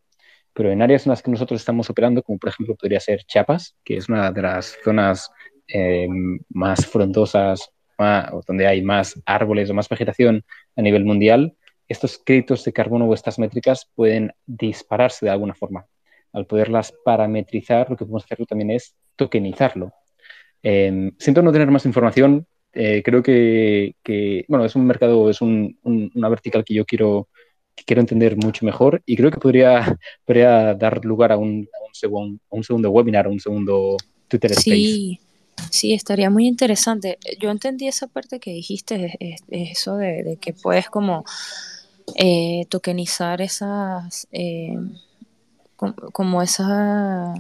Pero 0.53 0.70
en 0.70 0.84
áreas 0.84 1.07
en 1.07 1.12
las 1.12 1.24
que 1.24 1.32
nosotros 1.32 1.59
estamos 1.59 1.89
operando, 1.89 2.22
como 2.22 2.38
por 2.38 2.49
ejemplo 2.49 2.76
podría 2.76 2.99
ser 2.99 3.24
Chiapas, 3.24 3.76
que 3.84 3.97
es 3.97 4.07
una 4.07 4.32
de 4.32 4.41
las 4.43 4.78
zonas 4.84 5.32
em, 5.68 6.38
más 6.49 6.86
frondosas 6.86 7.72
donde 8.47 8.68
hay 8.68 8.82
más 8.82 9.22
árboles 9.26 9.70
o 9.70 9.74
más 9.74 9.89
vegetación 9.89 10.43
a 10.76 10.82
nivel 10.82 11.06
mundial, 11.06 11.56
estos 11.88 12.22
créditos 12.24 12.64
de 12.64 12.74
carbono 12.74 13.06
o 13.06 13.14
estas 13.14 13.38
métricas 13.38 13.89
pueden 13.95 14.32
dispararse 14.45 15.26
de 15.26 15.32
alguna 15.32 15.54
forma. 15.54 15.86
Al 16.34 16.45
poderlas 16.45 16.93
parametrizar, 17.04 17.89
lo 17.89 17.97
que 17.97 18.06
podemos 18.06 18.24
hacer 18.24 18.45
también 18.45 18.72
es 18.72 18.95
tokenizarlo. 19.18 19.91
Em, 20.64 21.12
siento 21.18 21.41
no 21.41 21.52
tener 21.52 21.70
más 21.70 21.86
información. 21.86 22.47
Eh, 22.74 23.02
creo 23.04 23.22
que, 23.22 23.95
bueno, 24.47 24.64
es 24.64 24.76
un 24.76 24.86
mercado, 24.86 25.30
es 25.30 25.41
una 25.41 26.30
vertical 26.30 26.64
que 26.64 26.74
yo 26.74 26.86
quiero, 26.86 27.28
quiero 27.86 27.99
entender 27.99 28.38
mucho 28.38 28.66
mejor 28.66 29.02
y 29.06 29.18
creo 29.18 29.32
que 29.32 29.39
podría, 29.39 29.97
podría 30.26 30.74
dar 30.76 31.04
lugar 31.04 31.34
a 31.34 31.38
un, 31.38 31.68
un, 32.10 32.39
un 32.49 32.64
segundo 32.64 32.89
webinar, 32.89 33.26
a 33.26 33.30
un 33.30 33.39
segundo 33.39 33.97
Twitter 34.30 34.52
Space. 34.52 34.76
Sí. 34.78 35.20
Sí, 35.70 35.93
estaría 35.93 36.30
muy 36.30 36.47
interesante. 36.47 37.18
Yo 37.39 37.49
entendí 37.49 37.88
esa 37.88 38.07
parte 38.07 38.39
que 38.39 38.51
dijiste, 38.51 39.18
eso 39.49 39.97
de, 39.97 40.38
que 40.41 40.53
puedes 40.53 40.89
como 40.89 41.24
eh, 42.16 42.66
tokenizar 42.70 43.41
esas, 43.41 44.28
eh, 44.32 44.76
como 45.76 46.41
esas, 46.41 47.39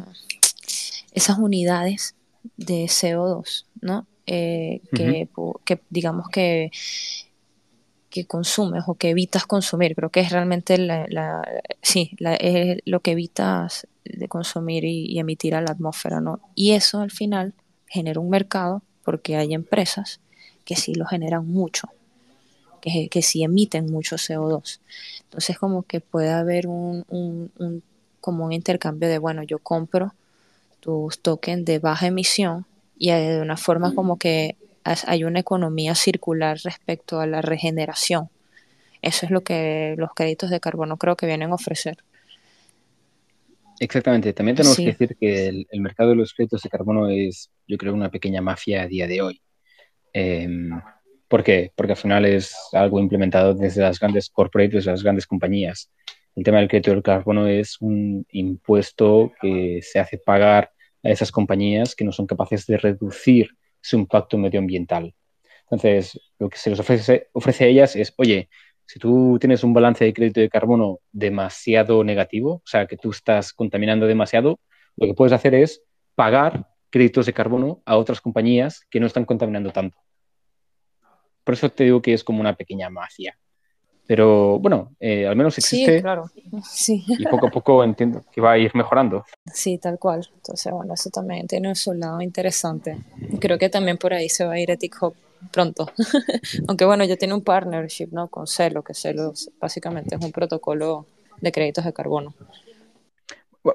esas 1.11 1.37
unidades 1.37 2.15
de 2.57 2.85
CO2, 2.85 3.65
¿no? 3.81 4.07
Eh, 4.27 4.81
que, 4.93 5.27
digamos 5.89 6.29
que 6.29 6.71
que 8.11 8.27
consumes 8.27 8.83
o 8.87 8.95
que 8.95 9.09
evitas 9.09 9.45
consumir. 9.45 9.95
Creo 9.95 10.09
que 10.09 10.19
es 10.19 10.31
realmente 10.31 10.77
la, 10.77 11.41
sí, 11.81 12.11
es 12.19 12.79
lo 12.85 12.99
que 12.99 13.11
evitas 13.11 13.87
de 14.03 14.27
consumir 14.27 14.83
y, 14.83 15.05
y, 15.05 15.19
emitir 15.19 15.55
a 15.55 15.61
la 15.61 15.71
atmósfera, 15.71 16.19
¿no? 16.19 16.41
Y 16.53 16.71
eso 16.71 16.99
al 16.99 17.11
final 17.11 17.53
genera 17.91 18.19
un 18.21 18.29
mercado 18.29 18.81
porque 19.03 19.35
hay 19.35 19.53
empresas 19.53 20.21
que 20.63 20.75
sí 20.75 20.95
lo 20.95 21.05
generan 21.05 21.45
mucho, 21.45 21.89
que, 22.79 23.09
que 23.09 23.21
sí 23.21 23.43
emiten 23.43 23.91
mucho 23.91 24.15
CO2. 24.15 24.79
Entonces 25.23 25.59
como 25.59 25.83
que 25.83 25.99
puede 25.99 26.29
haber 26.29 26.67
un, 26.67 27.05
un, 27.09 27.83
como 28.21 28.45
un 28.45 28.53
intercambio 28.53 29.09
de, 29.09 29.17
bueno, 29.17 29.43
yo 29.43 29.59
compro 29.59 30.13
tus 30.79 31.19
tokens 31.19 31.65
de 31.65 31.79
baja 31.79 32.07
emisión 32.07 32.65
y 32.97 33.11
de 33.11 33.41
una 33.41 33.57
forma 33.57 33.93
como 33.93 34.17
que 34.17 34.55
hay 34.83 35.23
una 35.25 35.39
economía 35.39 35.93
circular 35.93 36.57
respecto 36.63 37.19
a 37.19 37.27
la 37.27 37.41
regeneración. 37.41 38.29
Eso 39.01 39.25
es 39.25 39.31
lo 39.31 39.41
que 39.41 39.95
los 39.97 40.11
créditos 40.13 40.49
de 40.49 40.59
carbono 40.59 40.97
creo 40.97 41.15
que 41.15 41.25
vienen 41.25 41.51
a 41.51 41.55
ofrecer. 41.55 41.97
Exactamente. 43.81 44.31
También 44.33 44.55
tenemos 44.55 44.77
que 44.77 44.85
decir 44.85 45.17
que 45.19 45.47
el, 45.47 45.81
mercado 45.81 46.11
de 46.11 46.15
los 46.15 46.35
créditos 46.35 46.61
de 46.61 46.69
carbono 46.69 47.09
es, 47.09 47.49
yo 47.67 47.77
creo, 47.77 47.95
una 47.95 48.11
pequeña 48.11 48.39
mafia 48.39 48.83
a 48.83 48.87
día 48.87 49.07
de 49.07 49.23
hoy. 49.23 49.41
Em, 50.13 50.69
¿Por 51.27 51.43
qué? 51.43 51.71
Porque 51.75 51.93
al 51.93 51.97
final 51.97 52.25
es 52.25 52.55
algo 52.73 52.99
implementado 52.99 53.55
desde 53.55 53.81
las 53.81 53.99
grandes 53.99 54.29
corporates, 54.29 54.85
las 54.85 55.01
grandes 55.01 55.25
compañías. 55.25 55.91
El 56.35 56.43
tema 56.43 56.59
del 56.59 56.67
crédito 56.67 56.91
del 56.91 57.01
carbono 57.01 57.47
es 57.47 57.81
un 57.81 58.23
impuesto 58.29 59.31
que 59.41 59.79
se 59.81 59.97
hace 59.97 60.19
pagar 60.19 60.71
a 61.01 61.09
esas 61.09 61.31
compañías 61.31 61.95
que 61.95 62.05
no 62.05 62.11
son 62.11 62.27
capaces 62.27 62.67
de 62.67 62.77
reducir 62.77 63.49
su 63.81 63.97
impacto 63.97 64.37
medioambiental. 64.37 65.15
Entonces, 65.63 66.19
lo 66.37 66.49
que 66.49 66.59
se 66.59 66.69
les 66.69 66.79
ofrece, 66.79 67.29
ofrece 67.33 67.63
a 67.63 67.67
ellas 67.67 67.95
es, 67.95 68.13
oye, 68.17 68.47
si 68.91 68.99
tú 68.99 69.37
tienes 69.39 69.63
un 69.63 69.73
balance 69.73 70.03
de 70.03 70.13
crédito 70.13 70.41
de 70.41 70.49
carbono 70.49 70.99
demasiado 71.13 72.03
negativo, 72.03 72.55
o 72.55 72.61
sea, 72.65 72.87
que 72.87 72.97
tú 72.97 73.11
estás 73.11 73.53
contaminando 73.53 74.05
demasiado, 74.05 74.59
lo 74.97 75.07
que 75.07 75.13
puedes 75.13 75.31
hacer 75.31 75.55
es 75.55 75.81
pagar 76.13 76.67
créditos 76.89 77.25
de 77.25 77.31
carbono 77.31 77.81
a 77.85 77.95
otras 77.95 78.19
compañías 78.19 78.85
que 78.89 78.99
no 78.99 79.07
están 79.07 79.23
contaminando 79.23 79.71
tanto. 79.71 79.97
Por 81.45 81.53
eso 81.53 81.69
te 81.69 81.85
digo 81.85 82.01
que 82.01 82.11
es 82.11 82.21
como 82.25 82.41
una 82.41 82.53
pequeña 82.53 82.89
mafia. 82.89 83.37
Pero 84.07 84.59
bueno, 84.59 84.93
eh, 84.99 85.25
al 85.25 85.37
menos 85.37 85.57
existe. 85.57 85.95
Sí, 85.95 86.01
claro. 86.01 86.25
Sí. 86.61 87.05
Y 87.07 87.25
poco 87.27 87.47
a 87.47 87.49
poco 87.49 87.85
entiendo 87.85 88.25
que 88.29 88.41
va 88.41 88.51
a 88.51 88.57
ir 88.57 88.75
mejorando. 88.75 89.23
Sí, 89.53 89.77
tal 89.77 89.99
cual. 89.99 90.29
Entonces, 90.35 90.69
bueno, 90.69 90.95
eso 90.95 91.09
también 91.09 91.47
tiene 91.47 91.73
su 91.75 91.93
lado 91.93 92.19
interesante. 92.19 92.97
Creo 93.39 93.57
que 93.57 93.69
también 93.69 93.97
por 93.97 94.13
ahí 94.13 94.27
se 94.27 94.43
va 94.43 94.55
a 94.55 94.59
ir 94.59 94.69
Ethic 94.69 95.01
Hub 95.01 95.15
pronto. 95.51 95.91
Aunque 96.67 96.85
bueno, 96.85 97.03
yo 97.05 97.17
tengo 97.17 97.35
un 97.35 97.43
partnership 97.43 98.09
¿no? 98.11 98.27
con 98.27 98.47
Celo, 98.47 98.83
que 98.83 98.93
Celo 98.93 99.33
básicamente 99.59 100.15
es 100.15 100.23
un 100.23 100.31
protocolo 100.31 101.05
de 101.39 101.51
créditos 101.51 101.85
de 101.85 101.93
carbono. 101.93 102.33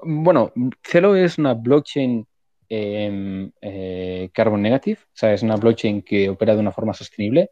Bueno, 0.02 0.52
Celo 0.82 1.14
es 1.14 1.38
una 1.38 1.54
blockchain 1.54 2.26
eh, 2.68 3.50
eh, 3.60 4.30
carbon 4.32 4.62
negative, 4.62 4.98
o 5.02 5.16
sea, 5.16 5.32
es 5.32 5.42
una 5.42 5.56
blockchain 5.56 6.02
que 6.02 6.28
opera 6.28 6.54
de 6.54 6.60
una 6.60 6.72
forma 6.72 6.92
sostenible 6.92 7.50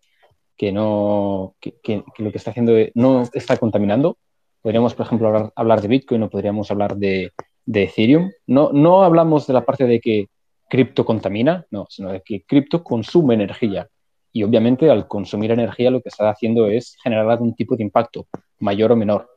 que, 0.56 0.72
no, 0.72 1.56
que, 1.60 2.04
lo 2.18 2.30
que 2.30 2.38
está 2.38 2.50
haciendo 2.50 2.74
no 2.94 3.22
está 3.32 3.56
contaminando. 3.56 4.18
Podríamos, 4.62 4.94
por 4.94 5.06
ejemplo, 5.06 5.52
hablar, 5.54 5.82
de 5.82 5.88
Bitcoin 5.88 6.22
o 6.22 6.30
podríamos 6.30 6.70
hablar 6.70 6.96
de, 6.96 7.32
Ethereum. 7.66 8.30
No, 8.46 8.70
no 8.72 9.04
hablamos 9.04 9.46
de 9.46 9.52
la 9.52 9.64
parte 9.64 9.84
de 9.84 10.00
que 10.00 10.28
cripto 10.68 11.04
contamina, 11.04 11.66
no, 11.70 11.86
sino 11.88 12.12
de 12.12 12.22
que 12.22 12.44
cripto 12.44 12.82
consume 12.82 13.34
energía. 13.34 13.88
Y 14.34 14.42
obviamente 14.42 14.90
al 14.90 15.06
consumir 15.06 15.52
energía 15.52 15.90
lo 15.90 16.02
que 16.02 16.08
está 16.08 16.28
haciendo 16.28 16.66
es 16.66 16.96
generar 17.02 17.30
algún 17.30 17.54
tipo 17.54 17.76
de 17.76 17.84
impacto, 17.84 18.26
mayor 18.58 18.92
o 18.92 18.96
menor. 18.96 19.30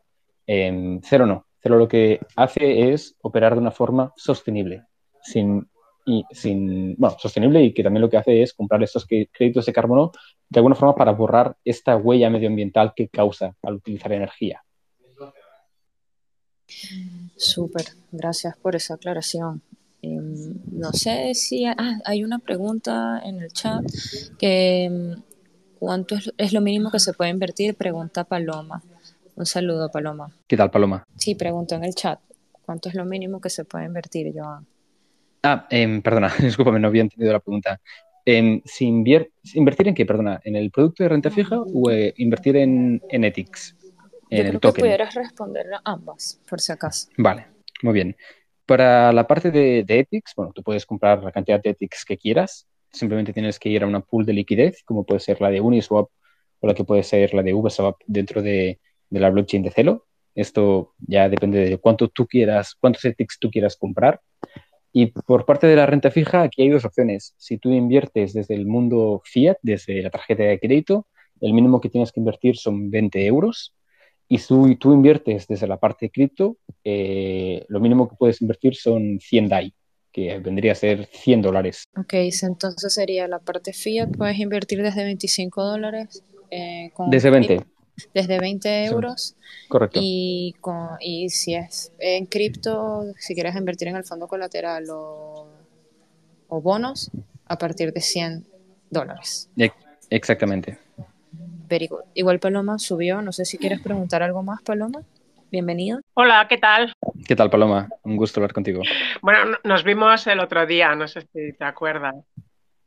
cero 0.46 1.26
no. 1.26 1.46
Cero 1.62 1.78
lo 1.78 1.88
que 1.88 2.20
hace 2.36 2.92
es 2.92 3.16
operar 3.22 3.54
de 3.54 3.62
una 3.62 3.72
forma 3.72 4.12
sostenible, 4.16 4.84
sin 5.22 5.68
y 6.08 6.24
sin, 6.32 6.96
bueno, 6.96 7.18
sostenible 7.20 7.62
y 7.62 7.74
que 7.74 7.84
también 7.84 8.02
lo 8.02 8.10
que 8.10 8.18
hace 8.18 8.42
es 8.42 8.54
comprar 8.54 8.82
estos 8.82 9.06
créditos 9.06 9.66
de 9.66 9.74
carbono 9.74 10.12
de 10.48 10.60
alguna 10.60 10.76
forma 10.76 10.96
para 10.96 11.12
borrar 11.12 11.58
esta 11.66 11.98
huella 11.98 12.30
medioambiental 12.30 12.94
que 12.96 13.10
causa 13.10 13.54
al 13.62 13.76
utilizar 13.76 14.14
energía. 14.14 14.64
Súper, 17.36 17.86
gracias 18.12 18.58
por 18.58 18.76
esa 18.76 18.94
aclaración. 18.94 19.62
Em, 20.02 20.54
no 20.72 20.94
sé 20.94 21.34
si 21.34 21.66
ah, 21.66 22.00
hay 22.06 22.24
una 22.24 22.40
pregunta 22.40 23.22
en 23.24 23.42
el 23.42 23.52
chat 23.52 23.84
que 24.38 24.86
em, 24.86 25.16
¿cuánto 25.80 26.16
es, 26.38 26.54
lo 26.54 26.62
mínimo 26.62 26.92
que 26.92 27.00
se 27.00 27.14
puede 27.14 27.32
invertir? 27.32 27.76
Pregunta 27.76 28.24
Paloma. 28.24 28.82
Un 29.36 29.46
saludo, 29.46 29.90
Paloma. 29.92 30.32
¿Qué 30.48 30.58
tal, 30.58 30.72
Paloma? 30.72 31.04
Sí, 31.16 31.36
pregunto 31.36 31.76
en 31.76 31.84
el 31.84 31.94
chat. 31.94 32.20
¿Cuánto 32.64 32.90
es 32.90 32.96
lo 32.96 33.06
mínimo 33.06 33.40
que 33.40 33.50
se 33.50 33.66
puede 33.66 33.86
invertir, 33.86 34.34
Joan? 34.36 34.66
Ah, 35.44 35.68
eh, 35.70 36.02
perdona, 36.04 36.34
discúlpame, 36.42 36.80
no 36.80 36.88
había 36.88 37.04
entendido 37.04 37.34
la 37.34 37.40
pregunta. 37.40 37.80
si 38.66 38.86
¿Invertir 38.86 39.88
en 39.88 39.96
qué, 39.96 40.06
perdona? 40.06 40.40
¿En 40.44 40.56
el 40.56 40.72
producto 40.72 41.04
de 41.04 41.10
renta 41.10 41.30
fija 41.30 41.60
o 41.60 41.90
eh, 41.90 42.14
invertir 42.18 42.58
en, 42.58 43.02
en 43.10 43.24
Ethics? 43.24 43.76
En 44.30 44.52
Yo 44.52 44.60
creo 44.60 44.74
que 44.74 44.82
pudieras 44.82 45.16
responder 45.16 45.68
ambas, 45.86 46.42
por 46.50 46.60
si 46.60 46.72
acaso. 46.74 47.08
Vale, 47.18 47.48
muy 47.82 47.94
bien. 47.94 48.16
Para 48.68 49.14
la 49.14 49.26
parte 49.26 49.50
de, 49.50 49.84
de, 49.84 50.00
Ethics, 50.00 50.34
bueno, 50.36 50.52
tú 50.54 50.62
puedes 50.62 50.86
comprar 50.86 51.24
la 51.24 51.32
cantidad 51.32 51.60
de 51.60 51.72
Ethics 51.72 52.06
que 52.06 52.18
quieras. 52.18 52.68
Simplemente 52.92 53.34
tienes 53.34 53.60
que 53.60 53.70
ir 53.70 53.82
a 53.82 53.88
una 53.88 54.02
pool 54.02 54.26
de 54.26 54.34
liquidez, 54.34 54.84
como 54.84 55.06
puede 55.06 55.22
ser 55.22 55.42
la 55.42 55.50
de 55.50 55.62
Uniswap 55.62 56.10
o 56.60 56.68
la 56.68 56.74
que 56.74 56.84
puede 56.84 57.04
ser 57.04 57.34
la 57.34 57.44
de 57.44 57.54
Uniswap 57.54 57.96
dentro 58.06 58.42
de, 58.42 58.80
la 59.10 59.30
blockchain 59.30 59.64
de 59.64 59.72
Celo. 59.72 60.06
Esto 60.36 60.94
ya 61.00 61.30
depende 61.30 61.68
de 61.68 61.78
cuánto 61.78 62.10
tú 62.10 62.28
quieras, 62.28 62.76
cuántos 62.80 63.06
Ethics 63.06 63.40
tú 63.40 63.50
quieras 63.50 63.78
comprar. 63.78 64.20
Y 64.92 65.08
por 65.08 65.46
parte 65.46 65.66
de 65.68 65.76
la 65.78 65.86
renta 65.86 66.12
fija, 66.12 66.42
aquí 66.44 66.64
hay 66.64 66.70
dos 66.70 66.84
opciones. 66.84 67.36
Si 67.38 67.58
tú 67.58 67.72
inviertes 67.72 68.34
desde 68.34 68.56
el 68.56 68.66
mundo 68.66 69.22
fiat, 69.24 69.58
desde 69.62 70.02
la 70.02 70.10
tarjeta 70.10 70.44
de 70.44 70.60
crédito, 70.60 71.08
el 71.40 71.54
mínimo 71.54 71.80
que 71.80 71.90
tienes 71.90 72.12
que 72.12 72.20
invertir 72.20 72.58
son 72.58 72.90
20 72.90 73.26
euros. 73.26 73.74
Y 74.30 74.40
tú, 74.40 74.94
inviertes 74.94 75.48
desde 75.48 75.68
la 75.68 75.78
parte 75.78 76.08
de 76.08 76.12
cripto, 76.12 76.58
eh, 76.84 77.66
lo 77.70 77.80
mínimo 77.80 78.10
que 78.10 78.16
puedes 78.18 78.42
invertir 78.42 78.76
son 78.76 79.20
100 79.22 79.48
DAI, 79.50 79.74
que 80.12 80.38
vendría 80.40 80.74
a 80.74 80.76
ser 80.76 81.06
100 81.06 81.42
dólares. 81.42 81.84
Ok, 81.98 82.14
entonces 82.42 82.94
sería 82.94 83.28
la 83.28 83.40
parte 83.40 83.72
fiat, 83.72 84.10
puedes 84.18 84.38
invertir 84.40 84.82
desde 84.84 85.04
25 85.04 85.64
dólares. 85.64 86.24
Eh, 86.52 86.92
desde 87.10 87.30
20 87.30 87.66
desde 88.14 88.40
20 88.40 88.86
euros. 88.86 89.36
correcto. 89.68 90.00
Y, 90.02 90.56
y 91.00 91.30
si 91.30 91.56
es 91.56 91.92
en 92.00 92.26
cripto, 92.26 93.06
si 93.18 93.34
quieres 93.34 93.56
invertir 93.56 93.88
en 93.88 93.96
el 93.96 94.04
fondo 94.04 94.28
colateral 94.28 94.86
o, 94.90 95.48
bonos, 96.50 97.12
a 97.46 97.58
partir 97.58 97.92
de 97.94 98.02
100 98.02 98.48
dólares. 98.90 99.50
Exactamente. 100.10 100.78
Very 101.70 101.88
good. 101.88 102.04
Igual 102.14 102.40
Paloma 102.40 102.80
subió, 102.80 103.22
no 103.22 103.34
sé 103.34 103.44
si 103.44 103.58
quieres 103.58 103.82
preguntar 103.82 104.24
algo 104.24 104.42
más, 104.42 104.62
Paloma. 104.62 105.02
Bienvenido. 105.52 106.00
Hola, 106.14 106.48
¿qué 106.48 106.58
tal? 106.58 106.94
¿Qué 107.28 107.36
tal, 107.36 107.50
Paloma? 107.50 107.90
Un 108.04 108.16
gusto 108.16 108.40
hablar 108.40 108.54
contigo. 108.54 108.82
Bueno, 109.22 109.58
nos 109.66 109.84
vimos 109.84 110.26
el 110.28 110.40
otro 110.40 110.66
día, 110.66 110.96
no 110.96 111.10
sé 111.10 111.22
si 111.22 111.52
te 111.54 111.66
acuerdas. 111.66 112.16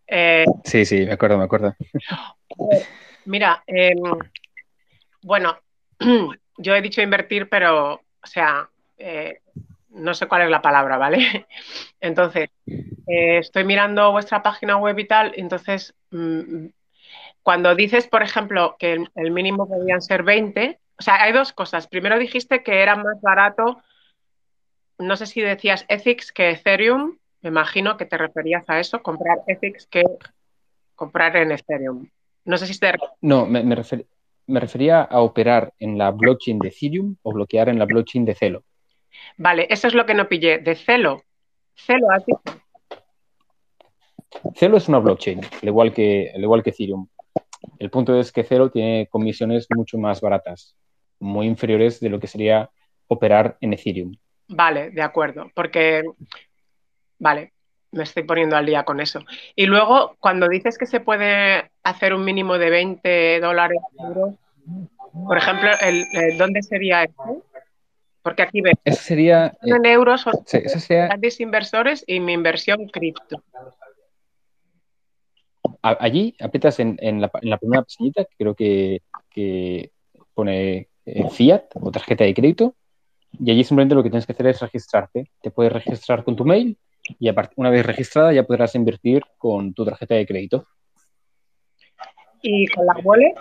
Eh, 0.07 0.47
sí, 0.65 0.87
sí, 0.87 1.05
me 1.05 1.13
acuerdo, 1.13 1.37
me 1.37 1.45
acuerdo. 1.45 1.75
Mira, 3.27 3.63
eh, 3.67 3.93
bueno, 5.23 5.59
yo 6.57 6.75
he 6.75 6.81
dicho 6.81 7.03
invertir, 7.03 7.51
pero, 7.51 7.95
o 7.95 8.27
sea, 8.27 8.71
eh, 8.97 9.41
no 9.91 10.15
sé 10.15 10.27
cuál 10.27 10.43
es 10.43 10.51
la 10.51 10.63
palabra, 10.63 10.97
¿vale? 10.97 11.47
Entonces, 12.01 12.49
eh, 12.67 13.39
estoy 13.39 13.65
mirando 13.65 14.11
vuestra 14.11 14.43
página 14.43 14.79
web 14.79 14.99
y 14.99 15.07
tal, 15.07 15.33
entonces, 15.37 15.95
mm, 16.11 16.67
cuando 17.43 17.75
dices, 17.75 18.07
por 18.07 18.23
ejemplo, 18.23 18.77
que 18.79 19.05
el, 19.15 19.31
mínimo 19.31 19.69
podían 19.69 20.03
ser 20.03 20.23
20, 20.23 20.79
o 20.99 21.03
sea, 21.03 21.23
hay 21.23 21.33
dos 21.33 21.53
cosas. 21.53 21.87
Primero 21.87 22.19
dijiste 22.19 22.63
que 22.63 22.83
era 22.83 22.97
más 22.97 23.21
barato, 23.23 23.81
no 24.99 25.17
sé 25.17 25.27
si 25.27 25.41
decías 25.41 25.87
Ethics 25.89 26.33
que 26.33 26.51
Ethereum, 26.51 27.17
me 27.41 27.49
imagino 27.49 27.97
que 27.97 28.05
te 28.05 28.19
referías 28.19 28.69
a 28.69 28.81
eso, 28.81 29.03
comprar 29.03 29.39
Ethics 29.47 29.87
que 29.87 30.03
comprar 30.95 31.37
en 31.37 31.53
Ethereum. 31.53 32.09
No 32.45 32.59
sé 32.59 32.67
si 32.67 32.79
te... 32.79 32.93
No, 33.23 33.47
me, 33.47 33.63
me, 33.63 33.77
me 34.47 34.61
refería 34.61 35.03
a 35.03 35.21
operar 35.21 35.73
en 35.79 35.97
la 35.97 36.11
blockchain 36.11 36.59
de 36.59 36.69
Ethereum 36.69 37.17
o 37.23 37.33
bloquear 37.33 37.69
en 37.69 37.79
la 37.79 37.87
blockchain 37.87 38.25
de 38.25 38.35
Celo. 38.35 38.65
Vale, 39.37 39.67
eso 39.71 39.87
es 39.87 39.95
lo 39.95 40.05
que 40.05 40.15
no 40.15 40.29
pillé. 40.29 40.59
De 40.59 40.75
Celo. 40.75 41.23
Celo, 41.75 42.11
así. 42.11 42.33
Celo 44.55 44.77
es 44.77 44.89
una 44.89 44.99
blockchain, 44.99 45.41
al 45.41 45.69
igual 45.69 45.93
que, 45.93 46.31
al 46.35 46.43
igual 46.43 46.63
que 46.63 46.71
Ethereum. 46.71 47.09
El 47.79 47.91
punto 47.91 48.19
es 48.19 48.33
que 48.33 48.45
Celo 48.45 48.71
tiene 48.71 49.07
comisiones 49.11 49.67
mucho 49.75 49.99
más 49.99 50.21
baratas, 50.21 50.75
muy 51.19 51.47
inferiores 51.47 52.01
de 52.01 52.09
lo 52.09 52.21
que 52.21 52.27
sería 52.27 52.71
operar 53.09 53.57
en 53.61 53.73
Ethereum. 53.73 54.17
Vale, 54.49 54.91
de 54.91 55.03
acuerdo, 55.03 55.51
porque, 55.55 56.03
vale, 57.19 57.53
me 57.93 58.05
estoy 58.05 58.23
poniendo 58.25 58.57
al 58.57 58.67
día 58.67 58.85
con 58.85 59.01
eso. 59.01 59.21
Y 59.55 59.67
luego, 59.67 60.17
cuando 60.21 60.49
dices 60.49 60.79
que 60.79 60.87
se 60.87 61.01
puede 61.01 61.71
hacer 61.83 62.15
un 62.15 62.25
mínimo 62.25 62.59
de 62.59 62.71
20 62.71 63.41
dólares, 63.41 63.79
euros, 63.99 64.35
por 65.13 65.37
ejemplo, 65.37 65.71
el, 65.81 66.07
¿dónde 66.39 66.63
sería 66.63 67.05
esto? 67.05 67.45
Porque 68.23 68.43
aquí 68.43 68.61
veo. 68.61 68.75
Eso 68.85 69.03
sería. 69.03 69.53
En 69.63 69.85
euros 69.87 70.27
o 70.27 70.33
sí, 70.47 70.61
grandes 70.89 71.41
inversores 71.41 72.05
y 72.07 72.21
mi 72.21 72.33
inversión 72.33 72.87
cripto. 72.89 73.43
Allí 75.83 76.37
aprietas 76.41 76.79
en, 76.79 77.21
la, 77.21 77.29
primera 77.59 77.83
pestañita, 77.83 78.27
creo 78.37 78.55
que, 78.55 79.01
pone 80.35 80.89
eh, 81.07 81.29
Fiat 81.31 81.65
o 81.75 81.91
tarjeta 81.91 82.25
de 82.25 82.35
crédito, 82.35 82.75
y 83.39 83.51
allí 83.51 83.65
simplemente 83.65 83.95
lo 83.95 84.03
que 84.03 84.11
tienes 84.11 84.27
que 84.27 84.33
hacer 84.33 84.47
es 84.49 84.61
registrarte. 84.61 85.31
Te 85.41 85.51
puedes 85.51 85.73
registrar 85.73 86.25
con 86.25 86.37
tu 86.37 86.45
mail 86.45 86.77
y 87.19 87.31
una 87.57 87.71
vez 87.71 87.87
registrada 87.87 88.33
ya 88.33 88.45
podrás 88.45 88.75
invertir 88.75 89.23
con 89.39 89.73
tu 89.73 89.85
tarjeta 89.85 90.15
de 90.15 90.27
crédito. 90.27 90.67
¿Y 92.43 92.67
con 92.69 92.87
la 92.87 92.95
wallet? 93.03 93.35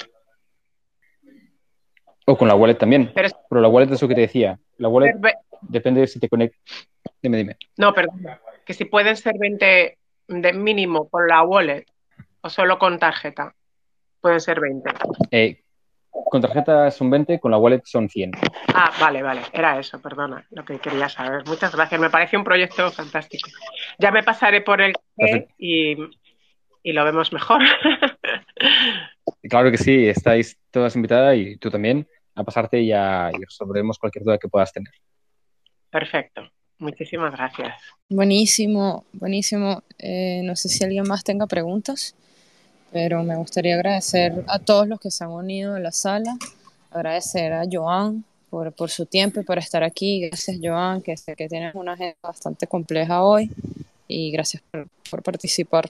O 2.26 2.38
con 2.38 2.48
la 2.48 2.56
wallet 2.56 2.76
también. 2.76 3.12
Pero, 3.14 3.62
la 3.62 3.68
wallet 3.68 3.92
es 3.92 4.02
lo 4.02 4.08
que 4.08 4.16
te 4.16 4.22
decía. 4.22 4.60
La 4.78 4.88
wallet 4.88 5.16
depende 5.62 6.02
de 6.02 6.08
si 6.08 6.20
te 6.20 6.30
conectas. 6.30 6.60
Dime, 7.22 7.38
dime. 7.38 7.58
No, 7.78 7.94
perdón. 7.94 8.22
Que 8.66 8.74
si 8.74 8.86
pueden 8.86 9.16
ser 9.18 9.38
20 9.38 9.98
de 10.28 10.54
mínimo 10.54 11.10
con 11.10 11.28
la 11.28 11.44
wallet 11.44 11.86
o 12.42 12.50
solo 12.50 12.78
con 12.78 13.00
tarjeta. 13.00 13.54
Pueden 14.22 14.40
ser 14.40 14.60
20. 14.60 14.90
Eh, 15.32 15.64
con 16.12 16.42
tarjeta 16.42 16.92
son 16.92 17.10
20, 17.10 17.40
con 17.40 17.52
la 17.52 17.58
wallet 17.58 17.82
son 17.86 18.10
100. 18.10 18.32
Ah, 18.74 18.92
vale, 19.00 19.22
vale. 19.22 19.42
Era 19.54 19.80
eso, 19.80 20.02
perdona, 20.02 20.46
lo 20.52 20.66
que 20.66 20.80
quería 20.80 21.10
saber. 21.10 21.46
Muchas 21.46 21.76
gracias. 21.76 22.00
Me 22.00 22.10
parece 22.10 22.38
un 22.38 22.44
proyecto 22.44 22.92
fantástico. 22.92 23.50
Ya 23.98 24.12
me 24.12 24.24
pasaré 24.24 24.62
por 24.62 24.82
el 24.82 24.94
y, 25.58 25.96
y 26.84 26.94
lo 26.94 27.04
vemos 27.06 27.32
mejor. 27.32 27.62
claro 29.50 29.72
que 29.72 29.78
sí, 29.78 30.08
estáis 30.08 30.60
todas 30.72 30.96
invitadas 30.96 31.38
y 31.38 31.58
tú 31.58 31.70
también 31.70 32.08
a 32.36 32.44
pasarte 32.44 32.82
y, 32.82 32.92
a, 32.92 33.32
y 33.34 33.44
resolveremos 33.44 33.98
cualquier 33.98 34.24
duda 34.24 34.38
que 34.38 34.48
puedas 34.48 34.72
tener. 34.72 34.94
Perfecto. 35.90 36.50
Muchísimas 36.78 37.34
gracias. 37.34 37.76
Buenísimo, 38.08 39.06
buenísimo. 39.12 39.84
Eh, 39.98 40.42
no 40.44 40.56
sé 40.56 40.70
si 40.70 40.84
alguien 40.84 41.06
más 41.06 41.26
tenga 41.26 41.46
preguntas 41.46 42.16
pero 42.92 43.24
me 43.24 43.36
gustaría 43.36 43.76
agradecer 43.76 44.44
a 44.48 44.60
todos 44.60 44.88
los 44.88 45.00
que 45.00 45.12
se 45.12 45.24
han 45.24 45.32
unido 45.32 45.76
a 45.76 45.80
la 45.80 45.92
sala, 45.92 46.38
agradecer 46.92 47.54
a 47.54 47.64
Joan 47.70 48.24
por, 48.50 48.72
por 48.74 48.90
su 48.90 49.06
tiempo 49.06 49.40
y 49.40 49.44
por 49.44 49.58
estar 49.58 49.84
aquí. 49.84 50.28
Gracias, 50.28 50.58
Joan, 50.62 51.02
que 51.02 51.16
sé 51.18 51.36
que 51.36 51.48
tienes 51.48 51.76
una 51.76 51.94
agenda 51.94 52.18
bastante 52.22 52.68
compleja 52.68 53.24
hoy 53.24 53.50
y 54.08 54.32
gracias 54.32 54.64
por, 54.72 54.88
por 55.10 55.24
participar 55.24 55.90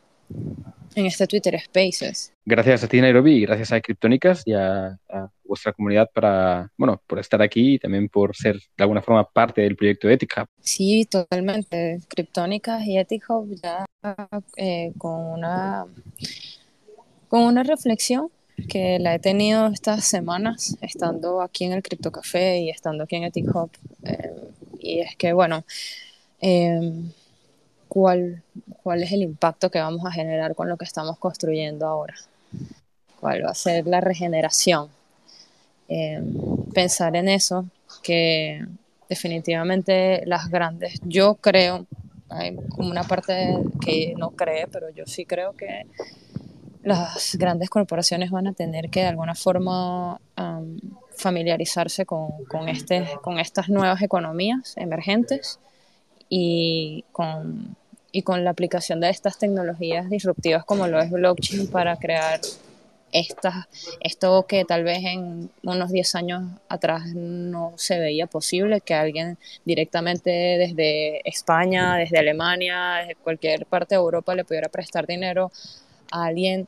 en 0.95 1.05
este 1.05 1.27
Twitter 1.27 1.59
Spaces. 1.59 2.33
Gracias 2.45 2.83
a 2.83 2.87
ti, 2.87 2.99
Nairobi, 3.01 3.35
y 3.35 3.41
gracias 3.41 3.71
a 3.71 3.81
Criptónicas 3.81 4.43
y 4.45 4.53
a, 4.53 4.97
vuestra 5.43 5.73
comunidad 5.73 6.09
para, 6.13 6.71
bueno, 6.77 7.01
por 7.07 7.19
estar 7.19 7.41
aquí 7.41 7.75
y 7.75 7.79
también 7.79 8.07
por 8.07 8.35
ser 8.35 8.55
de 8.55 8.83
alguna 8.83 9.01
forma 9.01 9.27
parte 9.27 9.61
del 9.61 9.75
proyecto 9.75 10.07
de 10.07 10.13
Ethic 10.13 10.33
Hub. 10.37 10.47
Sí, 10.61 11.05
totalmente. 11.09 11.99
Criptónicas 12.07 12.85
y 12.85 12.97
Ethic 12.97 13.27
Hub 13.29 13.55
ya 13.61 13.85
eh, 14.57 14.93
con 14.97 15.15
una 15.19 15.85
con 17.29 17.41
una 17.43 17.63
reflexión 17.63 18.29
que 18.67 18.99
la 18.99 19.15
he 19.15 19.19
tenido 19.19 19.67
estas 19.67 20.03
semanas, 20.03 20.77
estando 20.81 21.41
aquí 21.41 21.63
en 21.63 21.73
el 21.73 21.83
Crypto 21.83 22.11
Café 22.11 22.59
y 22.59 22.69
estando 22.69 23.03
aquí 23.05 23.15
en 23.15 23.23
Ethic 23.23 23.55
Hub. 23.55 23.69
Eh, 24.03 24.33
y 24.79 24.99
es 24.99 25.15
que, 25.15 25.31
bueno, 25.31 25.63
eh, 26.41 26.91
¿cuál, 27.87 28.43
¿cuál 28.83 29.03
es 29.03 29.11
el 29.11 29.21
impacto 29.21 29.69
que 29.69 29.79
vamos 29.79 30.05
a 30.05 30.11
generar 30.11 30.55
con 30.55 30.67
lo 30.67 30.75
que 30.75 30.85
estamos 30.85 31.17
construyendo 31.19 31.85
ahora? 31.85 32.15
¿Cuál 33.19 33.45
va 33.45 33.51
a 33.51 33.55
ser 33.55 33.85
la 33.87 34.01
regeneración? 34.01 34.89
Eh, 35.87 36.21
pensar 36.73 37.15
en 37.15 37.29
eso, 37.29 37.65
que 38.03 38.65
definitivamente 39.07 40.23
las 40.25 40.49
grandes, 40.49 40.99
yo 41.03 41.35
creo, 41.35 41.85
hay 42.29 42.55
como 42.69 42.89
una 42.89 43.03
parte 43.03 43.57
que 43.81 44.13
no 44.17 44.31
cree, 44.31 44.67
pero 44.67 44.89
yo 44.91 45.05
sí 45.05 45.25
creo 45.25 45.53
que 45.53 45.85
las 46.83 47.35
grandes 47.35 47.69
corporaciones 47.69 48.31
van 48.31 48.47
a 48.47 48.53
tener 48.53 48.89
que 48.89 49.01
de 49.01 49.07
alguna 49.07 49.35
forma 49.35 50.19
familiarizarse 51.17 52.05
con, 52.05 52.45
con, 52.45 52.69
este, 52.69 53.05
con 53.21 53.39
estas 53.39 53.69
nuevas 53.69 54.01
economías 54.01 54.73
emergentes 54.77 55.59
y 56.29 57.03
con, 57.11 57.75
y 58.11 58.21
con 58.21 58.43
la 58.43 58.51
aplicación 58.51 59.01
de 59.01 59.09
estas 59.09 59.37
tecnologías 59.37 60.09
disruptivas 60.09 60.63
como 60.63 60.87
lo 60.87 60.99
es 61.01 61.11
blockchain 61.11 61.67
para 61.67 61.97
crear 61.97 62.39
estas, 63.11 63.67
esto 64.01 64.45
que 64.47 64.65
tal 64.65 64.83
vez 64.83 64.99
en 65.03 65.49
unos 65.63 65.91
10 65.91 66.15
años 66.15 66.43
atrás 66.69 67.07
no 67.15 67.73
se 67.75 67.99
veía 67.99 68.27
posible, 68.27 68.81
que 68.81 68.93
alguien 68.93 69.37
directamente 69.65 70.29
desde 70.29 71.27
España, 71.27 71.95
desde 71.95 72.19
Alemania, 72.19 72.99
desde 73.01 73.15
cualquier 73.15 73.65
parte 73.65 73.95
de 73.95 73.99
Europa 73.99 74.35
le 74.35 74.45
pudiera 74.45 74.69
prestar 74.69 75.07
dinero 75.07 75.51
a 76.11 76.25
alguien 76.25 76.67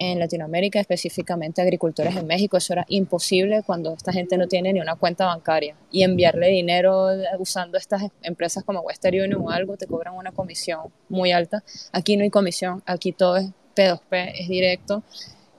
en 0.00 0.18
Latinoamérica, 0.18 0.80
específicamente 0.80 1.60
agricultores 1.60 2.16
en 2.16 2.26
México. 2.26 2.56
Eso 2.56 2.72
era 2.72 2.86
imposible 2.88 3.62
cuando 3.62 3.92
esta 3.92 4.12
gente 4.12 4.38
no 4.38 4.48
tiene 4.48 4.72
ni 4.72 4.80
una 4.80 4.96
cuenta 4.96 5.26
bancaria. 5.26 5.76
Y 5.92 6.02
enviarle 6.02 6.48
dinero 6.48 7.08
usando 7.38 7.76
estas 7.76 8.04
empresas 8.22 8.64
como 8.64 8.80
Western 8.80 9.20
Union 9.20 9.42
o 9.42 9.50
algo, 9.50 9.76
te 9.76 9.86
cobran 9.86 10.14
una 10.14 10.32
comisión 10.32 10.90
muy 11.10 11.32
alta. 11.32 11.62
Aquí 11.92 12.16
no 12.16 12.24
hay 12.24 12.30
comisión, 12.30 12.82
aquí 12.86 13.12
todo 13.12 13.36
es 13.36 13.50
P2P, 13.76 14.32
es 14.38 14.48
directo. 14.48 15.02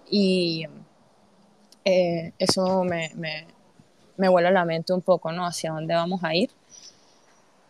Y 0.09 0.65
eh, 1.85 2.33
eso 2.39 2.83
me, 2.83 3.11
me, 3.15 3.45
me 4.17 4.27
vuela 4.27 4.49
la 4.49 4.65
mente 4.65 4.91
un 4.91 5.01
poco, 5.01 5.31
¿no? 5.31 5.45
Hacia 5.45 5.71
dónde 5.71 5.93
vamos 5.93 6.23
a 6.23 6.33
ir. 6.33 6.49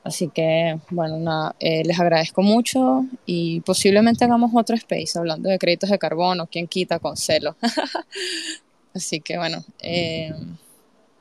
Así 0.03 0.29
que, 0.29 0.79
bueno, 0.89 1.53
eh, 1.59 1.83
les 1.85 1.99
agradezco 1.99 2.41
mucho 2.41 3.05
y 3.25 3.61
posiblemente 3.61 4.25
hagamos 4.25 4.51
otro 4.53 4.75
space 4.75 5.19
hablando 5.19 5.49
de 5.49 5.59
créditos 5.59 5.91
de 5.91 5.99
carbono, 5.99 6.47
quién 6.47 6.67
quita 6.67 6.97
con 6.99 7.15
celo. 7.15 7.55
Así 8.95 9.21
que, 9.21 9.37
bueno, 9.37 9.63
eh, 9.79 10.33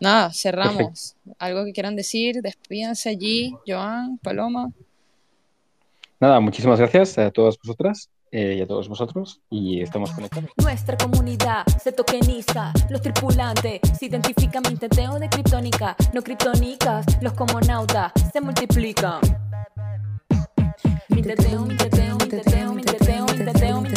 nada, 0.01 0.33
cerramos. 0.33 1.15
¿Algo 1.39 1.65
que 1.65 1.73
quieran 1.73 1.95
decir? 1.95 2.41
Despídense 2.41 3.11
allí, 3.11 3.55
Joan, 3.67 4.19
Paloma. 4.19 4.73
Nada, 6.19 6.41
muchísimas 6.41 6.79
gracias 6.79 7.19
a 7.19 7.31
todas 7.31 7.59
vosotras 7.59 8.09
eh, 8.33 8.57
y 8.59 8.61
a 8.61 8.67
todos 8.67 8.89
vosotros 8.89 9.41
y 9.51 9.81
estamos 9.81 10.11
conectados. 10.13 10.51
Nuestra 10.57 10.97
comunidad 10.97 11.65
se 11.83 11.93
tokeniza, 11.93 12.73
los 12.89 13.01
tripulantes 13.01 13.81
se 13.99 14.07
identifican 14.07 14.63
mi 14.69 14.77
de 14.77 15.29
criptónica, 15.29 15.97
no 16.13 16.23
criptónicas, 16.23 17.07
los 17.21 17.33
comonautas 17.33 18.13
se 18.33 18.41
multiplican. 18.41 19.21
Mi 21.09 21.23
teteo, 21.23 21.65
mi 21.67 21.77
teteo, 21.77 22.17
mi 22.17 22.27
teteo, 22.29 22.73
mi 22.73 22.83
teteo, 22.83 23.25
mi 23.25 23.33
teteo. 23.33 23.81
Mi 23.81 23.89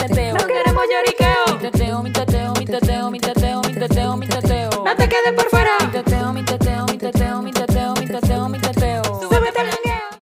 teteo, 1.59 2.03
mi 2.03 2.11
teteo, 2.11 2.53
mi 2.53 2.65
teteo, 2.65 3.11
mi 3.11 3.19
teteo. 3.19 3.32